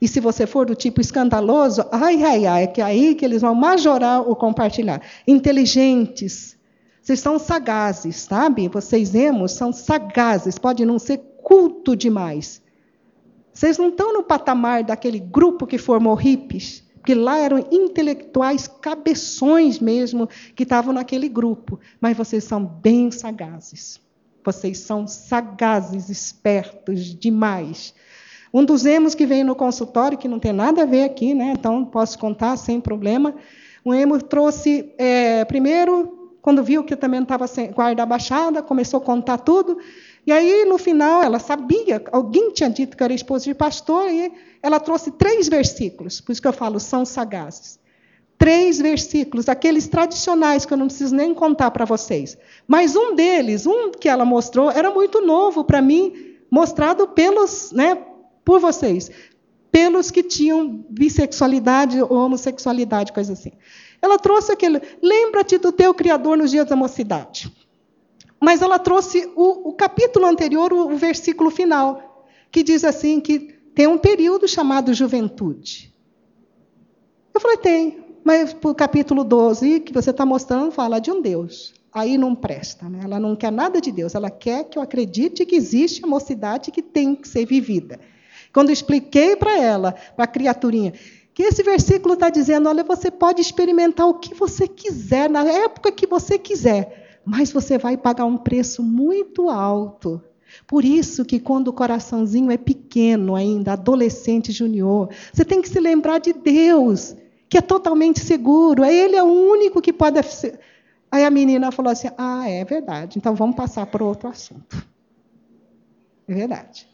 E 0.01 0.07
se 0.07 0.21
você 0.21 0.47
for 0.47 0.67
do 0.67 0.75
tipo 0.75 1.01
escandaloso, 1.01 1.85
ai, 1.91 2.23
ai, 2.23 2.47
ai, 2.47 2.63
é 2.65 2.67
que 2.67 2.81
é 2.81 2.85
aí 2.85 3.15
que 3.15 3.25
eles 3.25 3.43
vão 3.43 3.55
majorar 3.55 4.21
o 4.29 4.37
compartilhar. 4.37 5.01
Inteligentes, 5.27 6.57
vocês 7.01 7.21
são 7.21 7.39
sagazes, 7.39 8.17
sabe? 8.17 8.69
Vocês 8.69 9.15
emos 9.15 9.53
são 9.53 9.73
sagazes, 9.73 10.59
pode 10.59 10.85
não 10.85 10.99
ser 10.99 11.19
culto 11.43 11.97
demais. 11.97 12.61
Vocês 13.55 13.79
não 13.79 13.89
estão 13.89 14.13
no 14.13 14.23
patamar 14.23 14.85
daquele 14.85 15.19
grupo 15.19 15.67
que 15.67 15.79
formou 15.79 16.15
hippies, 16.15 16.85
porque 16.97 17.15
lá 17.15 17.39
eram 17.39 17.65
intelectuais 17.71 18.67
cabeções 18.69 19.79
mesmo 19.79 20.29
que 20.55 20.65
estavam 20.65 20.93
naquele 20.93 21.29
grupo, 21.29 21.79
mas 22.01 22.17
vocês 22.17 22.45
são 22.45 22.63
bem 22.63 23.11
sagazes. 23.11 24.01
Vocês 24.47 24.79
são 24.79 25.09
sagazes, 25.09 26.09
espertos 26.09 27.15
demais. 27.15 27.93
Um 28.55 28.65
dos 28.65 28.87
emos 28.87 29.13
que 29.13 29.27
veio 29.27 29.45
no 29.45 29.57
consultório, 29.57 30.17
que 30.17 30.29
não 30.29 30.39
tem 30.39 30.53
nada 30.53 30.83
a 30.83 30.87
ver 30.87 31.03
aqui, 31.03 31.35
né? 31.35 31.53
então 31.59 31.85
posso 31.85 32.17
contar 32.17 32.57
sem 32.57 32.81
problema. 32.81 33.35
Um 33.85 33.93
emo 33.93 34.23
trouxe, 34.23 34.95
é, 34.97 35.45
primeiro, 35.45 36.31
quando 36.41 36.63
viu 36.63 36.85
que 36.85 36.95
também 36.95 37.23
estava 37.23 37.49
sem 37.49 37.73
guarda 37.73 38.05
abaixada, 38.05 38.63
começou 38.63 38.99
a 38.99 39.01
contar 39.01 39.39
tudo. 39.39 39.79
E 40.25 40.31
aí, 40.31 40.65
no 40.65 40.79
final, 40.79 41.25
ela 41.25 41.41
sabia, 41.41 42.05
alguém 42.13 42.53
tinha 42.53 42.71
dito 42.71 42.97
que 42.97 43.03
era 43.03 43.13
esposa 43.13 43.47
de 43.47 43.55
pastor, 43.55 44.09
e 44.09 44.33
ela 44.63 44.79
trouxe 44.79 45.11
três 45.11 45.49
versículos, 45.49 46.21
por 46.21 46.31
isso 46.31 46.41
que 46.41 46.47
eu 46.47 46.53
falo, 46.53 46.79
são 46.79 47.05
sagazes 47.05 47.81
três 48.39 48.79
versículos, 48.79 49.49
aqueles 49.49 49.89
tradicionais 49.89 50.67
que 50.67 50.73
eu 50.73 50.77
não 50.79 50.87
preciso 50.87 51.15
nem 51.15 51.35
contar 51.35 51.71
para 51.71 51.85
vocês. 51.85 52.37
Mas 52.67 52.95
um 52.95 53.15
deles, 53.15 53.67
um 53.67 53.91
que 53.91 54.09
ela 54.09 54.25
mostrou, 54.25 54.71
era 54.71 54.91
muito 54.91 55.21
novo 55.21 55.65
para 55.65 55.81
mim, 55.81 56.37
mostrado 56.51 57.09
pelos, 57.09 57.73
né, 57.73 57.99
por 58.45 58.61
vocês, 58.61 59.11
pelos 59.71 60.11
que 60.11 60.23
tinham 60.23 60.85
bissexualidade 60.89 62.01
ou 62.01 62.13
homossexualidade, 62.13 63.13
coisa 63.13 63.33
assim. 63.33 63.53
Ela 64.01 64.19
trouxe 64.19 64.53
aquele, 64.53 64.81
lembra-te 65.03 65.59
do 65.59 65.73
teu 65.73 65.93
Criador 65.95 66.37
nos 66.37 66.51
dias 66.51 66.67
da 66.67 66.77
mocidade. 66.77 67.53
Mas 68.41 68.61
ela 68.61 68.79
trouxe 68.79 69.31
o, 69.35 69.71
o 69.71 69.73
capítulo 69.73 70.27
anterior, 70.27 70.73
o, 70.73 70.93
o 70.93 70.97
versículo 70.97 71.51
final, 71.51 72.27
que 72.51 72.63
diz 72.63 72.85
assim 72.85 73.21
que 73.21 73.57
tem 73.75 73.87
um 73.87 73.99
período 73.99 74.47
chamado 74.47 74.95
juventude. 74.95 75.93
Eu 77.35 77.41
falei, 77.41 77.57
tem. 77.59 78.06
Mas 78.27 78.57
o 78.61 78.75
capítulo 78.75 79.23
12, 79.23 79.79
que 79.79 79.93
você 79.93 80.11
está 80.11 80.27
mostrando, 80.27 80.73
fala 80.73 80.99
de 80.99 81.13
um 81.13 81.23
Deus. 81.23 81.73
aí 81.95 82.19
não 82.19 82.35
presta. 82.35 82.89
Né? 82.89 83.03
Ela 83.05 83.21
não 83.21 83.37
quer 83.37 83.53
nada 83.53 83.81
de 83.81 83.93
Deus, 83.93 84.17
ela 84.17 84.29
quer 84.29 84.65
que 84.65 84.77
eu 84.77 84.83
acredite 84.83 85.47
que 85.47 85.55
existe 85.55 86.05
a 86.05 86.09
mocidade 86.09 86.73
que 86.73 86.83
tem 86.83 87.15
que 87.15 87.29
ser 87.29 87.47
vivida. 87.47 88.01
Quando 88.53 88.71
eu 88.71 88.73
expliquei 88.73 89.37
para 89.37 89.57
ela, 89.57 89.93
para 90.17 90.25
a 90.25 90.27
criaturinha, 90.27 90.93
que 91.33 91.45
esse 91.45 91.63
versículo 91.63 92.15
está 92.15 92.29
dizendo: 92.29 92.69
olha, 92.69 92.83
você 92.83 93.13
pode 93.13 93.41
experimentar 93.41 94.09
o 94.09 94.15
que 94.15 94.35
você 94.35 94.67
quiser, 94.67 95.31
na 95.31 95.45
época 95.45 95.93
que 95.93 96.09
você 96.09 96.37
quiser, 96.37 97.21
mas 97.25 97.53
você 97.53 97.79
vai 97.79 97.97
pagar 97.97 98.25
um 98.25 98.37
preço 98.37 98.83
muito 98.83 99.49
alto. 99.49 100.21
Por 100.67 100.85
isso 100.85 101.25
que 101.25 101.39
quando 101.39 101.69
o 101.69 101.73
coraçãozinho 101.73 102.51
é 102.51 102.57
pequeno 102.57 103.37
ainda, 103.37 103.75
adolescente, 103.75 104.51
junior, 104.51 105.11
você 105.33 105.45
tem 105.45 105.63
que 105.63 105.69
se 105.69 105.79
lembrar 105.79 106.19
de 106.19 106.33
Deus, 106.33 107.15
que 107.49 107.59
é 107.59 107.61
totalmente 107.61 108.21
seguro. 108.21 108.85
Ele 108.85 109.17
é 109.17 109.23
o 109.23 109.27
único 109.27 109.81
que 109.81 109.93
pode. 109.93 110.19
Aí 111.11 111.25
a 111.25 111.31
menina 111.31 111.71
falou 111.71 111.93
assim: 111.93 112.09
Ah, 112.17 112.49
é 112.49 112.65
verdade. 112.65 113.19
Então 113.19 113.35
vamos 113.35 113.57
passar 113.57 113.87
para 113.87 114.05
outro 114.05 114.29
assunto. 114.29 114.85
É 116.29 116.35
verdade. 116.35 116.89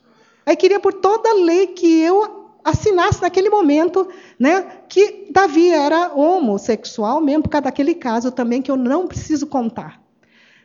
Aí 0.44 0.56
queria 0.56 0.80
por 0.80 0.92
toda 0.94 1.30
a 1.30 1.34
lei 1.34 1.68
que 1.68 2.00
eu 2.00 2.42
assinasse 2.64 3.20
naquele 3.20 3.50
momento 3.50 4.08
né, 4.38 4.62
que 4.88 5.28
Davi 5.30 5.68
era 5.70 6.12
homossexual, 6.14 7.20
mesmo 7.20 7.44
por 7.44 7.48
causa 7.48 7.64
daquele 7.64 7.94
caso 7.94 8.30
também 8.30 8.62
que 8.62 8.70
eu 8.70 8.76
não 8.76 9.06
preciso 9.06 9.46
contar. 9.46 10.00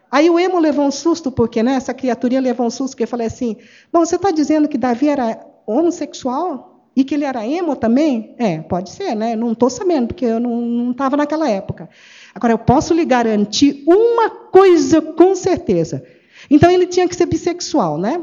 Aí 0.09 0.29
o 0.29 0.39
emo 0.39 0.59
levou 0.59 0.85
um 0.85 0.91
susto, 0.91 1.31
porque 1.31 1.61
né, 1.61 1.73
essa 1.75 1.93
criaturinha 1.93 2.39
levou 2.39 2.65
um 2.65 2.69
susto, 2.69 2.93
porque 2.93 3.03
eu 3.03 3.07
falei 3.07 3.27
assim: 3.27 3.57
Bom, 3.91 4.05
você 4.05 4.15
está 4.15 4.31
dizendo 4.31 4.67
que 4.67 4.77
Davi 4.77 5.09
era 5.09 5.45
homossexual? 5.65 6.76
E 6.97 7.03
que 7.03 7.13
ele 7.13 7.25
era 7.25 7.45
emo 7.45 7.75
também? 7.75 8.33
É, 8.39 8.57
pode 8.57 8.89
ser, 8.89 9.13
né? 9.13 9.35
Não 9.35 9.51
estou 9.51 9.69
sabendo, 9.69 10.07
porque 10.07 10.25
eu 10.25 10.39
não 10.39 10.89
estava 10.89 11.15
naquela 11.15 11.47
época. 11.47 11.87
Agora, 12.33 12.53
eu 12.53 12.57
posso 12.57 12.91
lhe 12.91 13.05
garantir 13.05 13.83
uma 13.85 14.31
coisa 14.31 14.99
com 14.99 15.35
certeza. 15.35 16.03
Então, 16.49 16.71
ele 16.71 16.87
tinha 16.87 17.07
que 17.07 17.15
ser 17.15 17.27
bissexual, 17.27 17.99
né? 17.99 18.19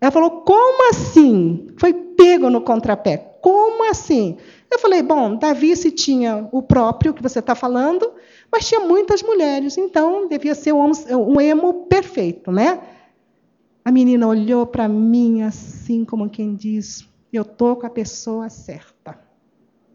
Ela 0.00 0.10
falou: 0.10 0.30
Como 0.40 0.88
assim? 0.88 1.66
Foi 1.76 1.92
pego 1.92 2.48
no 2.48 2.62
contrapé. 2.62 3.18
Como 3.42 3.90
assim? 3.90 4.38
Eu 4.70 4.78
falei: 4.78 5.02
Bom, 5.02 5.36
Davi 5.36 5.76
se 5.76 5.90
tinha 5.90 6.48
o 6.52 6.62
próprio 6.62 7.12
que 7.12 7.22
você 7.22 7.40
está 7.40 7.54
falando, 7.54 8.10
mas 8.50 8.66
tinha 8.66 8.80
muitas 8.80 9.22
mulheres, 9.22 9.76
então 9.76 10.26
devia 10.26 10.54
ser 10.54 10.72
um, 10.72 10.90
um 11.14 11.38
emo 11.38 11.84
perfeito, 11.84 12.50
né? 12.50 12.80
A 13.84 13.92
menina 13.92 14.26
olhou 14.26 14.64
para 14.64 14.88
mim 14.88 15.42
assim, 15.42 16.02
como 16.02 16.30
quem 16.30 16.54
diz: 16.54 17.09
Eu 17.32 17.42
estou 17.42 17.76
com 17.76 17.86
a 17.86 17.90
pessoa 17.90 18.48
certa. 18.48 19.18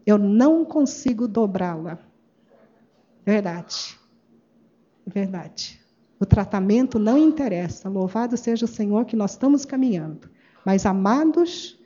Eu 0.06 0.16
não 0.16 0.64
consigo 0.64 1.26
dobrá-la. 1.28 1.98
Verdade. 3.24 3.98
Verdade. 5.06 5.80
O 6.18 6.24
tratamento 6.24 6.98
não 6.98 7.18
interessa. 7.18 7.88
Louvado 7.88 8.36
seja 8.36 8.64
o 8.64 8.68
Senhor 8.68 9.04
que 9.04 9.16
nós 9.16 9.32
estamos 9.32 9.64
caminhando. 9.64 10.30
Mas, 10.64 10.86
amados, 10.86 11.78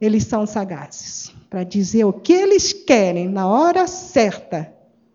eles 0.00 0.24
são 0.24 0.46
sagazes 0.46 1.32
para 1.48 1.64
dizer 1.64 2.04
o 2.04 2.12
que 2.12 2.32
eles 2.32 2.72
querem 2.72 3.28
na 3.28 3.46
hora 3.46 3.86
certa 3.86 4.72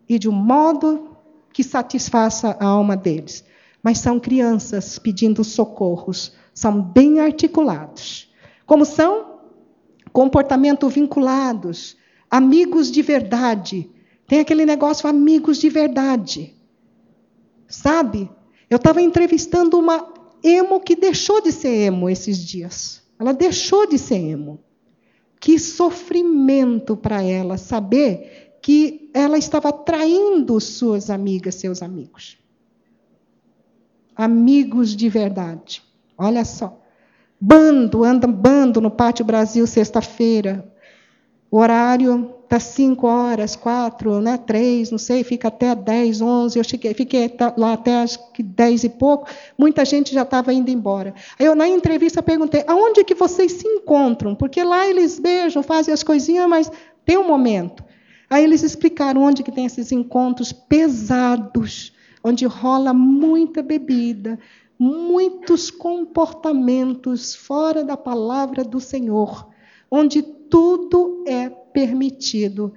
e 0.08 0.18
de 0.18 0.30
um 0.30 0.32
modo 0.32 1.18
que 1.54 1.64
satisfaça 1.64 2.58
a 2.60 2.66
alma 2.66 2.96
deles. 2.96 3.44
Mas 3.84 4.00
são 4.00 4.20
crianças 4.20 4.98
pedindo 4.98 5.44
socorros, 5.44 6.34
são 6.54 6.82
bem 6.82 7.20
articulados. 7.20 8.31
Como 8.72 8.86
são? 8.86 9.42
Comportamento 10.14 10.88
vinculados, 10.88 11.98
amigos 12.30 12.90
de 12.90 13.02
verdade. 13.02 13.92
Tem 14.26 14.40
aquele 14.40 14.66
negócio, 14.66 15.10
amigos 15.10 15.58
de 15.58 15.68
verdade. 15.68 16.56
Sabe? 17.68 18.32
Eu 18.70 18.78
estava 18.78 19.02
entrevistando 19.02 19.78
uma 19.78 20.14
emo 20.42 20.80
que 20.80 20.96
deixou 20.96 21.42
de 21.42 21.52
ser 21.52 21.82
emo 21.88 22.10
esses 22.10 22.38
dias. 22.38 23.04
Ela 23.20 23.34
deixou 23.34 23.86
de 23.86 23.98
ser 23.98 24.20
emo. 24.20 24.64
Que 25.38 25.60
sofrimento 25.60 26.96
para 26.96 27.22
ela 27.22 27.58
saber 27.58 28.58
que 28.62 29.12
ela 29.14 29.38
estava 29.38 29.74
traindo 29.74 30.58
suas 30.62 31.10
amigas, 31.10 31.56
seus 31.56 31.82
amigos. 31.82 32.38
Amigos 34.16 34.96
de 34.96 35.10
verdade. 35.10 35.84
Olha 36.18 36.46
só. 36.46 36.81
Bando, 37.44 38.04
anda 38.04 38.28
bando 38.28 38.80
no 38.80 38.92
Pátio 38.92 39.26
Brasil 39.26 39.66
sexta-feira. 39.66 40.72
O 41.50 41.58
horário 41.58 42.36
das 42.48 42.64
5 42.64 43.08
horas, 43.08 43.56
4, 43.56 44.22
né, 44.22 44.38
3, 44.38 44.92
não 44.92 45.00
sei, 45.00 45.24
fica 45.24 45.48
até 45.48 45.74
10, 45.74 46.22
11. 46.22 46.60
Eu 46.60 46.64
cheguei, 46.64 46.94
fiquei 46.94 47.36
lá 47.58 47.74
até 47.74 47.96
acho 47.96 48.32
que 48.32 48.44
10 48.44 48.84
e 48.84 48.90
pouco. 48.90 49.28
Muita 49.58 49.84
gente 49.84 50.14
já 50.14 50.22
estava 50.22 50.54
indo 50.54 50.70
embora. 50.70 51.16
Aí 51.40 51.46
eu, 51.48 51.56
na 51.56 51.68
entrevista, 51.68 52.22
perguntei: 52.22 52.64
aonde 52.68 53.04
que 53.04 53.16
vocês 53.16 53.54
se 53.54 53.68
encontram? 53.68 54.36
Porque 54.36 54.64
lá 54.64 54.88
eles 54.88 55.18
beijam, 55.18 55.64
fazem 55.64 55.94
as 55.94 56.04
coisinhas, 56.04 56.48
mas 56.48 56.72
tem 57.04 57.18
um 57.18 57.28
momento. 57.28 57.84
Aí 58.30 58.44
eles 58.44 58.62
explicaram 58.62 59.24
onde 59.24 59.42
que 59.42 59.52
tem 59.52 59.66
esses 59.66 59.92
encontros 59.92 60.54
pesados, 60.54 61.92
onde 62.24 62.46
rola 62.46 62.94
muita 62.94 63.64
bebida, 63.64 64.38
muitos 64.84 65.70
comportamentos 65.70 67.36
fora 67.36 67.84
da 67.84 67.96
palavra 67.96 68.64
do 68.64 68.80
Senhor, 68.80 69.48
onde 69.92 70.24
tudo 70.24 71.24
é 71.28 71.48
permitido. 71.48 72.74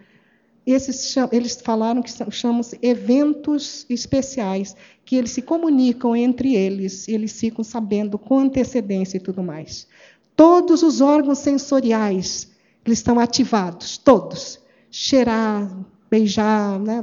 Esses, 0.66 1.16
eles 1.32 1.58
falaram 1.62 2.02
que 2.02 2.10
chamam-se 2.30 2.78
eventos 2.82 3.86
especiais, 3.88 4.76
que 5.02 5.16
eles 5.16 5.30
se 5.30 5.40
comunicam 5.40 6.14
entre 6.14 6.54
eles, 6.54 7.08
eles 7.08 7.40
ficam 7.40 7.64
sabendo 7.64 8.18
com 8.18 8.38
antecedência 8.38 9.16
e 9.16 9.20
tudo 9.20 9.42
mais. 9.42 9.88
Todos 10.36 10.82
os 10.82 11.00
órgãos 11.00 11.38
sensoriais 11.38 12.52
eles 12.84 12.98
estão 12.98 13.18
ativados, 13.18 13.96
todos 13.96 14.60
cheirar, 14.90 15.74
beijar, 16.10 16.78
né? 16.78 17.02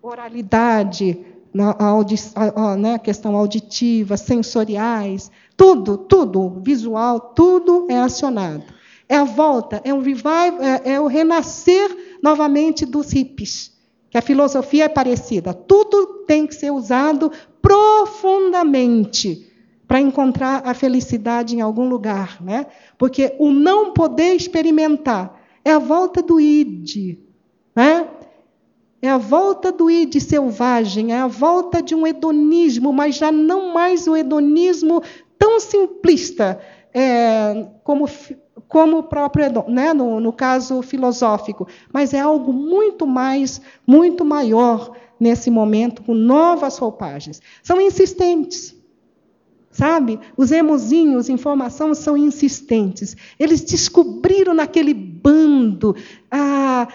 oralidade, 0.00 1.35
audi 1.62 2.16
a, 2.34 2.76
né? 2.76 2.98
questão 2.98 3.36
auditiva, 3.36 4.16
sensoriais, 4.16 5.30
tudo, 5.56 5.96
tudo, 5.96 6.60
visual, 6.60 7.20
tudo 7.20 7.86
é 7.88 7.98
acionado. 7.98 8.64
É 9.08 9.16
a 9.16 9.24
volta, 9.24 9.80
é 9.84 9.94
um 9.94 10.00
revival, 10.00 10.60
é, 10.60 10.94
é 10.94 11.00
o 11.00 11.06
renascer 11.06 12.18
novamente 12.22 12.84
dos 12.84 13.12
hippies, 13.12 13.72
que 14.10 14.18
a 14.18 14.22
filosofia 14.22 14.84
é 14.84 14.88
parecida. 14.88 15.54
Tudo 15.54 16.24
tem 16.26 16.46
que 16.46 16.54
ser 16.54 16.72
usado 16.72 17.30
profundamente 17.62 19.52
para 19.86 20.00
encontrar 20.00 20.62
a 20.64 20.74
felicidade 20.74 21.56
em 21.56 21.60
algum 21.60 21.88
lugar, 21.88 22.42
né? 22.42 22.66
Porque 22.98 23.34
o 23.38 23.50
não 23.50 23.92
poder 23.92 24.34
experimentar 24.34 25.40
é 25.64 25.72
a 25.72 25.78
volta 25.78 26.22
do 26.22 26.40
id, 26.40 27.18
né? 27.74 28.05
É 29.00 29.08
a 29.08 29.18
volta 29.18 29.70
do 29.70 29.90
id 29.90 30.14
selvagem, 30.20 31.12
é 31.12 31.18
a 31.18 31.26
volta 31.26 31.82
de 31.82 31.94
um 31.94 32.06
hedonismo, 32.06 32.92
mas 32.92 33.16
já 33.16 33.30
não 33.30 33.72
mais 33.74 34.06
o 34.06 34.16
hedonismo 34.16 35.02
tão 35.38 35.60
simplista 35.60 36.58
é, 36.94 37.66
como, 37.84 38.08
como 38.66 38.98
o 38.98 39.02
próprio 39.02 39.44
né, 39.68 39.92
no, 39.92 40.18
no 40.18 40.32
caso 40.32 40.80
filosófico, 40.80 41.68
mas 41.92 42.14
é 42.14 42.20
algo 42.20 42.54
muito 42.54 43.06
mais, 43.06 43.60
muito 43.86 44.24
maior 44.24 44.96
nesse 45.20 45.50
momento, 45.50 46.02
com 46.02 46.14
novas 46.14 46.78
roupagens. 46.78 47.40
São 47.62 47.80
insistentes. 47.80 48.74
Sabe? 49.70 50.18
Os 50.38 50.52
emozinhos, 50.52 51.28
informação, 51.28 51.92
são 51.92 52.16
insistentes. 52.16 53.14
Eles 53.38 53.60
descobriram 53.60 54.54
naquele 54.54 54.94
bando 54.94 55.94
a 56.30 56.88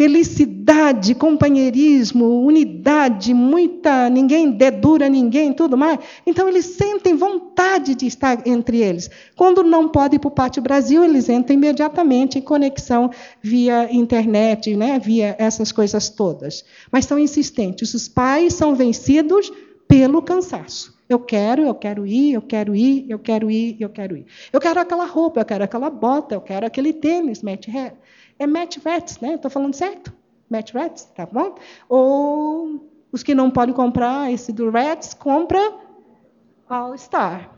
felicidade, 0.00 1.14
companheirismo, 1.14 2.42
unidade, 2.46 3.34
muita. 3.34 4.08
ninguém 4.08 4.50
dedura 4.50 5.10
ninguém, 5.10 5.52
tudo 5.52 5.76
mais. 5.76 5.98
Então, 6.26 6.48
eles 6.48 6.64
sentem 6.64 7.14
vontade 7.14 7.94
de 7.94 8.06
estar 8.06 8.48
entre 8.48 8.78
eles. 8.78 9.10
Quando 9.36 9.62
não 9.62 9.90
podem 9.90 10.16
ir 10.16 10.18
para 10.18 10.28
o 10.28 10.30
Pátio 10.30 10.62
Brasil, 10.62 11.04
eles 11.04 11.28
entram 11.28 11.54
imediatamente 11.54 12.38
em 12.38 12.40
conexão 12.40 13.10
via 13.42 13.92
internet, 13.92 14.74
né? 14.74 14.98
via 14.98 15.36
essas 15.38 15.70
coisas 15.70 16.08
todas. 16.08 16.64
Mas 16.90 17.04
são 17.04 17.18
insistentes. 17.18 17.92
Os 17.92 18.08
pais 18.08 18.54
são 18.54 18.74
vencidos 18.74 19.52
pelo 19.86 20.22
cansaço. 20.22 20.98
Eu 21.10 21.18
quero, 21.18 21.62
eu 21.62 21.74
quero 21.74 22.06
ir, 22.06 22.32
eu 22.32 22.40
quero 22.40 22.74
ir, 22.74 23.04
eu 23.06 23.18
quero 23.18 23.50
ir, 23.50 23.76
eu 23.78 23.90
quero 23.90 24.16
ir. 24.16 24.24
Eu 24.50 24.60
quero 24.60 24.80
aquela 24.80 25.04
roupa, 25.04 25.40
eu 25.40 25.44
quero 25.44 25.62
aquela 25.62 25.90
bota, 25.90 26.36
eu 26.36 26.40
quero 26.40 26.64
aquele 26.64 26.94
tênis, 26.94 27.42
Matt 27.42 27.66
É 28.40 28.46
Matt 28.46 28.78
Rats, 28.82 29.20
né? 29.20 29.34
Estou 29.34 29.50
falando 29.50 29.74
certo? 29.74 30.10
Matt 30.48 30.72
Rats, 30.72 31.04
tá 31.14 31.26
bom? 31.30 31.56
Ou 31.90 32.90
os 33.12 33.22
que 33.22 33.34
não 33.34 33.50
podem 33.50 33.74
comprar 33.74 34.32
esse 34.32 34.50
do 34.50 34.70
Rats, 34.70 35.12
compra 35.12 35.60
All 36.66 36.96
Star. 36.96 37.50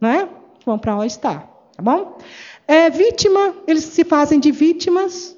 Né? 0.00 0.28
Comprar 0.64 0.94
All 0.94 1.08
Star, 1.08 1.48
tá 1.76 1.80
bom? 1.80 2.18
É, 2.66 2.90
vítima, 2.90 3.54
eles 3.64 3.84
se 3.84 4.02
fazem 4.04 4.40
de 4.40 4.50
vítimas 4.50 5.36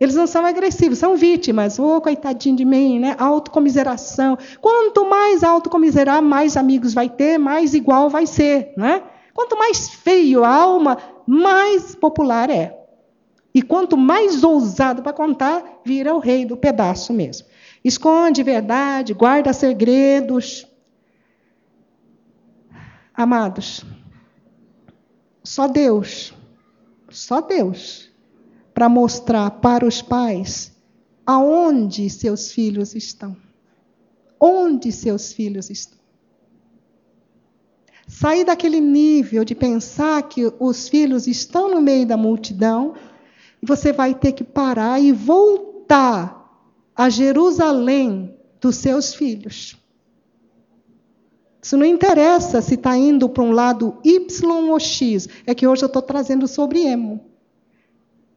Eles 0.00 0.14
não 0.14 0.26
são 0.26 0.44
agressivos, 0.44 0.98
são 0.98 1.16
vítimas. 1.16 1.78
Ô, 1.78 1.96
oh, 1.96 2.00
coitadinho 2.00 2.56
de 2.56 2.64
mim, 2.64 2.98
né? 2.98 3.14
Autocomiseração. 3.18 4.36
Quanto 4.60 5.08
mais 5.08 5.42
autocomiserar, 5.44 6.20
mais 6.20 6.56
amigos 6.56 6.92
vai 6.92 7.08
ter, 7.08 7.38
mais 7.38 7.74
igual 7.74 8.10
vai 8.10 8.26
ser, 8.26 8.74
né? 8.76 9.02
Quanto 9.32 9.56
mais 9.56 9.88
feio 9.88 10.44
a 10.44 10.48
alma, 10.48 10.98
mais 11.26 11.94
popular 11.94 12.50
é. 12.50 12.78
E 13.54 13.62
quanto 13.62 13.96
mais 13.96 14.44
ousado 14.44 15.02
para 15.02 15.12
contar, 15.12 15.80
vira 15.84 16.14
o 16.14 16.18
rei 16.18 16.44
do 16.44 16.56
pedaço 16.56 17.12
mesmo. 17.12 17.46
Esconde 17.82 18.42
verdade, 18.42 19.14
guarda 19.14 19.52
segredos. 19.52 20.66
Amados, 23.14 23.82
só 25.42 25.66
Deus, 25.66 26.34
só 27.08 27.40
Deus, 27.40 28.10
para 28.74 28.88
mostrar 28.88 29.50
para 29.52 29.86
os 29.86 30.02
pais 30.02 30.76
aonde 31.24 32.10
seus 32.10 32.52
filhos 32.52 32.94
estão. 32.94 33.36
Onde 34.38 34.92
seus 34.92 35.32
filhos 35.32 35.70
estão. 35.70 35.95
Sair 38.06 38.44
daquele 38.44 38.80
nível 38.80 39.44
de 39.44 39.54
pensar 39.54 40.22
que 40.22 40.52
os 40.60 40.88
filhos 40.88 41.26
estão 41.26 41.70
no 41.70 41.80
meio 41.80 42.06
da 42.06 42.16
multidão 42.16 42.94
e 43.60 43.66
você 43.66 43.92
vai 43.92 44.14
ter 44.14 44.32
que 44.32 44.44
parar 44.44 45.00
e 45.00 45.12
voltar 45.12 46.36
a 46.94 47.08
Jerusalém 47.10 48.34
dos 48.60 48.76
seus 48.76 49.14
filhos. 49.14 49.76
Isso 51.60 51.76
não 51.76 51.84
interessa 51.84 52.62
se 52.62 52.74
está 52.74 52.96
indo 52.96 53.28
para 53.28 53.42
um 53.42 53.50
lado 53.50 53.98
Y 54.04 54.70
ou 54.70 54.78
X. 54.78 55.28
É 55.44 55.52
que 55.52 55.66
hoje 55.66 55.82
eu 55.82 55.88
estou 55.88 56.00
trazendo 56.00 56.46
sobre 56.46 56.82
emo. 56.82 57.20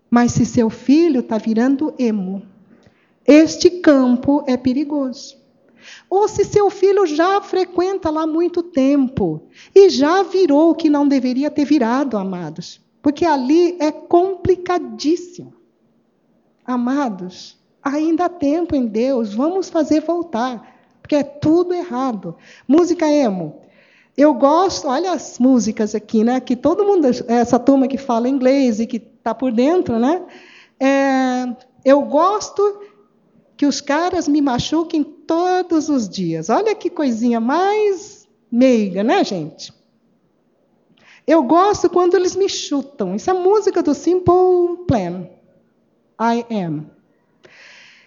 Mas 0.09 0.31
se 0.31 0.47
seu 0.47 0.67
filho 0.71 1.19
está 1.19 1.37
virando 1.37 1.93
emo, 1.99 2.41
este 3.27 3.69
campo 3.69 4.43
é 4.47 4.57
perigoso. 4.57 5.38
Ou 6.09 6.27
se 6.27 6.43
seu 6.43 6.69
filho 6.69 7.05
já 7.05 7.41
frequenta 7.41 8.09
lá 8.09 8.25
muito 8.25 8.63
tempo 8.63 9.43
e 9.73 9.89
já 9.89 10.23
virou 10.23 10.71
o 10.71 10.75
que 10.75 10.89
não 10.89 11.07
deveria 11.07 11.49
ter 11.49 11.65
virado, 11.65 12.17
amados. 12.17 12.81
Porque 13.01 13.25
ali 13.25 13.77
é 13.79 13.91
complicadíssimo. 13.91 15.53
Amados, 16.65 17.57
ainda 17.81 18.25
há 18.25 18.29
tempo 18.29 18.75
em 18.75 18.85
Deus, 18.85 19.33
vamos 19.33 19.69
fazer 19.69 20.01
voltar 20.01 20.79
porque 21.09 21.15
é 21.15 21.23
tudo 21.23 21.73
errado. 21.73 22.35
Música 22.67 23.11
emo. 23.11 23.61
Eu 24.15 24.31
gosto, 24.35 24.87
olha 24.87 25.11
as 25.11 25.39
músicas 25.39 25.95
aqui, 25.95 26.23
né? 26.23 26.39
Que 26.39 26.55
todo 26.55 26.85
mundo, 26.85 27.07
essa 27.27 27.57
turma 27.57 27.87
que 27.87 27.97
fala 27.97 28.29
inglês 28.29 28.79
e 28.79 28.85
que 28.85 28.97
está 28.97 29.33
por 29.33 29.51
dentro, 29.51 29.97
né? 29.97 30.21
É, 30.79 31.45
eu 31.83 32.03
gosto 32.03 32.61
que 33.57 33.65
os 33.65 33.81
caras 33.81 34.27
me 34.27 34.39
machuquem 34.39 35.03
todos 35.29 35.89
os 35.89 36.09
dias. 36.09 36.49
Olha 36.49 36.73
que 36.73 36.89
coisinha 36.89 37.39
mais 37.39 38.27
meiga, 38.51 39.03
né, 39.03 39.23
gente? 39.23 39.71
Eu 41.27 41.43
gosto 41.43 41.87
quando 41.87 42.15
eles 42.15 42.35
me 42.35 42.49
chutam. 42.49 43.15
Isso 43.15 43.29
é 43.29 43.33
música 43.33 43.83
do 43.83 43.93
Simple 43.93 44.85
Plan. 44.87 45.27
I 46.19 46.43
am. 46.51 46.89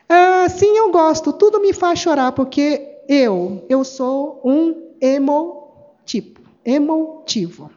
Ah, 0.08 0.48
sim, 0.48 0.76
eu 0.76 0.90
gosto. 0.90 1.32
Tudo 1.32 1.60
me 1.60 1.72
faz 1.72 2.00
chorar, 2.00 2.32
porque 2.32 2.98
eu, 3.08 3.64
eu 3.68 3.84
sou 3.84 4.40
um 4.44 4.90
emotipo, 5.00 6.40
emotivo. 6.64 7.70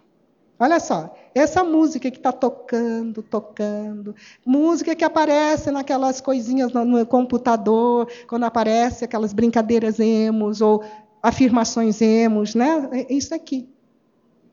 Olha 0.57 0.79
só, 0.79 1.13
essa 1.33 1.63
música 1.63 2.09
que 2.09 2.17
está 2.17 2.31
tocando, 2.31 3.21
tocando, 3.21 4.15
música 4.45 4.95
que 4.95 5.03
aparece 5.03 5.69
naquelas 5.69 6.21
coisinhas 6.21 6.71
no, 6.71 6.85
no 6.85 7.05
computador, 7.05 8.07
quando 8.27 8.45
aparece 8.45 9.03
aquelas 9.03 9.33
brincadeiras 9.33 9.99
emos 9.99 10.61
ou 10.61 10.81
afirmações 11.21 12.01
emos, 12.01 12.55
né? 12.55 12.89
É 12.91 13.13
isso 13.13 13.35
aqui. 13.35 13.67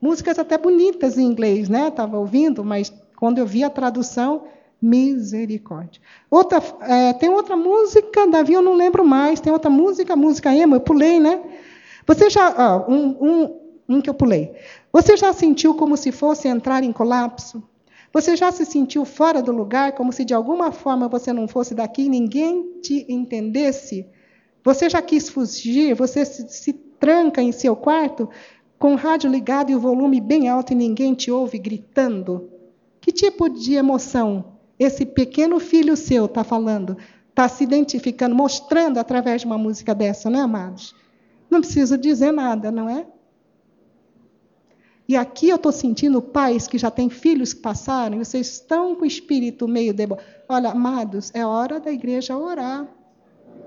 Músicas 0.01 0.41
até 0.41 0.59
bonitas 0.59 1.17
em 1.17 1.25
inglês, 1.25 1.69
né? 1.69 1.87
Estava 1.87 2.19
ouvindo, 2.19 2.65
mas 2.65 2.93
quando 3.17 3.39
eu 3.39 3.47
vi 3.47 3.63
a 3.63 3.71
tradução, 3.71 4.43
Misericórdia. 4.83 6.03
Outra, 6.29 6.61
é, 6.81 7.13
tem 7.13 7.29
outra 7.29 7.55
música, 7.57 8.27
Davi, 8.27 8.55
eu 8.55 8.63
não 8.63 8.75
lembro 8.75 9.05
mais. 9.05 9.39
Tem 9.39 9.53
outra 9.53 9.71
música, 9.71 10.17
música 10.17 10.53
emo, 10.53 10.75
eu 10.75 10.81
pulei, 10.81 11.21
né? 11.21 11.41
Você 12.05 12.29
já. 12.29 12.85
Um, 12.89 13.17
um, 13.21 13.61
um 13.89 14.01
que 14.01 14.11
eu 14.11 14.15
pulei. 14.15 14.53
Você 14.93 15.17
já 15.17 15.33
sentiu 15.33 15.75
como 15.75 15.97
se 15.97 16.13
fosse 16.13 16.49
entrar 16.49 16.85
em 16.85 16.93
colapso? 16.93 17.63
Você 18.13 18.37
já 18.37 18.53
se 18.53 18.67
sentiu 18.67 19.07
fora 19.07 19.43
do 19.43 19.51
lugar, 19.51 19.93
como 19.93 20.13
se 20.13 20.23
de 20.23 20.35
alguma 20.35 20.71
forma 20.71 21.09
você 21.09 21.33
não 21.33 21.49
fosse 21.49 21.75
daqui 21.75 22.03
e 22.03 22.09
ninguém 22.11 22.81
te 22.83 23.07
entendesse? 23.09 24.07
Você 24.63 24.91
já 24.91 25.01
quis 25.01 25.31
fugir? 25.31 25.95
Você 25.95 26.27
se, 26.27 26.47
se 26.49 26.73
tranca 26.75 27.41
em 27.41 27.53
seu 27.53 27.75
quarto 27.75 28.29
com 28.79 28.93
o 28.93 28.97
rádio 28.97 29.31
ligado 29.31 29.71
e 29.71 29.75
o 29.75 29.81
volume 29.81 30.21
bem 30.21 30.49
alto 30.49 30.73
e 30.73 30.77
ninguém 30.77 31.15
te 31.15 31.31
ouve 31.31 31.59
gritando? 31.59 32.51
Que 33.01 33.11
tipo 33.11 33.49
de 33.49 33.75
emoção 33.75 34.53
esse 34.79 35.07
pequeno 35.07 35.59
filho 35.59 35.97
seu 35.97 36.27
está 36.27 36.45
falando, 36.45 36.99
está 37.31 37.49
se 37.49 37.65
identificando, 37.65 38.35
mostrando 38.35 38.99
através 38.99 39.41
de 39.41 39.47
uma 39.47 39.57
música 39.57 39.95
dessa, 39.95 40.29
não 40.29 40.41
é, 40.41 40.43
amados? 40.43 40.95
Não 41.49 41.61
preciso 41.61 41.97
dizer 41.97 42.33
nada, 42.33 42.71
não 42.71 42.89
é? 42.89 43.07
E 45.09 45.17
aqui 45.17 45.49
eu 45.49 45.57
estou 45.57 45.73
sentindo 45.73 46.23
pais 46.23 46.69
que 46.69 46.79
já 46.79 46.91
têm 46.91 47.11
filhos 47.11 47.53
que 47.53 47.61
passaram, 47.61 48.17
e 48.17 48.25
vocês 48.25 48.49
estão 48.49 48.95
com 48.95 49.03
o 49.03 49.07
espírito 49.07 49.67
meio 49.67 49.93
debo. 49.93 50.19
Olha, 50.49 50.71
amados, 50.71 51.31
é 51.35 51.45
hora 51.45 51.81
da 51.81 51.91
igreja 51.93 52.37
orar. 52.37 52.87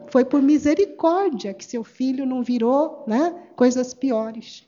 Foi 0.08 0.24
por 0.24 0.42
misericórdia 0.42 1.54
que 1.54 1.66
seu 1.66 1.84
filho 1.84 2.26
não 2.26 2.42
virou 2.42 3.04
né, 3.08 3.36
coisas 3.56 3.94
piores. 3.94 4.66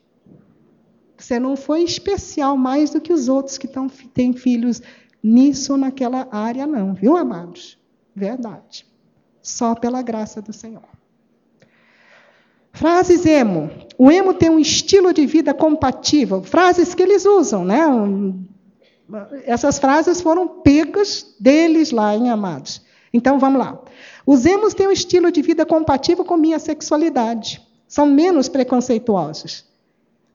Você 1.16 1.38
não 1.38 1.56
foi 1.56 1.82
especial 1.82 2.56
mais 2.56 2.90
do 2.90 3.00
que 3.00 3.12
os 3.12 3.28
outros 3.28 3.58
que 3.58 3.66
tão, 3.66 3.88
têm 3.88 4.32
filhos 4.32 4.82
nisso 5.22 5.72
ou 5.72 5.78
naquela 5.78 6.28
área, 6.30 6.66
não, 6.66 6.94
viu, 6.94 7.16
amados? 7.16 7.78
Verdade. 8.14 8.86
Só 9.42 9.74
pela 9.74 10.02
graça 10.02 10.40
do 10.40 10.52
Senhor. 10.52 10.97
Frases 12.78 13.26
emo. 13.26 13.68
O 13.98 14.08
emo 14.08 14.32
tem 14.32 14.48
um 14.48 14.58
estilo 14.60 15.12
de 15.12 15.26
vida 15.26 15.52
compatível. 15.52 16.44
Frases 16.44 16.94
que 16.94 17.02
eles 17.02 17.26
usam, 17.26 17.64
né? 17.64 17.80
Essas 19.44 19.80
frases 19.80 20.20
foram 20.20 20.46
pegas 20.46 21.34
deles 21.40 21.90
lá 21.90 22.14
em 22.14 22.30
Amados. 22.30 22.80
Então 23.12 23.36
vamos 23.36 23.58
lá. 23.58 23.80
Os 24.24 24.46
emos 24.46 24.74
têm 24.74 24.86
um 24.86 24.92
estilo 24.92 25.32
de 25.32 25.42
vida 25.42 25.66
compatível 25.66 26.24
com 26.24 26.36
minha 26.36 26.60
sexualidade. 26.60 27.60
São 27.88 28.06
menos 28.06 28.48
preconceituosos. 28.48 29.64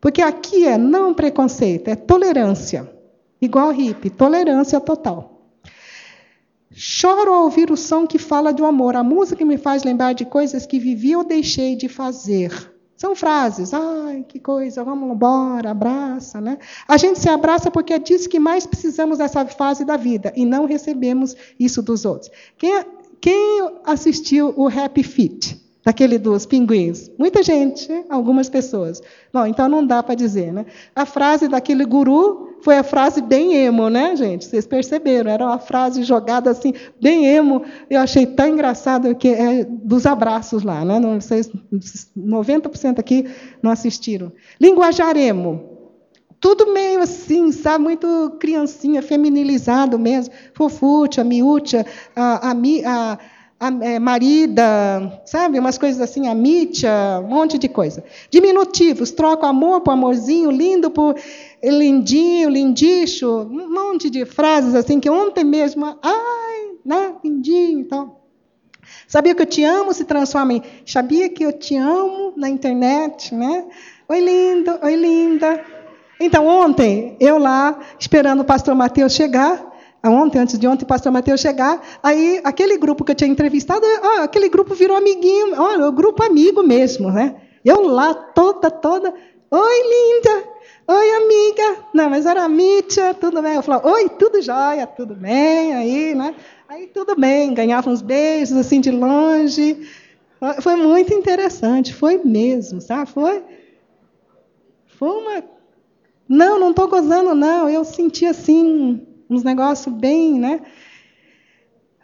Porque 0.02 0.22
aqui 0.22 0.68
é 0.68 0.78
não 0.78 1.14
preconceito, 1.14 1.88
é 1.88 1.96
tolerância. 1.96 2.92
Igual 3.42 3.72
hippie, 3.72 4.10
tolerância 4.10 4.82
total. 4.82 5.33
Choro 6.76 7.32
ao 7.32 7.44
ouvir 7.44 7.72
o 7.72 7.78
som 7.78 8.08
que 8.08 8.18
fala 8.18 8.52
do 8.52 8.66
amor. 8.66 8.96
A 8.96 9.04
música 9.04 9.46
me 9.46 9.58
faz 9.58 9.84
lembrar 9.84 10.14
de 10.14 10.26
coisas 10.26 10.66
que 10.66 10.80
vivi 10.80 11.16
ou 11.16 11.24
deixei 11.24 11.76
de 11.76 11.88
fazer. 11.88 12.74
São 12.98 13.16
frases. 13.16 13.74
Ai, 13.74 14.26
que 14.28 14.40
coisa, 14.40 14.84
vamos 14.84 15.14
embora, 15.14 15.72
abraça, 15.72 16.40
né? 16.40 16.58
A 16.88 16.98
gente 16.98 17.20
se 17.20 17.30
abraça 17.30 17.70
porque 17.70 17.94
é 17.94 18.00
disso 18.00 18.30
que 18.30 18.40
mais 18.40 18.66
precisamos 18.66 19.20
nessa 19.20 19.46
fase 19.46 19.86
da 19.86 19.98
vida 19.98 20.34
e 20.36 20.46
não 20.46 20.66
recebemos 20.66 21.36
isso 21.60 21.82
dos 21.82 22.06
outros. 22.06 22.32
Quem, 22.58 22.86
quem 23.20 23.72
assistiu 23.86 24.54
o 24.56 24.68
Happy 24.68 25.04
Feet? 25.04 25.63
Daquele 25.86 26.18
dos 26.18 26.46
pinguins. 26.46 27.12
Muita 27.18 27.44
gente, 27.44 27.90
algumas 28.10 28.48
pessoas. 28.48 29.02
Bom, 29.34 29.46
então 29.46 29.68
não 29.68 29.86
dá 29.86 30.02
para 30.02 30.16
dizer, 30.16 30.54
né? 30.54 30.66
A 30.96 31.06
frase 31.06 31.50
daquele 31.50 31.84
guru 31.84 32.58
foi 32.64 32.78
a 32.78 32.84
frase 32.84 33.22
bem 33.22 33.54
emo, 33.54 33.90
né, 33.90 34.16
gente? 34.16 34.46
Vocês 34.46 34.66
perceberam? 34.66 35.30
Era 35.30 35.46
uma 35.46 35.60
frase 35.60 36.02
jogada 36.04 36.50
assim, 36.50 36.74
bem 37.02 37.26
emo. 37.26 37.64
Eu 37.90 38.00
achei 38.00 38.26
tão 38.26 38.48
engraçado 38.48 39.14
que 39.16 39.28
é 39.28 39.66
dos 39.66 40.06
abraços 40.06 40.64
lá, 40.64 40.86
né? 40.86 40.98
Não, 40.98 41.20
vocês, 41.20 41.52
90% 42.18 43.00
aqui 43.00 43.28
não 43.62 43.70
assistiram. 43.70 44.32
Linguajar 44.62 45.18
emo. 45.18 45.74
Tudo 46.40 46.74
meio 46.74 47.02
assim, 47.02 47.52
sabe? 47.52 47.84
Muito 47.84 48.38
criancinha, 48.40 49.02
feminilizado 49.02 50.00
mesmo. 50.00 50.34
Fofútia, 50.54 51.24
miúcha, 51.24 51.86
a, 52.16 52.52
a, 52.52 52.52
a 52.52 53.18
marida, 53.72 55.22
sabe? 55.26 55.60
Umas 55.60 55.78
coisas 55.78 56.02
assim, 56.02 56.28
a 56.28 56.36
mítia, 56.36 56.92
um 57.24 57.28
monte 57.28 57.58
de 57.58 57.68
coisa. 57.68 58.04
Diminutivos, 58.30 59.12
troca 59.12 59.48
amor 59.48 59.82
por 59.82 59.92
amorzinho, 59.92 60.52
lindo 60.52 60.90
por 60.92 61.16
lindinho, 61.64 62.50
lindicho, 62.50 63.48
um 63.50 63.74
monte 63.74 64.10
de 64.10 64.26
frases 64.26 64.76
assim 64.76 65.00
que 65.00 65.10
ontem 65.10 65.44
mesmo, 65.44 65.98
ai, 66.02 66.70
né, 66.86 67.14
lindinho 67.24 67.80
e 67.80 67.86
tal. 67.86 68.22
Sabia 69.08 69.34
que 69.34 69.42
eu 69.42 69.46
te 69.46 69.64
amo 69.64 69.94
se 69.94 70.06
transforma 70.06 70.54
em 70.54 70.64
sabia 70.86 71.30
que 71.30 71.44
eu 71.44 71.54
te 71.54 71.76
amo 71.76 72.34
na 72.36 72.50
internet, 72.50 73.34
né? 73.34 73.66
Oi, 74.10 74.20
lindo, 74.20 74.78
oi, 74.82 74.96
linda. 74.96 75.64
Então, 76.20 76.46
ontem, 76.46 77.16
eu 77.20 77.38
lá, 77.38 77.80
esperando 78.00 78.42
o 78.42 78.46
pastor 78.46 78.76
Mateus 78.76 79.14
chegar, 79.14 79.73
ontem, 80.10 80.40
antes 80.40 80.60
de 80.60 80.68
ontem, 80.68 80.84
o 80.84 80.88
pastor 80.88 81.12
Mateus 81.12 81.40
chegar, 81.40 81.82
aí 82.02 82.42
aquele 82.44 82.78
grupo 82.78 83.04
que 83.04 83.12
eu 83.12 83.16
tinha 83.16 83.30
entrevistado, 83.30 83.86
ah, 84.02 84.24
aquele 84.24 84.50
grupo 84.50 84.76
virou 84.76 84.98
amiguinho, 84.98 85.60
olha, 85.60 85.88
o 85.88 85.92
grupo 85.92 86.24
amigo 86.24 86.62
mesmo, 86.62 87.12
né? 87.12 87.36
Eu 87.64 87.88
lá, 87.88 88.14
toda, 88.14 88.70
toda, 88.70 89.14
oi, 89.50 89.82
linda, 89.84 90.44
oi, 90.88 91.10
amiga. 91.16 91.84
Não, 91.94 92.10
mas 92.10 92.26
era 92.26 92.44
a 92.44 92.50
Mítia, 92.50 93.14
tudo 93.14 93.42
bem? 93.42 93.56
Eu 93.56 93.64
falava, 93.64 93.90
oi, 93.90 94.10
tudo 94.10 94.42
jóia, 94.42 94.86
tudo 94.86 95.16
bem, 95.16 95.74
aí, 95.74 96.14
né? 96.14 96.36
Aí 96.68 96.88
tudo 96.88 97.16
bem, 97.16 97.54
ganhava 97.54 97.90
uns 97.90 98.02
beijos, 98.02 98.58
assim, 98.58 98.82
de 98.82 98.92
longe. 98.92 99.88
Foi 100.62 100.76
muito 100.76 101.14
interessante, 101.14 101.94
foi 101.94 102.18
mesmo, 102.18 102.82
sabe? 102.82 103.10
Foi, 103.10 103.44
foi 104.88 105.10
uma... 105.10 105.44
Não, 106.28 106.60
não 106.60 106.72
estou 106.72 106.88
gozando, 106.88 107.34
não. 107.34 107.70
Eu 107.70 107.86
senti, 107.86 108.26
assim, 108.26 109.06
uns 109.30 109.44
negócios 109.44 109.94
bem, 109.94 110.40
né? 110.40 110.62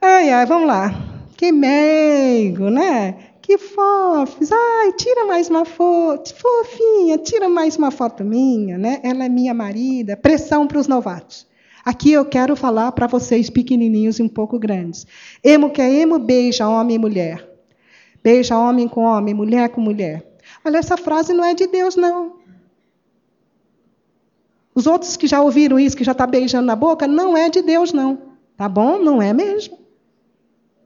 Ai, 0.02 0.30
ai, 0.30 0.46
vamos 0.46 0.68
lá. 0.68 0.94
Que 1.36 1.52
meigo, 1.52 2.70
né? 2.70 3.16
Que 3.42 3.58
fofos. 3.58 4.52
Ai, 4.52 4.94
tira 4.94 5.26
mais 5.26 5.50
uma 5.50 5.66
foto. 5.66 6.34
Fofinha, 6.36 7.18
tira 7.18 7.50
mais 7.50 7.78
uma 7.78 7.92
foto 7.92 8.24
minha, 8.24 8.78
né? 8.78 9.00
Ela 9.04 9.26
é 9.26 9.30
minha 9.30 9.54
marida. 9.54 10.16
Pressão 10.16 10.68
para 10.68 10.80
os 10.80 10.88
novatos. 10.88 11.48
Aqui 11.84 12.12
eu 12.12 12.26
quero 12.26 12.56
falar 12.56 12.92
para 12.92 13.08
vocês 13.08 13.50
pequenininhos 13.50 14.20
e 14.20 14.24
um 14.24 14.28
pouco 14.28 14.60
grandes. 14.60 15.08
Emo 15.44 15.70
que 15.72 15.82
é 15.82 15.92
emo, 16.02 16.20
beija 16.20 16.68
homem 16.68 16.96
e 16.96 17.00
mulher. 17.00 17.50
Beija 18.24 18.58
homem 18.58 18.88
com 18.88 19.04
homem, 19.04 19.34
mulher 19.34 19.70
com 19.70 19.82
mulher. 19.82 20.24
Olha, 20.64 20.78
essa 20.78 20.98
frase 20.98 21.34
não 21.34 21.44
é 21.44 21.54
de 21.54 21.68
Deus, 21.68 21.96
não. 21.96 22.39
Os 24.80 24.88
outros 24.88 25.18
que 25.18 25.28
já 25.28 25.42
ouviram 25.42 25.78
isso, 25.78 25.98
que 25.98 26.06
já 26.06 26.14
está 26.14 26.26
beijando 26.26 26.66
na 26.66 26.74
boca, 26.74 27.06
não 27.06 27.36
é 27.36 27.50
de 27.50 27.62
Deus, 27.62 27.92
não. 27.92 28.18
Tá 28.56 28.70
bom? 28.70 28.98
Não 28.98 29.22
é 29.22 29.34
mesmo. 29.34 29.78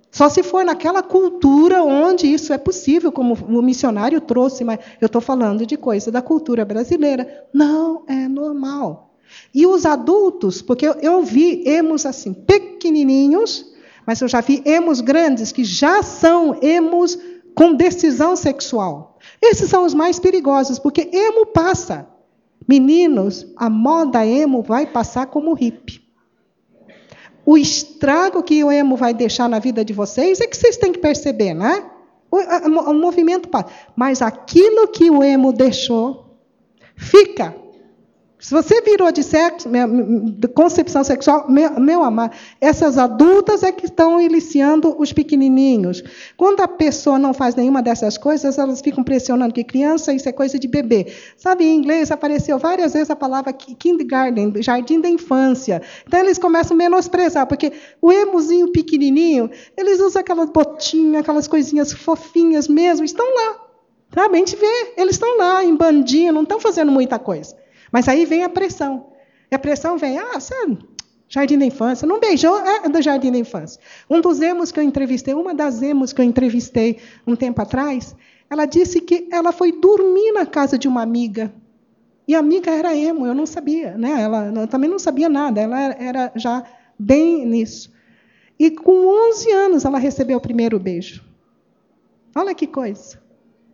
Só 0.09 0.29
se 0.29 0.41
for 0.41 0.65
naquela 0.65 1.03
cultura 1.03 1.83
onde 1.83 2.25
isso 2.25 2.51
é 2.51 2.57
possível, 2.57 3.11
como 3.11 3.35
o 3.35 3.61
missionário 3.61 4.19
trouxe, 4.19 4.63
mas 4.63 4.79
eu 4.99 5.05
estou 5.05 5.21
falando 5.21 5.63
de 5.63 5.77
coisa 5.77 6.11
da 6.11 6.23
cultura 6.23 6.65
brasileira. 6.65 7.45
Não 7.53 8.03
é 8.07 8.27
normal. 8.27 9.13
E 9.53 9.67
os 9.67 9.85
adultos, 9.85 10.59
porque 10.59 10.87
eu, 10.87 11.21
vi 11.21 11.61
emos 11.63 12.03
assim, 12.07 12.33
pequenininhos, 12.33 13.63
mas 14.07 14.19
eu 14.21 14.27
já 14.27 14.41
vi 14.41 14.63
emos 14.65 15.01
grandes 15.01 15.51
que 15.51 15.63
já 15.63 16.01
são 16.01 16.57
emos 16.63 17.15
com 17.53 17.75
decisão 17.75 18.35
sexual. 18.35 19.19
Esses 19.39 19.69
são 19.69 19.85
os 19.85 19.93
mais 19.93 20.17
perigosos, 20.17 20.79
porque 20.79 21.07
emo 21.13 21.45
passa. 21.45 22.11
Meninos, 22.67 23.45
a 23.57 23.69
moda 23.69 24.25
emo 24.25 24.61
vai 24.61 24.85
passar 24.85 25.27
como 25.27 25.53
hippie. 25.53 26.01
O 27.45 27.57
estrago 27.57 28.41
que 28.41 28.63
o 28.63 28.71
emo 28.71 28.95
vai 28.95 29.13
deixar 29.13 29.49
na 29.49 29.59
vida 29.59 29.83
de 29.83 29.91
vocês 29.91 30.39
é 30.39 30.47
que 30.47 30.55
vocês 30.55 30.77
têm 30.77 30.93
que 30.93 30.99
perceber, 30.99 31.53
né? 31.53 31.89
O, 32.31 32.37
o, 32.37 32.91
o 32.91 32.93
movimento 32.93 33.49
passa. 33.49 33.69
Mas 33.95 34.21
aquilo 34.21 34.87
que 34.87 35.09
o 35.09 35.21
emo 35.21 35.51
deixou, 35.51 36.37
fica. 36.95 37.62
Se 38.43 38.53
você 38.53 38.81
virou 38.81 39.09
de 39.09 39.23
sexo, 39.23 39.69
de 39.69 40.47
concepção 40.49 41.01
sexual, 41.01 41.49
meu, 41.49 41.79
meu 41.79 42.01
essas 42.59 42.97
adultas 42.97 43.63
é 43.63 43.71
que 43.71 43.85
estão 43.85 44.19
iniciando 44.19 44.93
os 44.99 45.13
pequenininhos. 45.13 46.03
Quando 46.35 46.59
a 46.59 46.67
pessoa 46.67 47.17
não 47.17 47.33
faz 47.33 47.55
nenhuma 47.55 47.81
dessas 47.81 48.17
coisas, 48.17 48.57
elas 48.57 48.81
ficam 48.81 49.01
pressionando 49.01 49.53
que 49.53 49.63
criança, 49.63 50.11
isso 50.11 50.27
é 50.27 50.33
coisa 50.33 50.59
de 50.59 50.67
bebê. 50.67 51.07
Sabe, 51.37 51.63
em 51.63 51.73
inglês 51.73 52.11
apareceu 52.11 52.59
várias 52.59 52.91
vezes 52.91 53.09
a 53.09 53.15
palavra 53.15 53.53
kindergarten, 53.53 54.61
jardim 54.61 54.99
da 54.99 55.07
infância. 55.07 55.81
Então 56.05 56.19
eles 56.19 56.37
começam 56.37 56.75
a 56.75 56.77
menosprezar, 56.77 57.47
porque 57.47 57.71
o 58.01 58.11
emozinho 58.11 58.73
pequenininho, 58.73 59.49
eles 59.77 60.01
usam 60.01 60.19
aquelas 60.19 60.49
botinhas, 60.49 61.21
aquelas 61.21 61.47
coisinhas 61.47 61.93
fofinhas 61.93 62.67
mesmo, 62.67 63.05
estão 63.05 63.25
lá. 63.25 63.55
Sabe? 64.13 64.35
A 64.35 64.39
gente 64.39 64.57
vê, 64.57 64.95
eles 64.97 65.15
estão 65.15 65.37
lá 65.37 65.63
em 65.63 65.73
bandinho, 65.73 66.33
não 66.33 66.43
estão 66.43 66.59
fazendo 66.59 66.91
muita 66.91 67.17
coisa. 67.17 67.62
Mas 67.93 68.07
aí 68.07 68.25
vem 68.25 68.43
a 68.43 68.49
pressão. 68.49 69.13
E 69.51 69.55
a 69.55 69.59
pressão 69.59 69.99
vem, 69.99 70.17
ah, 70.17 70.39
você 70.39 70.51
é 70.55 70.77
jardim 71.29 71.59
da 71.59 71.65
infância, 71.65 72.07
não 72.07 72.19
beijou? 72.19 72.57
É 72.57 72.89
do 72.89 72.99
jardim 73.03 73.31
da 73.31 73.37
infância. 73.37 73.79
Um 74.09 74.19
dos 74.19 74.41
emos 74.41 74.71
que 74.71 74.79
eu 74.79 74.83
entrevistei, 74.83 75.35
uma 75.35 75.53
das 75.53 75.83
emos 75.83 76.11
que 76.11 76.19
eu 76.19 76.25
entrevistei 76.25 76.97
um 77.25 77.35
tempo 77.35 77.61
atrás, 77.61 78.15
ela 78.49 78.65
disse 78.65 78.99
que 78.99 79.27
ela 79.31 79.51
foi 79.51 79.71
dormir 79.71 80.31
na 80.31 80.45
casa 80.45 80.75
de 80.75 80.87
uma 80.87 81.03
amiga. 81.03 81.53
E 82.27 82.33
a 82.35 82.39
amiga 82.39 82.71
era 82.71 82.95
emo, 82.95 83.27
eu 83.27 83.35
não 83.35 83.45
sabia, 83.45 83.95
né? 83.95 84.21
Ela 84.21 84.51
eu 84.55 84.67
também 84.67 84.89
não 84.89 84.97
sabia 84.97 85.29
nada, 85.29 85.61
ela 85.61 85.79
era 85.79 86.31
já 86.35 86.63
bem 86.97 87.45
nisso. 87.45 87.93
E 88.57 88.71
com 88.71 89.29
11 89.29 89.51
anos 89.51 89.85
ela 89.85 89.99
recebeu 89.99 90.37
o 90.37 90.41
primeiro 90.41 90.79
beijo. 90.79 91.23
Olha 92.35 92.55
que 92.55 92.65
coisa. 92.65 93.22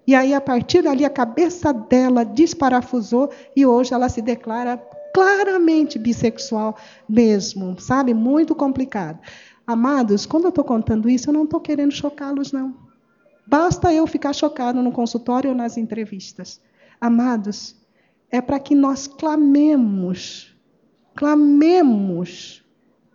E 0.09 0.15
aí, 0.15 0.33
a 0.33 0.41
partir 0.41 0.81
dali, 0.81 1.05
a 1.05 1.09
cabeça 1.09 1.71
dela 1.71 2.25
desparafusou 2.25 3.29
e 3.55 3.63
hoje 3.63 3.93
ela 3.93 4.09
se 4.09 4.23
declara 4.23 4.75
claramente 5.13 5.99
bissexual 5.99 6.75
mesmo, 7.07 7.79
sabe? 7.79 8.11
Muito 8.11 8.55
complicado. 8.55 9.19
Amados, 9.67 10.25
quando 10.25 10.45
eu 10.45 10.49
estou 10.49 10.63
contando 10.63 11.07
isso, 11.07 11.29
eu 11.29 11.33
não 11.35 11.43
estou 11.43 11.59
querendo 11.59 11.91
chocá-los, 11.91 12.51
não. 12.51 12.75
Basta 13.45 13.93
eu 13.93 14.07
ficar 14.07 14.33
chocado 14.33 14.81
no 14.81 14.91
consultório 14.91 15.51
ou 15.51 15.55
nas 15.55 15.77
entrevistas. 15.77 16.59
Amados, 16.99 17.75
é 18.31 18.41
para 18.41 18.59
que 18.59 18.73
nós 18.73 19.05
clamemos, 19.05 20.57
clamemos 21.15 22.65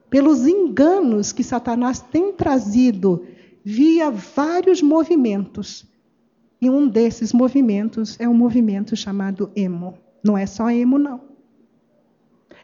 pelos 0.09 0.47
enganos 0.47 1.33
que 1.33 1.43
Satanás 1.43 1.99
tem 1.99 2.33
trazido 2.33 3.27
via 3.65 4.13
vários 4.13 4.81
movimentos 4.81 5.93
e 6.65 6.71
um 6.71 6.89
desses 6.89 7.35
movimentos 7.35 8.17
é 8.19 8.27
um 8.27 8.33
movimento 8.33 8.97
chamado 8.97 9.51
emo. 9.55 9.99
Não 10.25 10.39
é 10.39 10.47
só 10.47 10.71
emo, 10.71 10.99
não. 10.99 11.21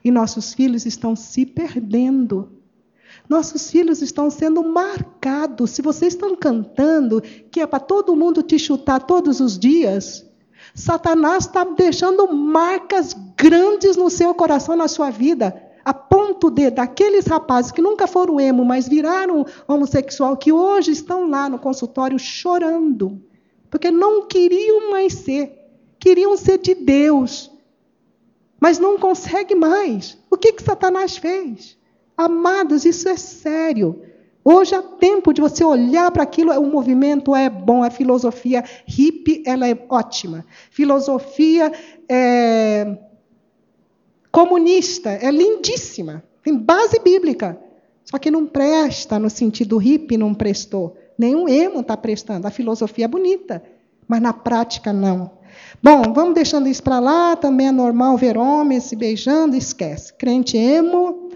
E 0.03 0.11
nossos 0.11 0.55
filhos 0.55 0.87
estão 0.87 1.15
se 1.15 1.45
perdendo. 1.45 2.51
Nossos 3.29 3.71
filhos 3.71 4.01
estão 4.01 4.31
sendo 4.31 4.65
marcados. 4.65 5.73
Se 5.73 5.83
vocês 5.83 6.15
estão 6.15 6.35
cantando 6.35 7.21
que 7.51 7.61
é 7.61 7.67
para 7.67 7.79
todo 7.79 8.17
mundo 8.17 8.43
te 8.43 8.59
chutar 8.59 9.01
todos 9.01 9.39
os 9.39 9.59
dias, 9.59 10.27
Satanás 10.75 11.45
está 11.45 11.63
deixando 11.63 12.33
marcas 12.33 13.15
grandes 13.37 13.99
no 13.99 14.09
seu 14.09 14.35
coração, 14.35 14.77
na 14.77 14.89
sua 14.89 15.11
vida, 15.11 15.63
a 15.85 15.93
ponto 15.93 16.49
de 16.51 16.71
daqueles 16.71 17.27
rapazes 17.27 17.71
que 17.71 17.83
nunca 17.83 18.07
foram 18.07 18.41
emo, 18.41 18.65
mas 18.65 18.89
viraram 18.89 19.45
homossexual, 19.69 20.39
que 20.39 20.51
hoje 20.51 20.91
estão 20.91 21.29
lá 21.29 21.51
no 21.51 21.59
consultório 21.59 22.19
chorando 22.19 23.29
porque 23.71 23.91
não 23.91 24.27
queriam 24.27 24.91
mais 24.91 25.15
ser, 25.15 25.53
queriam 25.99 26.37
ser 26.37 26.59
de 26.59 26.75
Deus, 26.75 27.51
mas 28.61 28.79
não 28.79 28.99
consegue 28.99 29.55
mais. 29.55 30.19
O 30.31 30.37
que, 30.37 30.53
que 30.53 30.63
Satanás 30.63 31.17
fez? 31.17 31.79
Amados, 32.17 32.85
isso 32.85 33.09
é 33.09 33.17
sério. 33.17 34.03
Hoje 34.45 34.75
há 34.75 34.83
tempo 34.83 35.33
de 35.33 35.41
você 35.41 35.63
olhar 35.63 36.11
para 36.11 36.23
aquilo, 36.23 36.53
o 36.59 36.67
movimento 36.67 37.35
é 37.35 37.49
bom, 37.49 37.83
a 37.83 37.91
filosofia 37.91 38.65
hippie 38.87 39.43
ela 39.47 39.69
é 39.69 39.79
ótima. 39.89 40.45
Filosofia 40.71 41.73
é, 42.09 42.99
comunista 44.33 45.11
é 45.11 45.31
lindíssima, 45.31 46.25
tem 46.43 46.57
base 46.57 46.99
bíblica. 46.99 47.59
Só 48.05 48.19
que 48.19 48.31
não 48.31 48.45
presta 48.45 49.19
no 49.19 49.31
sentido 49.31 49.77
hippie, 49.77 50.17
não 50.17 50.35
prestou. 50.35 50.97
Nenhum 51.21 51.47
emo 51.47 51.81
está 51.81 51.99
prestando. 51.99 52.47
A 52.47 52.51
filosofia 52.51 53.05
é 53.05 53.09
bonita, 53.09 53.63
mas 54.09 54.23
na 54.23 54.33
prática 54.33 54.91
não. 54.91 55.33
Bom, 55.83 56.15
vamos 56.15 56.35
deixando 56.35 56.67
isso 56.67 56.83
para 56.83 56.99
lá. 56.99 57.37
Também 57.37 57.67
é 57.67 57.71
normal 57.71 58.17
ver 58.17 58.39
homens 58.39 58.85
se 58.85 58.97
beijando, 58.97 59.55
esquece. 59.55 60.15
Crente 60.15 60.57
emo, 60.57 61.29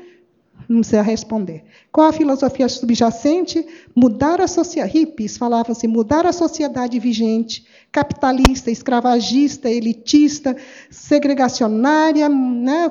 não 0.67 0.79
precisa 0.79 1.03
responder. 1.03 1.65
Qual 1.93 2.09
a 2.09 2.15
filosofia 2.15 2.67
subjacente? 2.67 3.67
Mudar 3.95 4.41
a 4.41 4.49
sociedade. 4.49 4.97
Hippies 4.97 5.37
falavam-se 5.37 5.87
mudar 5.87 6.25
a 6.25 6.33
sociedade 6.33 6.99
vigente, 6.99 7.67
capitalista, 7.93 8.71
escravagista, 8.71 9.71
elitista, 9.71 10.57
segregacionária, 10.89 12.27
né, 12.27 12.91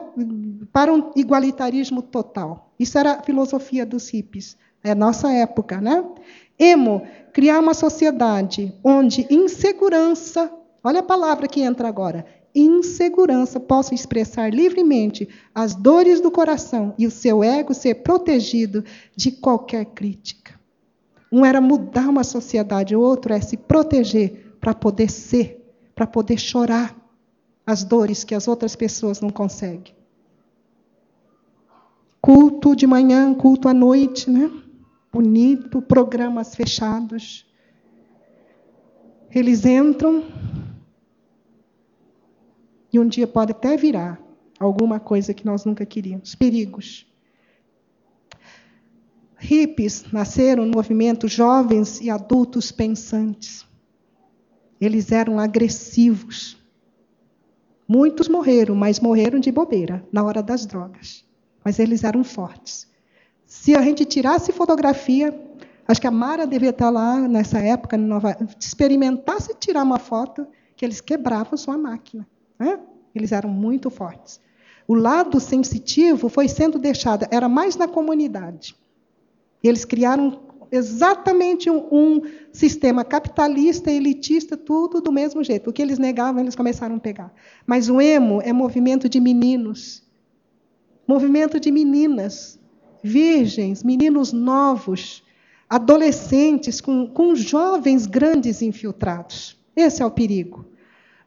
para 0.72 0.94
um 0.94 1.10
igualitarismo 1.16 2.04
total. 2.04 2.72
Isso 2.80 3.00
era 3.00 3.14
a 3.14 3.24
filosofia 3.24 3.84
dos 3.84 4.10
hippies. 4.10 4.56
É 4.84 4.94
nossa 4.94 5.32
época, 5.32 5.80
né? 5.80 6.04
Emo, 6.58 7.04
criar 7.32 7.60
uma 7.60 7.74
sociedade 7.74 8.74
onde 8.84 9.28
insegurança, 9.30 10.52
olha 10.84 11.00
a 11.00 11.04
palavra 11.04 11.48
que 11.48 11.62
entra 11.62 11.88
agora, 11.88 12.26
insegurança 12.54 13.60
possa 13.60 13.96
expressar 13.96 14.54
livremente 14.54 15.28
as 15.54 15.74
dores 15.74 16.22
do 16.22 16.30
coração 16.30 16.94
e 16.98 17.08
o 17.08 17.12
seu 17.12 17.44
ego 17.44 17.74
ser 17.74 17.96
protegido 17.96 18.84
de 19.16 19.32
qualquer 19.32 19.86
crítica. 19.86 20.54
Um 21.32 21.44
era 21.44 21.60
mudar 21.60 22.08
uma 22.08 22.24
sociedade, 22.24 22.96
o 22.96 23.02
outro 23.02 23.34
é 23.34 23.42
se 23.42 23.58
proteger 23.58 24.56
para 24.62 24.76
poder 24.76 25.10
ser, 25.10 25.76
para 25.96 26.06
poder 26.06 26.38
chorar 26.38 26.96
as 27.66 27.84
dores 27.84 28.24
que 28.24 28.36
as 28.36 28.48
outras 28.48 28.76
pessoas 28.76 29.20
não 29.20 29.32
conseguem. 29.32 29.96
Culto 32.22 32.76
de 32.76 32.86
manhã, 32.86 33.34
culto 33.34 33.68
à 33.68 33.74
noite, 33.74 34.30
né? 34.30 34.50
Bonito, 35.14 35.80
programas 35.80 36.56
fechados. 36.56 37.46
Eles 39.30 39.64
entram 39.64 40.24
e 42.92 43.00
um 43.00 43.08
dia 43.08 43.28
pode 43.28 43.52
até 43.52 43.78
virar 43.78 44.20
alguma 44.60 45.00
coisa 45.00 45.32
que 45.32 45.46
nós 45.46 45.66
nunca 45.66 45.86
queríamos. 45.86 46.34
Perigos. 46.34 47.06
Hippies 49.38 50.12
nasceram 50.12 50.66
no 50.66 50.72
movimento 50.72 51.28
jovens 51.28 52.02
e 52.02 52.10
adultos 52.10 52.72
pensantes. 52.72 53.68
Eles 54.82 55.12
eram 55.12 55.38
agressivos. 55.38 56.58
Muitos 57.88 58.28
morreram, 58.28 58.74
mas 58.74 59.00
morreram 59.00 59.40
de 59.40 59.52
bobeira, 59.52 60.04
na 60.12 60.24
hora 60.24 60.42
das 60.42 60.66
drogas. 60.66 61.24
Mas 61.64 61.78
eles 61.78 62.04
eram 62.04 62.24
fortes. 62.24 62.92
Se 63.56 63.76
a 63.76 63.82
gente 63.84 64.04
tirasse 64.04 64.52
fotografia, 64.52 65.32
acho 65.88 66.02
que 66.02 66.08
a 66.08 66.12
Mara 66.12 66.48
devia 66.48 66.72
estar 66.72 66.90
lá 66.90 67.20
nessa 67.20 67.60
época, 67.60 67.96
Nova, 67.96 68.36
experimentasse 68.60 69.54
tirar 69.60 69.84
uma 69.84 70.00
foto, 70.00 70.48
que 70.76 70.84
eles 70.84 71.00
quebravam 71.00 71.56
sua 71.56 71.78
máquina. 71.78 72.28
Né? 72.58 72.80
Eles 73.14 73.32
eram 73.32 73.52
muito 73.52 73.92
fortes. 73.92 74.42
O 74.88 74.96
lado 74.96 75.40
sensitivo 75.40 76.30
foi 76.30 76.48
sendo 76.48 76.80
deixado, 76.80 77.28
era 77.30 77.48
mais 77.48 77.78
na 77.78 77.88
comunidade. 77.88 78.76
Eles 79.64 79.86
criaram 79.86 80.42
exatamente 80.72 81.70
um, 81.70 81.88
um, 81.92 82.22
sistema 82.52 83.06
capitalista, 83.06 83.92
elitista, 83.92 84.58
tudo 84.58 85.00
do 85.00 85.12
mesmo 85.12 85.44
jeito. 85.44 85.70
O 85.70 85.74
que 85.74 85.82
eles 85.82 86.00
negavam, 86.00 86.42
eles 86.42 86.56
começaram 86.56 86.96
a 86.96 87.00
pegar. 87.00 87.32
Mas 87.68 87.88
o 87.88 88.02
emo 88.02 88.42
é 88.42 88.52
movimento 88.52 89.08
de 89.08 89.20
meninos, 89.20 90.04
movimento 91.08 91.60
de 91.60 91.72
meninas, 91.72 92.60
virgens, 93.04 93.84
meninos 93.84 94.32
novos, 94.32 95.24
adolescentes 95.70 96.80
com, 96.80 97.06
com 97.08 97.36
jovens 97.36 98.06
grandes 98.06 98.62
infiltrados. 98.62 99.58
Esse 99.76 100.02
é 100.02 100.06
o 100.06 100.12
perigo. 100.12 100.66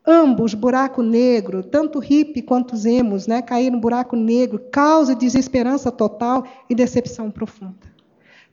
Ambos, 0.07 0.55
buraco 0.55 1.03
negro, 1.03 1.64
tanto 1.64 1.99
hippie 1.99 2.41
quanto 2.41 2.74
os 2.74 3.27
né, 3.27 3.43
caíram 3.43 3.74
no 3.74 3.81
buraco 3.81 4.14
negro, 4.14 4.61
causa 4.70 5.16
desesperança 5.16 5.91
total 5.91 6.47
e 6.70 6.74
decepção 6.74 7.31
profunda. 7.31 7.95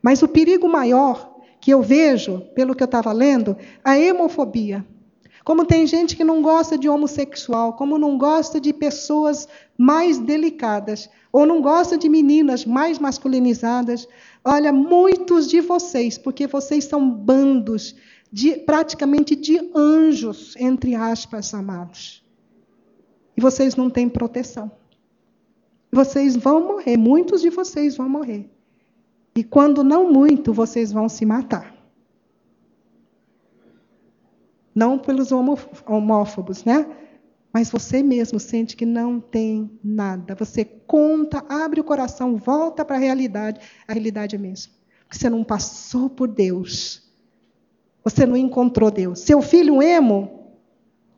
Mas 0.01 0.21
o 0.23 0.27
perigo 0.27 0.67
maior 0.67 1.33
que 1.61 1.71
eu 1.71 1.81
vejo, 1.81 2.41
pelo 2.53 2.75
que 2.75 2.83
eu 2.83 2.85
estava 2.85 3.13
lendo, 3.13 3.55
a 3.83 3.97
hemofobia. 3.97 4.85
Como 5.43 5.65
tem 5.65 5.85
gente 5.85 6.15
que 6.15 6.23
não 6.23 6.41
gosta 6.41 6.77
de 6.77 6.87
homossexual, 6.87 7.73
como 7.73 7.97
não 7.97 8.17
gosta 8.17 8.61
de 8.61 8.71
pessoas 8.71 9.47
mais 9.77 10.17
delicadas, 10.17 11.09
ou 11.33 11.45
não 11.45 11.61
gosta 11.61 11.97
de 11.97 12.07
meninas 12.07 12.63
mais 12.63 12.99
masculinizadas. 12.99 14.07
Olha, 14.45 14.71
muitos 14.71 15.47
de 15.47 15.59
vocês, 15.59 16.17
porque 16.17 16.47
vocês 16.47 16.85
são 16.85 17.09
bandos 17.09 17.95
de, 18.31 18.53
praticamente 18.57 19.35
de 19.35 19.59
anjos, 19.75 20.55
entre 20.57 20.95
aspas, 20.95 21.53
amados. 21.53 22.23
E 23.35 23.41
vocês 23.41 23.75
não 23.75 23.89
têm 23.89 24.07
proteção. 24.07 24.71
Vocês 25.91 26.35
vão 26.35 26.63
morrer, 26.63 26.97
muitos 26.97 27.41
de 27.41 27.49
vocês 27.49 27.97
vão 27.97 28.07
morrer. 28.07 28.49
E 29.35 29.43
quando 29.43 29.83
não 29.83 30.11
muito, 30.11 30.53
vocês 30.53 30.91
vão 30.91 31.09
se 31.09 31.25
matar. 31.25 31.72
Não 34.73 34.97
pelos 34.97 35.31
homófobos, 35.31 36.63
né? 36.63 36.85
Mas 37.51 37.69
você 37.69 38.01
mesmo 38.01 38.39
sente 38.39 38.75
que 38.75 38.85
não 38.85 39.19
tem 39.19 39.79
nada. 39.83 40.35
Você 40.35 40.65
conta, 40.65 41.45
abre 41.47 41.79
o 41.79 41.83
coração, 41.83 42.35
volta 42.35 42.83
para 42.83 42.95
a 42.95 42.99
realidade. 42.99 43.59
A 43.87 43.93
realidade 43.93 44.35
é 44.35 44.39
mesmo. 44.39 44.73
Porque 45.05 45.19
você 45.19 45.29
não 45.29 45.43
passou 45.43 46.09
por 46.09 46.27
Deus 46.27 47.03
você 48.03 48.25
não 48.25 48.35
encontrou 48.35 48.91
Deus. 48.91 49.19
Seu 49.19 49.41
filho 49.41 49.81
emo, 49.81 50.49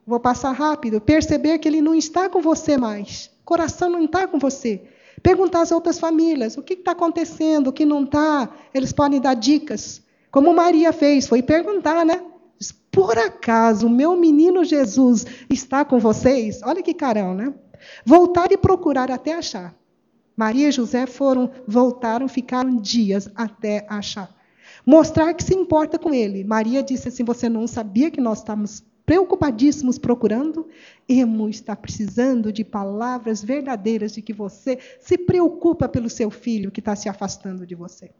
vou 0.05 0.19
passar 0.19 0.51
rápido, 0.51 1.01
perceber 1.01 1.57
que 1.57 1.67
ele 1.67 1.81
não 1.81 1.95
está 1.95 2.29
com 2.29 2.41
você 2.41 2.77
mais. 2.77 3.31
O 3.41 3.45
coração 3.45 3.89
não 3.89 4.05
está 4.05 4.27
com 4.27 4.37
você. 4.37 4.83
Perguntar 5.23 5.61
às 5.61 5.71
outras 5.71 5.97
famílias 5.97 6.55
o 6.55 6.61
que 6.61 6.73
está 6.73 6.91
acontecendo, 6.91 7.67
o 7.67 7.73
que 7.73 7.85
não 7.85 8.03
está. 8.03 8.49
Eles 8.73 8.93
podem 8.93 9.19
dar 9.19 9.33
dicas. 9.33 10.03
Como 10.29 10.53
Maria 10.53 10.93
fez, 10.93 11.27
foi 11.27 11.41
perguntar, 11.41 12.05
né? 12.05 12.21
Por 12.71 13.17
acaso 13.17 13.89
meu 13.89 14.15
menino 14.15 14.63
Jesus 14.63 15.25
está 15.49 15.83
com 15.83 15.99
vocês? 15.99 16.61
Olha 16.63 16.81
que 16.81 16.93
carão, 16.93 17.33
né? 17.33 17.53
Voltar 18.05 18.51
e 18.51 18.57
procurar 18.57 19.11
até 19.11 19.33
achar. 19.33 19.75
Maria 20.35 20.69
e 20.69 20.71
José 20.71 21.05
foram, 21.05 21.51
voltaram, 21.67 22.27
ficaram 22.27 22.77
dias 22.77 23.29
até 23.35 23.85
achar. 23.89 24.33
Mostrar 24.85 25.33
que 25.33 25.43
se 25.43 25.55
importa 25.55 25.97
com 25.97 26.13
ele. 26.13 26.43
Maria 26.43 26.83
disse 26.83 27.07
assim: 27.07 27.23
Você 27.23 27.49
não 27.49 27.67
sabia 27.67 28.11
que 28.11 28.21
nós 28.21 28.39
estamos 28.39 28.83
preocupadíssimos 29.05 29.97
procurando? 29.97 30.67
Emo 31.07 31.47
está 31.49 31.75
precisando 31.75 32.51
de 32.51 32.63
palavras 32.63 33.43
verdadeiras 33.43 34.13
de 34.13 34.21
que 34.21 34.33
você 34.33 34.77
se 34.99 35.17
preocupa 35.17 35.87
pelo 35.87 36.09
seu 36.09 36.29
filho 36.29 36.71
que 36.71 36.79
está 36.79 36.95
se 36.95 37.07
afastando 37.07 37.65
de 37.65 37.75
você. 37.75 38.11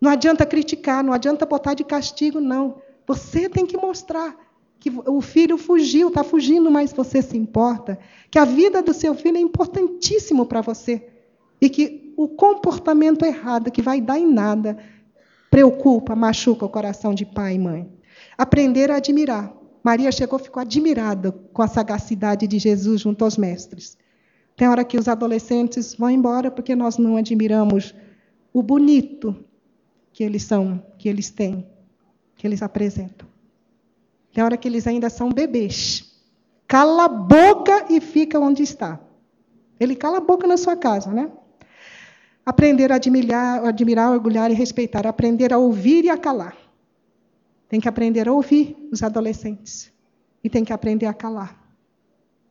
Não 0.00 0.10
adianta 0.10 0.44
criticar, 0.44 1.02
não 1.02 1.12
adianta 1.12 1.46
botar 1.46 1.74
de 1.74 1.84
castigo, 1.84 2.40
não. 2.40 2.82
Você 3.06 3.48
tem 3.48 3.64
que 3.64 3.76
mostrar 3.76 4.36
que 4.78 4.90
o 4.90 5.20
filho 5.20 5.56
fugiu, 5.56 6.08
está 6.08 6.22
fugindo, 6.22 6.70
mas 6.70 6.92
você 6.92 7.22
se 7.22 7.36
importa. 7.36 7.98
Que 8.30 8.38
a 8.38 8.44
vida 8.44 8.82
do 8.82 8.92
seu 8.92 9.14
filho 9.14 9.36
é 9.36 9.40
importantíssimo 9.40 10.46
para 10.46 10.60
você. 10.60 11.08
E 11.60 11.68
que 11.68 12.12
o 12.16 12.28
comportamento 12.28 13.24
errado, 13.24 13.70
que 13.70 13.82
vai 13.82 14.00
dar 14.00 14.18
em 14.18 14.30
nada, 14.30 14.78
preocupa, 15.50 16.14
machuca 16.14 16.64
o 16.64 16.68
coração 16.68 17.14
de 17.14 17.24
pai 17.24 17.54
e 17.54 17.58
mãe. 17.58 17.88
Aprender 18.36 18.90
a 18.90 18.96
admirar. 18.96 19.54
Maria 19.82 20.10
chegou, 20.10 20.38
ficou 20.38 20.60
admirada 20.60 21.32
com 21.52 21.62
a 21.62 21.68
sagacidade 21.68 22.46
de 22.46 22.58
Jesus 22.58 23.00
junto 23.02 23.24
aos 23.24 23.36
mestres. 23.36 23.96
Tem 24.56 24.68
hora 24.68 24.84
que 24.84 24.98
os 24.98 25.06
adolescentes 25.06 25.94
vão 25.94 26.10
embora 26.10 26.50
porque 26.50 26.74
nós 26.74 26.98
não 26.98 27.16
admiramos 27.16 27.94
o 28.52 28.62
bonito 28.62 29.36
que 30.12 30.24
eles 30.24 30.42
são, 30.42 30.82
que 30.98 31.08
eles 31.08 31.30
têm, 31.30 31.66
que 32.36 32.46
eles 32.46 32.62
apresentam. 32.62 33.26
Tem 34.32 34.44
hora 34.44 34.56
que 34.56 34.68
eles 34.68 34.86
ainda 34.86 35.08
são 35.08 35.30
bebês. 35.30 36.12
Cala 36.68 37.04
a 37.04 37.08
boca 37.08 37.86
e 37.88 38.00
fica 38.00 38.38
onde 38.38 38.62
está. 38.62 39.00
Ele 39.80 39.96
cala 39.96 40.18
a 40.18 40.20
boca 40.20 40.46
na 40.46 40.56
sua 40.56 40.76
casa, 40.76 41.10
né? 41.10 41.30
Aprender 42.44 42.92
a 42.92 42.96
admirar, 42.96 43.64
admirar, 43.64 44.12
orgulhar 44.12 44.50
e 44.50 44.54
respeitar. 44.54 45.06
Aprender 45.06 45.52
a 45.52 45.58
ouvir 45.58 46.04
e 46.04 46.10
a 46.10 46.18
calar. 46.18 46.56
Tem 47.68 47.80
que 47.80 47.88
aprender 47.88 48.28
a 48.28 48.32
ouvir 48.32 48.76
os 48.92 49.02
adolescentes. 49.02 49.92
E 50.44 50.50
tem 50.50 50.64
que 50.64 50.72
aprender 50.72 51.06
a 51.06 51.14
calar. 51.14 51.58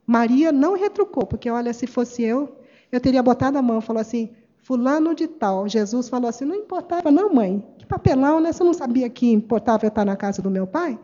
Maria 0.06 0.52
não 0.52 0.76
retrucou, 0.76 1.26
porque 1.26 1.50
olha, 1.50 1.72
se 1.72 1.86
fosse 1.86 2.22
eu, 2.22 2.60
eu 2.92 3.00
teria 3.00 3.22
botado 3.22 3.58
a 3.58 3.62
mão 3.62 3.78
e 3.78 3.82
falou 3.82 4.00
assim: 4.00 4.30
Fulano 4.66 5.14
de 5.14 5.28
tal. 5.28 5.68
Jesus 5.68 6.08
falou 6.08 6.28
assim: 6.28 6.44
não 6.44 6.56
importava, 6.56 7.08
não, 7.08 7.32
mãe. 7.32 7.64
Que 7.78 7.86
papelão, 7.86 8.40
né? 8.40 8.50
Você 8.52 8.64
não 8.64 8.74
sabia 8.74 9.08
que 9.08 9.30
importava 9.30 9.84
eu 9.84 9.88
estar 9.88 10.04
na 10.04 10.16
casa 10.16 10.42
do 10.42 10.50
meu 10.50 10.66
pai? 10.66 10.98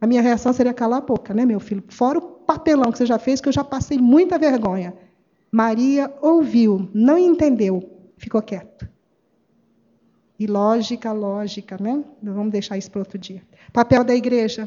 A 0.00 0.06
minha 0.06 0.22
reação 0.22 0.50
seria 0.50 0.72
calar 0.72 1.00
a 1.00 1.04
boca, 1.04 1.34
né, 1.34 1.44
meu 1.44 1.60
filho? 1.60 1.84
Fora 1.88 2.20
o 2.20 2.22
papelão 2.22 2.90
que 2.90 2.96
você 2.96 3.04
já 3.04 3.18
fez, 3.18 3.38
que 3.38 3.50
eu 3.50 3.52
já 3.52 3.62
passei 3.62 3.98
muita 3.98 4.38
vergonha. 4.38 4.94
Maria 5.52 6.10
ouviu, 6.22 6.88
não 6.94 7.18
entendeu, 7.18 7.86
ficou 8.16 8.40
quieto. 8.40 8.88
E 10.38 10.46
lógica, 10.46 11.12
lógica, 11.12 11.76
né? 11.78 12.02
Vamos 12.22 12.50
deixar 12.50 12.78
isso 12.78 12.90
para 12.90 13.00
outro 13.00 13.18
dia. 13.18 13.42
Papel 13.74 14.02
da 14.04 14.14
igreja. 14.14 14.66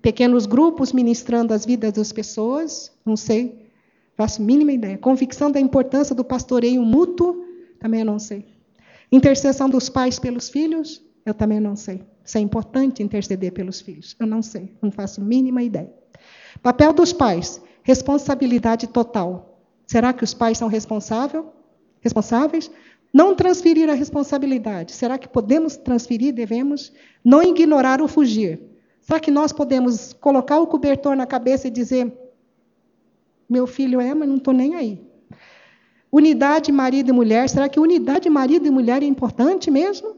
Pequenos 0.00 0.46
grupos 0.46 0.92
ministrando 0.92 1.52
as 1.52 1.66
vidas 1.66 1.94
das 1.94 2.12
pessoas, 2.12 2.96
não 3.04 3.16
sei, 3.16 3.65
faço 4.16 4.42
mínima 4.42 4.72
ideia. 4.72 4.98
Convicção 4.98 5.50
da 5.50 5.60
importância 5.60 6.14
do 6.14 6.24
pastoreio 6.24 6.82
mútuo, 6.82 7.44
também 7.78 8.00
eu 8.00 8.06
não 8.06 8.18
sei. 8.18 8.46
Intercessão 9.12 9.68
dos 9.68 9.88
pais 9.88 10.18
pelos 10.18 10.48
filhos, 10.48 11.02
eu 11.24 11.34
também 11.34 11.60
não 11.60 11.76
sei. 11.76 12.02
Se 12.24 12.38
é 12.38 12.40
importante 12.40 13.02
interceder 13.02 13.52
pelos 13.52 13.80
filhos, 13.80 14.16
eu 14.18 14.26
não 14.26 14.42
sei, 14.42 14.74
não 14.82 14.90
faço 14.90 15.20
mínima 15.20 15.62
ideia. 15.62 15.92
Papel 16.62 16.92
dos 16.92 17.12
pais, 17.12 17.60
responsabilidade 17.82 18.88
total. 18.88 19.60
Será 19.86 20.12
que 20.12 20.24
os 20.24 20.34
pais 20.34 20.58
são 20.58 20.66
responsável? 20.66 21.52
responsáveis? 22.00 22.70
Não 23.12 23.34
transferir 23.34 23.88
a 23.88 23.94
responsabilidade. 23.94 24.92
Será 24.92 25.18
que 25.18 25.28
podemos 25.28 25.76
transferir? 25.76 26.34
Devemos? 26.34 26.92
Não 27.24 27.42
ignorar 27.42 28.00
ou 28.00 28.08
fugir. 28.08 28.60
Será 29.00 29.20
que 29.20 29.30
nós 29.30 29.52
podemos 29.52 30.12
colocar 30.14 30.58
o 30.60 30.66
cobertor 30.66 31.16
na 31.16 31.26
cabeça 31.26 31.68
e 31.68 31.70
dizer: 31.70 32.12
meu 33.48 33.66
filho 33.66 34.00
é, 34.00 34.14
mas 34.14 34.28
não 34.28 34.36
estou 34.36 34.52
nem 34.52 34.74
aí? 34.74 35.00
Unidade 36.10 36.72
marido 36.72 37.10
e 37.10 37.12
mulher. 37.12 37.48
Será 37.48 37.68
que 37.68 37.78
unidade 37.78 38.28
marido 38.30 38.66
e 38.66 38.70
mulher 38.70 39.02
é 39.02 39.06
importante 39.06 39.70
mesmo? 39.70 40.16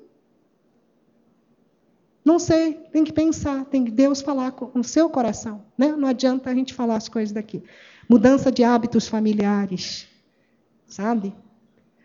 Não 2.25 2.39
sei, 2.39 2.75
tem 2.93 3.05
que 3.05 3.13
pensar, 3.13 3.65
tem 3.65 3.85
que 3.85 3.91
Deus 3.91 4.21
falar 4.21 4.53
com 4.53 4.79
o 4.79 4.85
seu 4.85 5.09
coração. 5.09 5.65
Né? 5.79 5.93
Não 5.97 6.07
adianta 6.07 6.51
a 6.51 6.55
gente 6.55 6.75
falar 6.75 6.97
as 6.97 7.09
coisas 7.09 7.33
daqui. 7.33 7.63
Mudança 8.09 8.53
de 8.53 8.63
hábitos 8.63 9.09
familiares. 9.09 10.07
sabe? 10.87 11.35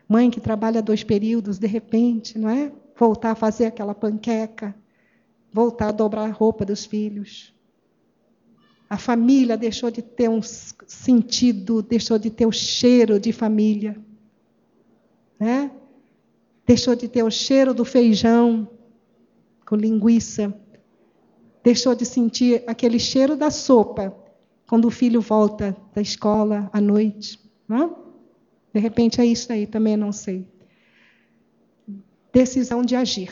Mãe 0.08 0.30
que 0.30 0.40
trabalha 0.40 0.82
dois 0.82 1.04
períodos, 1.04 1.58
de 1.58 1.68
repente, 1.68 2.38
não 2.38 2.50
é? 2.50 2.72
Voltar 2.96 3.32
a 3.32 3.36
fazer 3.36 3.66
aquela 3.66 3.96
panqueca, 3.96 4.76
voltar 5.52 5.90
a 5.90 5.92
dobrar 5.92 6.30
a 6.30 6.32
roupa 6.32 6.66
dos 6.66 6.86
filhos. 6.86 7.54
A 8.94 8.98
família 8.98 9.58
deixou 9.58 9.90
de 9.90 10.04
ter 10.04 10.30
um 10.30 10.40
sentido, 10.44 11.82
deixou 11.82 12.20
de 12.20 12.30
ter 12.30 12.46
o 12.46 12.52
cheiro 12.52 13.20
de 13.20 13.34
família. 13.34 13.98
Né? 15.40 15.72
Deixou 16.64 16.96
de 16.96 17.08
ter 17.08 17.24
o 17.24 17.32
cheiro 17.32 17.74
do 17.74 17.84
feijão 17.84 18.70
com 19.66 19.76
linguiça. 19.76 20.56
Deixou 21.64 21.96
de 21.96 22.06
sentir 22.06 22.64
aquele 22.68 23.00
cheiro 23.00 23.36
da 23.36 23.50
sopa 23.50 24.16
quando 24.68 24.86
o 24.86 24.92
filho 24.92 25.22
volta 25.22 25.76
da 25.96 26.00
escola 26.00 26.70
à 26.72 26.80
noite. 26.80 27.40
Né? 27.68 27.90
De 28.72 28.80
repente 28.80 29.20
é 29.20 29.26
isso 29.26 29.52
aí, 29.52 29.66
também 29.66 29.98
não 29.98 30.12
sei. 30.12 30.46
Decisão 32.32 32.84
de 32.84 32.96
agir. 32.96 33.32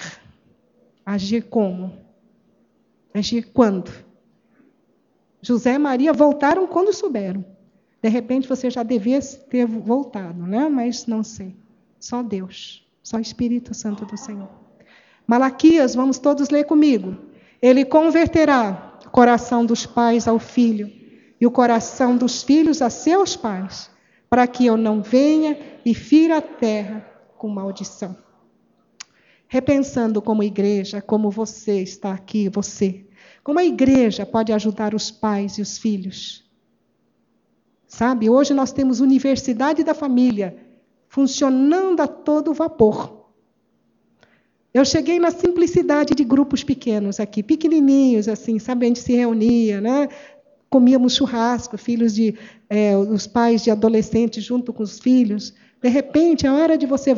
Agir 1.05 1.43
como? 1.43 1.93
Agir 3.13 3.43
quando? 3.53 4.09
José 5.41 5.73
e 5.73 5.79
Maria 5.79 6.13
voltaram 6.13 6.67
quando 6.67 6.93
souberam. 6.93 7.43
De 8.01 8.09
repente 8.09 8.47
você 8.47 8.69
já 8.69 8.83
devia 8.83 9.19
ter 9.21 9.65
voltado, 9.65 10.45
né? 10.45 10.67
mas 10.69 11.05
não 11.05 11.23
sei. 11.23 11.55
Só 11.99 12.23
Deus, 12.23 12.87
só 13.03 13.17
o 13.17 13.21
Espírito 13.21 13.73
Santo 13.73 14.05
do 14.05 14.17
Senhor. 14.17 14.49
Malaquias, 15.27 15.93
vamos 15.93 16.17
todos 16.17 16.49
ler 16.49 16.65
comigo. 16.65 17.15
Ele 17.61 17.85
converterá 17.85 18.97
o 19.05 19.09
coração 19.09 19.65
dos 19.65 19.85
pais 19.85 20.27
ao 20.27 20.39
filho 20.39 20.91
e 21.39 21.45
o 21.45 21.51
coração 21.51 22.17
dos 22.17 22.43
filhos 22.43 22.81
a 22.81 22.89
seus 22.89 23.35
pais, 23.35 23.89
para 24.29 24.47
que 24.47 24.65
eu 24.65 24.77
não 24.77 25.01
venha 25.01 25.57
e 25.85 25.93
fira 25.93 26.37
a 26.37 26.41
terra 26.41 27.05
com 27.37 27.47
maldição. 27.47 28.15
Repensando 29.47 30.21
como 30.21 30.43
igreja, 30.43 31.01
como 31.01 31.29
você 31.29 31.81
está 31.81 32.13
aqui, 32.13 32.47
você, 32.49 33.05
como 33.43 33.59
a 33.59 33.65
igreja 33.65 34.25
pode 34.25 34.51
ajudar 34.53 34.93
os 34.93 35.09
pais 35.09 35.57
e 35.57 35.61
os 35.61 35.77
filhos? 35.77 36.43
Sabe, 37.87 38.29
hoje 38.29 38.53
nós 38.53 38.71
temos 38.71 38.99
Universidade 38.99 39.83
da 39.83 39.93
Família 39.93 40.55
funcionando 41.07 41.99
a 42.01 42.07
todo 42.07 42.53
vapor. 42.53 43.19
Eu 44.73 44.85
cheguei 44.85 45.19
na 45.19 45.31
simplicidade 45.31 46.15
de 46.15 46.23
grupos 46.23 46.63
pequenos 46.63 47.19
aqui, 47.19 47.43
pequenininhos, 47.43 48.29
assim, 48.29 48.57
sabe? 48.59 48.85
A 48.85 48.87
gente 48.87 48.99
se 48.99 49.13
reunia, 49.13 49.81
né? 49.81 50.07
comíamos 50.71 51.15
churrasco, 51.15 51.77
filhos 51.77 52.15
de 52.15 52.33
é, 52.69 52.95
os 52.95 53.27
pais 53.27 53.61
de 53.61 53.69
adolescentes 53.69 54.41
junto 54.41 54.71
com 54.71 54.81
os 54.81 54.97
filhos. 54.97 55.53
De 55.83 55.89
repente, 55.89 56.47
é 56.47 56.51
hora 56.51 56.77
de 56.77 56.85
você 56.85 57.13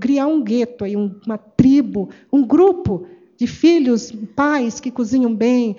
criar 0.00 0.26
um 0.26 0.42
gueto, 0.42 0.84
aí, 0.84 0.96
uma 0.96 1.36
tribo, 1.36 2.08
um 2.32 2.44
grupo 2.44 3.06
de 3.38 3.46
filhos, 3.46 4.12
pais 4.34 4.80
que 4.80 4.90
cozinham 4.90 5.32
bem, 5.32 5.76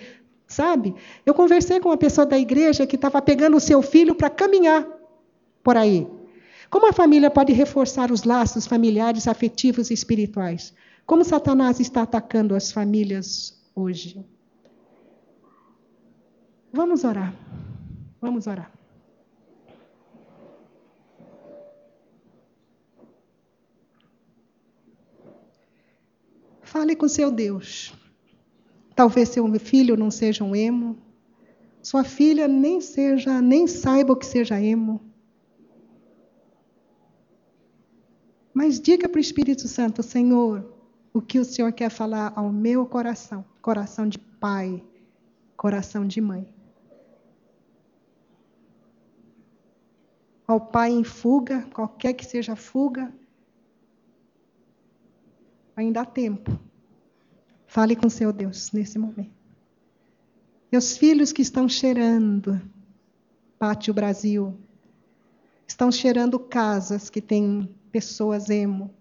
sabe? 0.47 0.95
Eu 1.25 1.33
conversei 1.33 1.81
com 1.81 1.89
uma 1.89 1.97
pessoa 1.97 2.25
da 2.25 2.39
igreja 2.39 2.87
que 2.87 2.95
estava 2.95 3.21
pegando 3.21 3.57
o 3.57 3.59
seu 3.59 3.81
filho 3.81 4.15
para 4.15 4.29
caminhar 4.29 4.87
por 5.61 5.75
aí. 5.75 6.07
Como 6.69 6.87
a 6.87 6.93
família 6.93 7.29
pode 7.29 7.51
reforçar 7.51 8.11
os 8.11 8.23
laços 8.23 8.65
familiares, 8.65 9.27
afetivos 9.27 9.91
e 9.91 9.93
espirituais? 9.93 10.73
Como 11.05 11.25
Satanás 11.25 11.81
está 11.81 12.03
atacando 12.03 12.55
as 12.55 12.71
famílias 12.71 13.59
hoje? 13.75 14.25
Vamos 16.71 17.03
orar. 17.03 17.35
Vamos 18.21 18.47
orar. 18.47 18.71
Fale 26.69 26.95
com 26.95 27.07
seu 27.07 27.31
Deus. 27.31 27.91
Talvez 28.95 29.29
seu 29.29 29.51
filho 29.59 29.97
não 29.97 30.11
seja 30.11 30.43
um 30.43 30.55
emo. 30.55 30.95
Sua 31.81 32.03
filha 32.03 32.47
nem 32.47 32.79
seja, 32.79 33.41
nem 33.41 33.65
saiba 33.65 34.13
o 34.13 34.15
que 34.15 34.25
seja 34.27 34.61
emo. 34.61 35.01
Mas 38.53 38.79
diga 38.79 39.09
para 39.09 39.17
o 39.17 39.21
Espírito 39.21 39.67
Santo, 39.67 40.03
Senhor, 40.03 40.71
o 41.11 41.19
que 41.19 41.39
o 41.39 41.45
Senhor 41.45 41.71
quer 41.73 41.89
falar 41.89 42.33
ao 42.35 42.51
meu 42.51 42.85
coração, 42.85 43.43
coração 43.63 44.07
de 44.07 44.19
pai, 44.19 44.83
coração 45.57 46.05
de 46.05 46.21
mãe. 46.21 46.47
ao 50.51 50.59
pai 50.59 50.89
em 50.89 51.03
fuga, 51.03 51.61
qualquer 51.71 52.13
que 52.13 52.25
seja 52.25 52.53
a 52.53 52.55
fuga, 52.55 53.13
ainda 55.79 56.01
há 56.01 56.05
tempo. 56.05 56.59
Fale 57.65 57.95
com 57.95 58.09
seu 58.09 58.31
Deus 58.31 58.71
nesse 58.71 58.97
momento. 58.97 59.31
Meus 60.71 60.97
filhos 60.97 61.31
que 61.31 61.41
estão 61.41 61.67
cheirando 61.67 62.61
Pátio 63.57 63.93
Brasil, 63.93 64.57
estão 65.67 65.91
cheirando 65.91 66.39
casas 66.39 67.09
que 67.09 67.21
têm 67.21 67.69
pessoas 67.91 68.49
emo. 68.49 68.93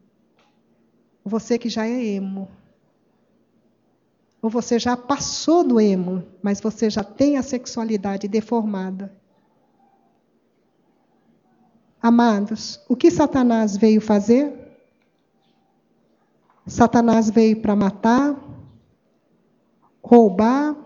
Você 1.25 1.59
que 1.59 1.69
já 1.69 1.87
é 1.87 2.05
emo. 2.05 2.49
Ou 4.41 4.49
você 4.49 4.79
já 4.79 4.97
passou 4.97 5.63
do 5.63 5.81
emo, 5.81 6.25
mas 6.43 6.61
você 6.61 6.89
já 6.89 7.05
tem 7.05 7.37
a 7.37 7.43
sexualidade 7.43 8.29
deformada. 8.29 9.13
Amados, 12.01 12.81
o 12.89 12.97
que 12.97 13.11
Satanás 13.11 13.77
veio 13.77 14.01
fazer? 14.01 14.68
Satanás 16.69 17.31
veio 17.31 17.61
para 17.61 17.75
matar, 17.75 18.37
roubar, 20.03 20.77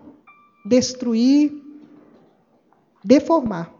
destruir, 0.64 1.52
deformar. 3.04 3.74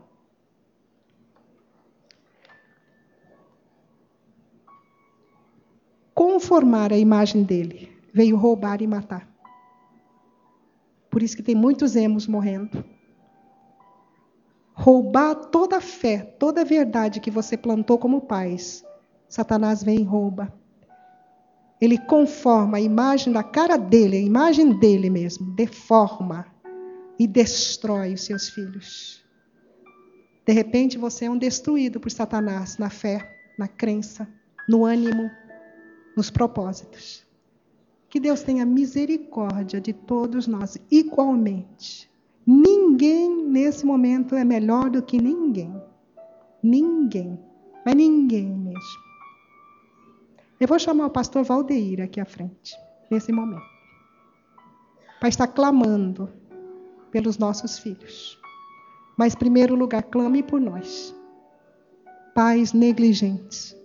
Conformar 6.15 6.93
a 6.93 6.99
imagem 6.99 7.45
dele. 7.45 7.91
Veio 8.13 8.37
roubar 8.37 8.83
e 8.83 8.87
matar. 8.87 9.27
Por 11.09 11.23
isso 11.23 11.37
que 11.37 11.43
tem 11.43 11.55
muitos 11.55 11.97
emos 11.97 12.27
morrendo 12.27 12.85
roubar 14.75 15.35
toda 15.35 15.77
a 15.77 15.81
fé, 15.81 16.19
toda 16.39 16.63
a 16.63 16.65
verdade 16.65 17.21
que 17.21 17.31
você 17.31 17.57
plantou 17.57 17.99
como 17.99 18.23
pais. 18.23 18.85
Satanás 19.29 19.83
vem 19.83 20.01
e 20.01 20.05
rouba. 20.05 20.53
Ele 21.83 21.99
conforma 21.99 22.77
a 22.77 22.81
imagem 22.81 23.33
da 23.33 23.43
cara 23.43 23.77
dele, 23.77 24.17
a 24.17 24.21
imagem 24.21 24.79
dele 24.79 25.11
mesmo, 25.11 25.53
deforma 25.57 26.47
e 27.19 27.27
destrói 27.27 28.15
os 28.15 28.25
seus 28.25 28.49
filhos. 28.49 29.25
De 30.47 30.53
repente 30.53 30.97
você 30.97 31.25
é 31.25 31.31
um 31.31 31.37
destruído 31.37 31.99
por 31.99 32.09
Satanás 32.09 32.79
na 32.79 32.89
fé, 32.89 33.37
na 33.59 33.67
crença, 33.67 34.29
no 34.69 34.85
ânimo, 34.85 35.29
nos 36.17 36.31
propósitos. 36.31 37.27
Que 38.09 38.21
Deus 38.21 38.45
tenha 38.45 38.65
misericórdia 38.65 39.81
de 39.81 39.93
todos 39.93 40.47
nós 40.47 40.79
igualmente. 40.89 42.09
Ninguém 42.47 43.45
nesse 43.45 43.85
momento 43.85 44.37
é 44.37 44.45
melhor 44.45 44.89
do 44.89 45.03
que 45.03 45.21
ninguém. 45.21 45.75
Ninguém. 46.63 47.37
Mas 47.85 47.97
ninguém 47.97 48.47
mesmo. 48.47 48.72
Eu 50.63 50.69
vou 50.69 50.79
chamar 50.79 51.07
o 51.07 51.11
pastor 51.11 51.43
Valdeir 51.43 52.01
aqui 52.01 52.21
à 52.21 52.25
frente, 52.25 52.79
nesse 53.11 53.33
momento. 53.33 53.67
Para 55.19 55.29
estar 55.29 55.49
clamando 55.49 56.33
pelos 57.11 57.37
nossos 57.37 57.81
filhos. 57.81 58.39
Mas, 59.19 59.35
em 59.35 59.39
primeiro 59.39 59.75
lugar, 59.75 60.05
clame 60.05 60.41
por 60.41 60.61
nós. 60.61 61.13
Pais 62.33 62.73
negligentes. 62.73 63.77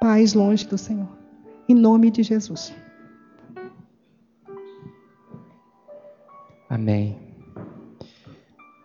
Pais 0.00 0.34
longe 0.34 0.66
do 0.66 0.76
Senhor. 0.76 1.16
Em 1.68 1.76
nome 1.76 2.10
de 2.10 2.24
Jesus. 2.24 2.74
Amém. 6.68 7.20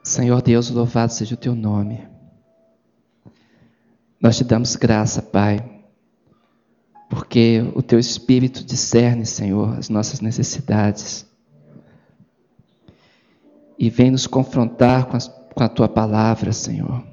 Senhor 0.03 0.43
Deus, 0.43 0.69
louvado 0.69 1.11
seja 1.11 1.33
o 1.33 1.39
teu 1.39 1.55
nome. 1.55 2.16
Nós 4.19 4.37
te 4.37 4.43
damos 4.43 4.75
graça, 4.75 5.21
Pai, 5.21 5.83
porque 7.09 7.63
o 7.75 7.81
teu 7.81 7.99
Espírito 7.99 8.63
discerne, 8.63 9.25
Senhor, 9.25 9.77
as 9.77 9.89
nossas 9.89 10.21
necessidades 10.21 11.25
e 13.77 13.89
vem 13.89 14.09
nos 14.09 14.25
confrontar 14.25 15.05
com, 15.05 15.15
as, 15.15 15.27
com 15.27 15.63
a 15.63 15.69
tua 15.69 15.87
palavra, 15.87 16.51
Senhor. 16.51 17.05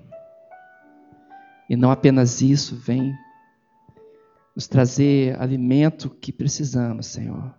E 1.68 1.76
não 1.76 1.90
apenas 1.90 2.40
isso, 2.40 2.76
vem 2.76 3.14
nos 4.56 4.66
trazer 4.66 5.38
alimento 5.40 6.08
que 6.08 6.32
precisamos, 6.32 7.06
Senhor 7.06 7.54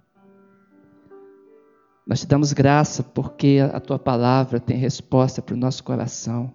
nós 2.06 2.20
te 2.20 2.28
damos 2.28 2.54
graça 2.54 3.02
porque 3.02 3.60
a 3.74 3.80
tua 3.80 3.98
palavra 3.98 4.60
tem 4.60 4.78
resposta 4.78 5.42
para 5.42 5.56
o 5.56 5.58
nosso 5.58 5.84
coração. 5.84 6.54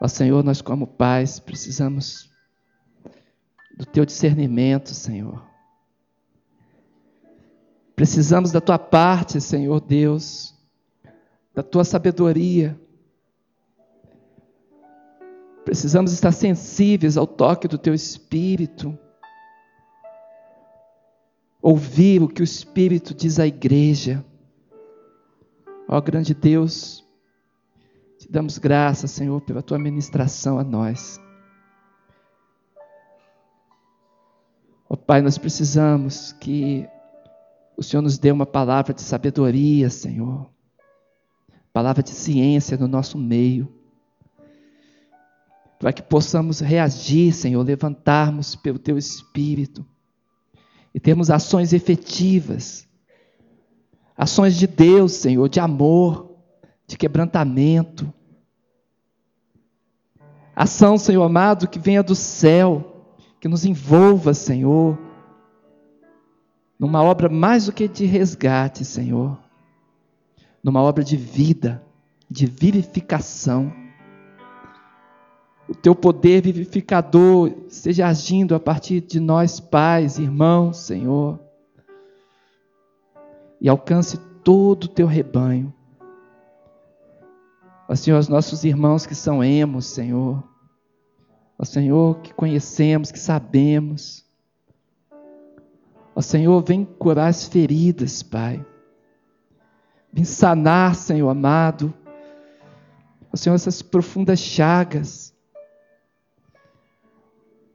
Ó 0.00 0.08
Senhor, 0.08 0.44
nós 0.44 0.60
como 0.60 0.86
pais 0.86 1.38
precisamos 1.38 2.30
do 3.76 3.84
teu 3.84 4.04
discernimento, 4.04 4.94
Senhor. 4.94 5.44
Precisamos 7.94 8.52
da 8.52 8.60
tua 8.60 8.78
parte, 8.78 9.40
Senhor 9.40 9.80
Deus, 9.80 10.54
da 11.54 11.62
tua 11.62 11.84
sabedoria. 11.84 12.78
Precisamos 15.64 16.12
estar 16.12 16.32
sensíveis 16.32 17.16
ao 17.16 17.26
toque 17.26 17.66
do 17.66 17.78
teu 17.78 17.94
espírito. 17.94 18.96
Ouvir 21.60 22.22
o 22.22 22.28
que 22.28 22.42
o 22.42 22.44
espírito 22.44 23.14
diz 23.14 23.38
à 23.38 23.46
igreja. 23.46 24.24
Ó 25.88 26.00
grande 26.00 26.34
Deus, 26.34 27.05
te 28.26 28.32
damos 28.32 28.58
graças, 28.58 29.12
Senhor, 29.12 29.40
pela 29.40 29.62
tua 29.62 29.78
ministração 29.78 30.58
a 30.58 30.64
nós. 30.64 31.20
Ó 34.88 34.96
Pai, 34.96 35.22
nós 35.22 35.38
precisamos 35.38 36.32
que 36.32 36.88
o 37.76 37.84
Senhor 37.84 38.02
nos 38.02 38.18
dê 38.18 38.32
uma 38.32 38.46
palavra 38.46 38.92
de 38.92 39.02
sabedoria, 39.02 39.88
Senhor. 39.90 40.50
Palavra 41.72 42.02
de 42.02 42.10
ciência 42.10 42.76
no 42.76 42.88
nosso 42.88 43.16
meio. 43.16 43.72
Para 45.78 45.92
que 45.92 46.02
possamos 46.02 46.58
reagir, 46.58 47.32
Senhor, 47.32 47.62
levantarmos 47.62 48.56
pelo 48.56 48.78
Teu 48.78 48.98
Espírito 48.98 49.86
e 50.92 50.98
termos 50.98 51.30
ações 51.30 51.72
efetivas. 51.72 52.88
Ações 54.16 54.56
de 54.56 54.66
Deus, 54.66 55.12
Senhor, 55.12 55.48
de 55.48 55.60
amor, 55.60 56.25
de 56.86 56.96
quebrantamento. 56.96 58.12
Ação, 60.54 60.96
Senhor 60.96 61.22
amado, 61.22 61.68
que 61.68 61.78
venha 61.78 62.02
do 62.02 62.14
céu, 62.14 63.06
que 63.40 63.48
nos 63.48 63.64
envolva, 63.64 64.32
Senhor, 64.32 64.98
numa 66.78 67.02
obra 67.02 67.28
mais 67.28 67.66
do 67.66 67.72
que 67.72 67.88
de 67.88 68.06
resgate, 68.06 68.84
Senhor, 68.84 69.38
numa 70.62 70.80
obra 70.80 71.02
de 71.02 71.16
vida, 71.16 71.82
de 72.30 72.46
vivificação. 72.46 73.72
O 75.68 75.74
teu 75.74 75.94
poder 75.94 76.42
vivificador 76.42 77.52
esteja 77.68 78.06
agindo 78.06 78.54
a 78.54 78.60
partir 78.60 79.00
de 79.00 79.18
nós, 79.18 79.58
pais, 79.58 80.18
irmãos, 80.18 80.78
Senhor, 80.78 81.40
e 83.60 83.68
alcance 83.68 84.16
todo 84.44 84.84
o 84.84 84.88
teu 84.88 85.06
rebanho. 85.06 85.74
Ó 87.88 87.94
Senhor, 87.94 88.18
os 88.18 88.28
nossos 88.28 88.64
irmãos 88.64 89.06
que 89.06 89.14
são 89.14 89.42
emos, 89.42 89.86
Senhor, 89.86 90.42
ó 91.58 91.64
Senhor, 91.64 92.20
que 92.20 92.34
conhecemos, 92.34 93.12
que 93.12 93.18
sabemos, 93.18 94.26
Ó 96.16 96.22
Senhor, 96.22 96.64
vem 96.64 96.82
curar 96.82 97.26
as 97.26 97.46
feridas, 97.46 98.22
Pai. 98.22 98.64
Vem 100.10 100.24
sanar, 100.24 100.94
Senhor 100.94 101.28
amado. 101.28 101.92
Ó 103.30 103.36
Senhor, 103.36 103.54
essas 103.54 103.82
profundas 103.82 104.38
chagas. 104.38 105.34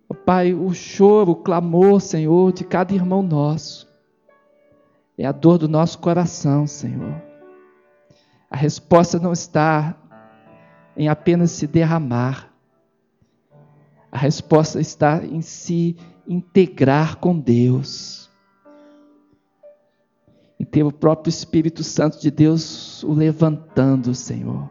Ó 0.09 0.16
Pai, 0.16 0.55
o 0.55 0.74
choro, 0.74 1.34
o 1.34 1.36
clamor, 1.36 2.01
Senhor, 2.01 2.51
de 2.51 2.64
cada 2.64 2.95
irmão 2.95 3.22
nosso. 3.22 3.88
É 5.16 5.28
a 5.28 5.32
dor 5.32 5.59
do 5.59 5.68
nosso 5.68 5.99
coração, 5.99 6.66
Senhor. 6.66 7.22
A 8.49 8.57
resposta 8.57 9.20
não 9.20 9.34
está 9.34 10.01
em 10.96 11.08
apenas 11.08 11.52
se 11.52 11.68
derramar. 11.68 12.52
A 14.12 14.18
resposta 14.18 14.80
está 14.80 15.24
em 15.24 15.42
se 15.42 15.96
integrar 16.28 17.18
com 17.18 17.38
Deus 17.38 18.30
e 20.60 20.66
ter 20.66 20.84
o 20.84 20.92
próprio 20.92 21.30
Espírito 21.30 21.84
Santo 21.84 22.20
de 22.22 22.30
Deus 22.30 23.04
o 23.04 23.14
levantando, 23.14 24.14
Senhor, 24.14 24.70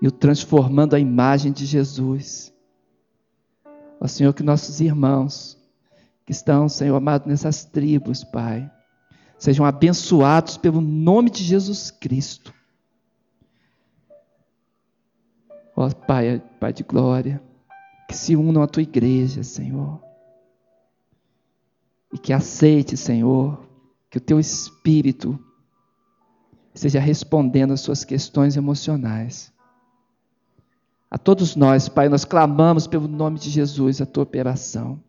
e 0.00 0.06
o 0.06 0.10
transformando 0.12 0.94
à 0.94 1.00
imagem 1.00 1.50
de 1.50 1.66
Jesus. 1.66 2.54
Ó 4.00 4.06
Senhor, 4.06 4.32
que 4.32 4.42
nossos 4.42 4.80
irmãos 4.80 5.58
que 6.24 6.32
estão, 6.32 6.68
Senhor 6.68 6.94
amado, 6.94 7.28
nessas 7.28 7.64
tribos, 7.64 8.22
Pai, 8.22 8.70
sejam 9.38 9.64
abençoados 9.64 10.56
pelo 10.56 10.80
nome 10.80 11.30
de 11.30 11.42
Jesus 11.42 11.90
Cristo. 11.90 12.52
Ó 15.76 15.90
Pai, 15.90 16.42
Pai 16.58 16.72
de 16.72 16.82
glória, 16.82 17.42
que 18.08 18.16
se 18.16 18.34
unam 18.34 18.62
à 18.62 18.66
tua 18.66 18.82
igreja, 18.82 19.42
Senhor. 19.42 20.02
E 22.10 22.18
que 22.18 22.32
aceite, 22.32 22.96
Senhor, 22.96 23.68
que 24.08 24.16
o 24.16 24.20
teu 24.20 24.40
espírito 24.40 25.38
esteja 26.72 26.98
respondendo 26.98 27.72
às 27.72 27.80
suas 27.82 28.04
questões 28.04 28.56
emocionais. 28.56 29.52
A 31.10 31.18
todos 31.18 31.54
nós, 31.54 31.88
Pai, 31.88 32.08
nós 32.08 32.24
clamamos 32.24 32.86
pelo 32.86 33.06
nome 33.06 33.38
de 33.38 33.50
Jesus 33.50 34.00
a 34.00 34.06
tua 34.06 34.22
operação. 34.22 35.02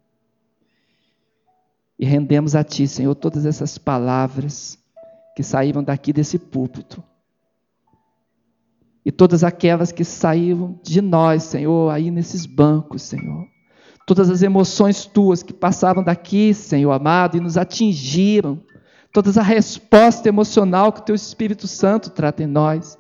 E 1.98 2.06
rendemos 2.06 2.56
a 2.56 2.64
Ti, 2.64 2.88
Senhor, 2.88 3.16
todas 3.16 3.46
essas 3.46 3.78
palavras 3.78 4.78
que 5.36 5.44
saíram 5.44 5.84
daqui 5.84 6.12
desse 6.12 6.38
púlpito. 6.38 7.04
E 9.08 9.12
todas 9.12 9.42
aquelas 9.42 9.94
que 9.94 10.04
saíram 10.04 10.78
de 10.84 11.00
nós, 11.00 11.44
Senhor, 11.44 11.90
aí 11.90 12.12
nesses 12.12 12.46
bancos, 12.46 13.04
Senhor. 13.04 13.48
Todas 14.06 14.30
as 14.30 14.42
emoções 14.42 15.06
tuas 15.06 15.42
que 15.42 15.54
passaram 15.54 16.04
daqui, 16.04 16.54
Senhor 16.54 16.92
amado, 16.92 17.38
e 17.38 17.40
nos 17.40 17.56
atingiram 17.58 18.60
toda 19.14 19.30
a 19.40 19.44
resposta 19.44 20.28
emocional 20.28 20.92
que 20.92 21.00
o 21.00 21.04
Teu 21.04 21.16
Espírito 21.16 21.70
Santo 21.70 22.10
trata 22.10 22.44
em 22.44 22.48
nós. 22.48 23.00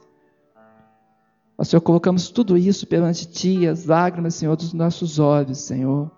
Ó 1.58 1.66
Senhor, 1.66 1.82
colocamos 1.82 2.30
tudo 2.30 2.58
isso 2.58 2.88
perante 2.88 3.26
Ti, 3.26 3.68
as 3.68 3.84
lágrimas, 3.84 4.36
Senhor, 4.36 4.55
dos 4.55 4.72
nossos 4.72 5.20
olhos, 5.20 5.58
Senhor. 5.58 6.10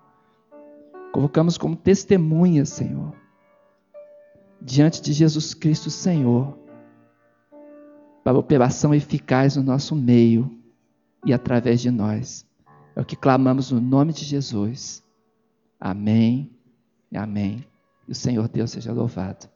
Colocamos 1.12 1.58
como 1.58 1.76
testemunha, 1.76 2.64
Senhor, 2.64 3.12
diante 4.62 5.02
de 5.02 5.14
Jesus 5.14 5.56
Cristo, 5.56 5.90
Senhor, 5.90 6.56
para 8.30 8.38
a 8.38 8.40
operação 8.40 8.94
eficaz 8.94 9.56
no 9.56 9.64
nosso 9.64 9.96
meio 9.96 10.56
e 11.26 11.34
através 11.34 11.82
de 11.82 11.90
nós. 11.90 12.46
É 12.96 13.02
o 13.02 13.06
que 13.06 13.16
clamamos 13.16 13.72
no 13.72 13.82
nome 13.82 14.14
de 14.14 14.24
Jesus. 14.24 15.04
Amém 15.80 16.52
amém. 17.18 17.66
E 18.08 18.12
o 18.12 18.16
Senhor 18.16 18.48
Deus 18.48 18.70
seja 18.70 18.94
louvado. 18.94 19.50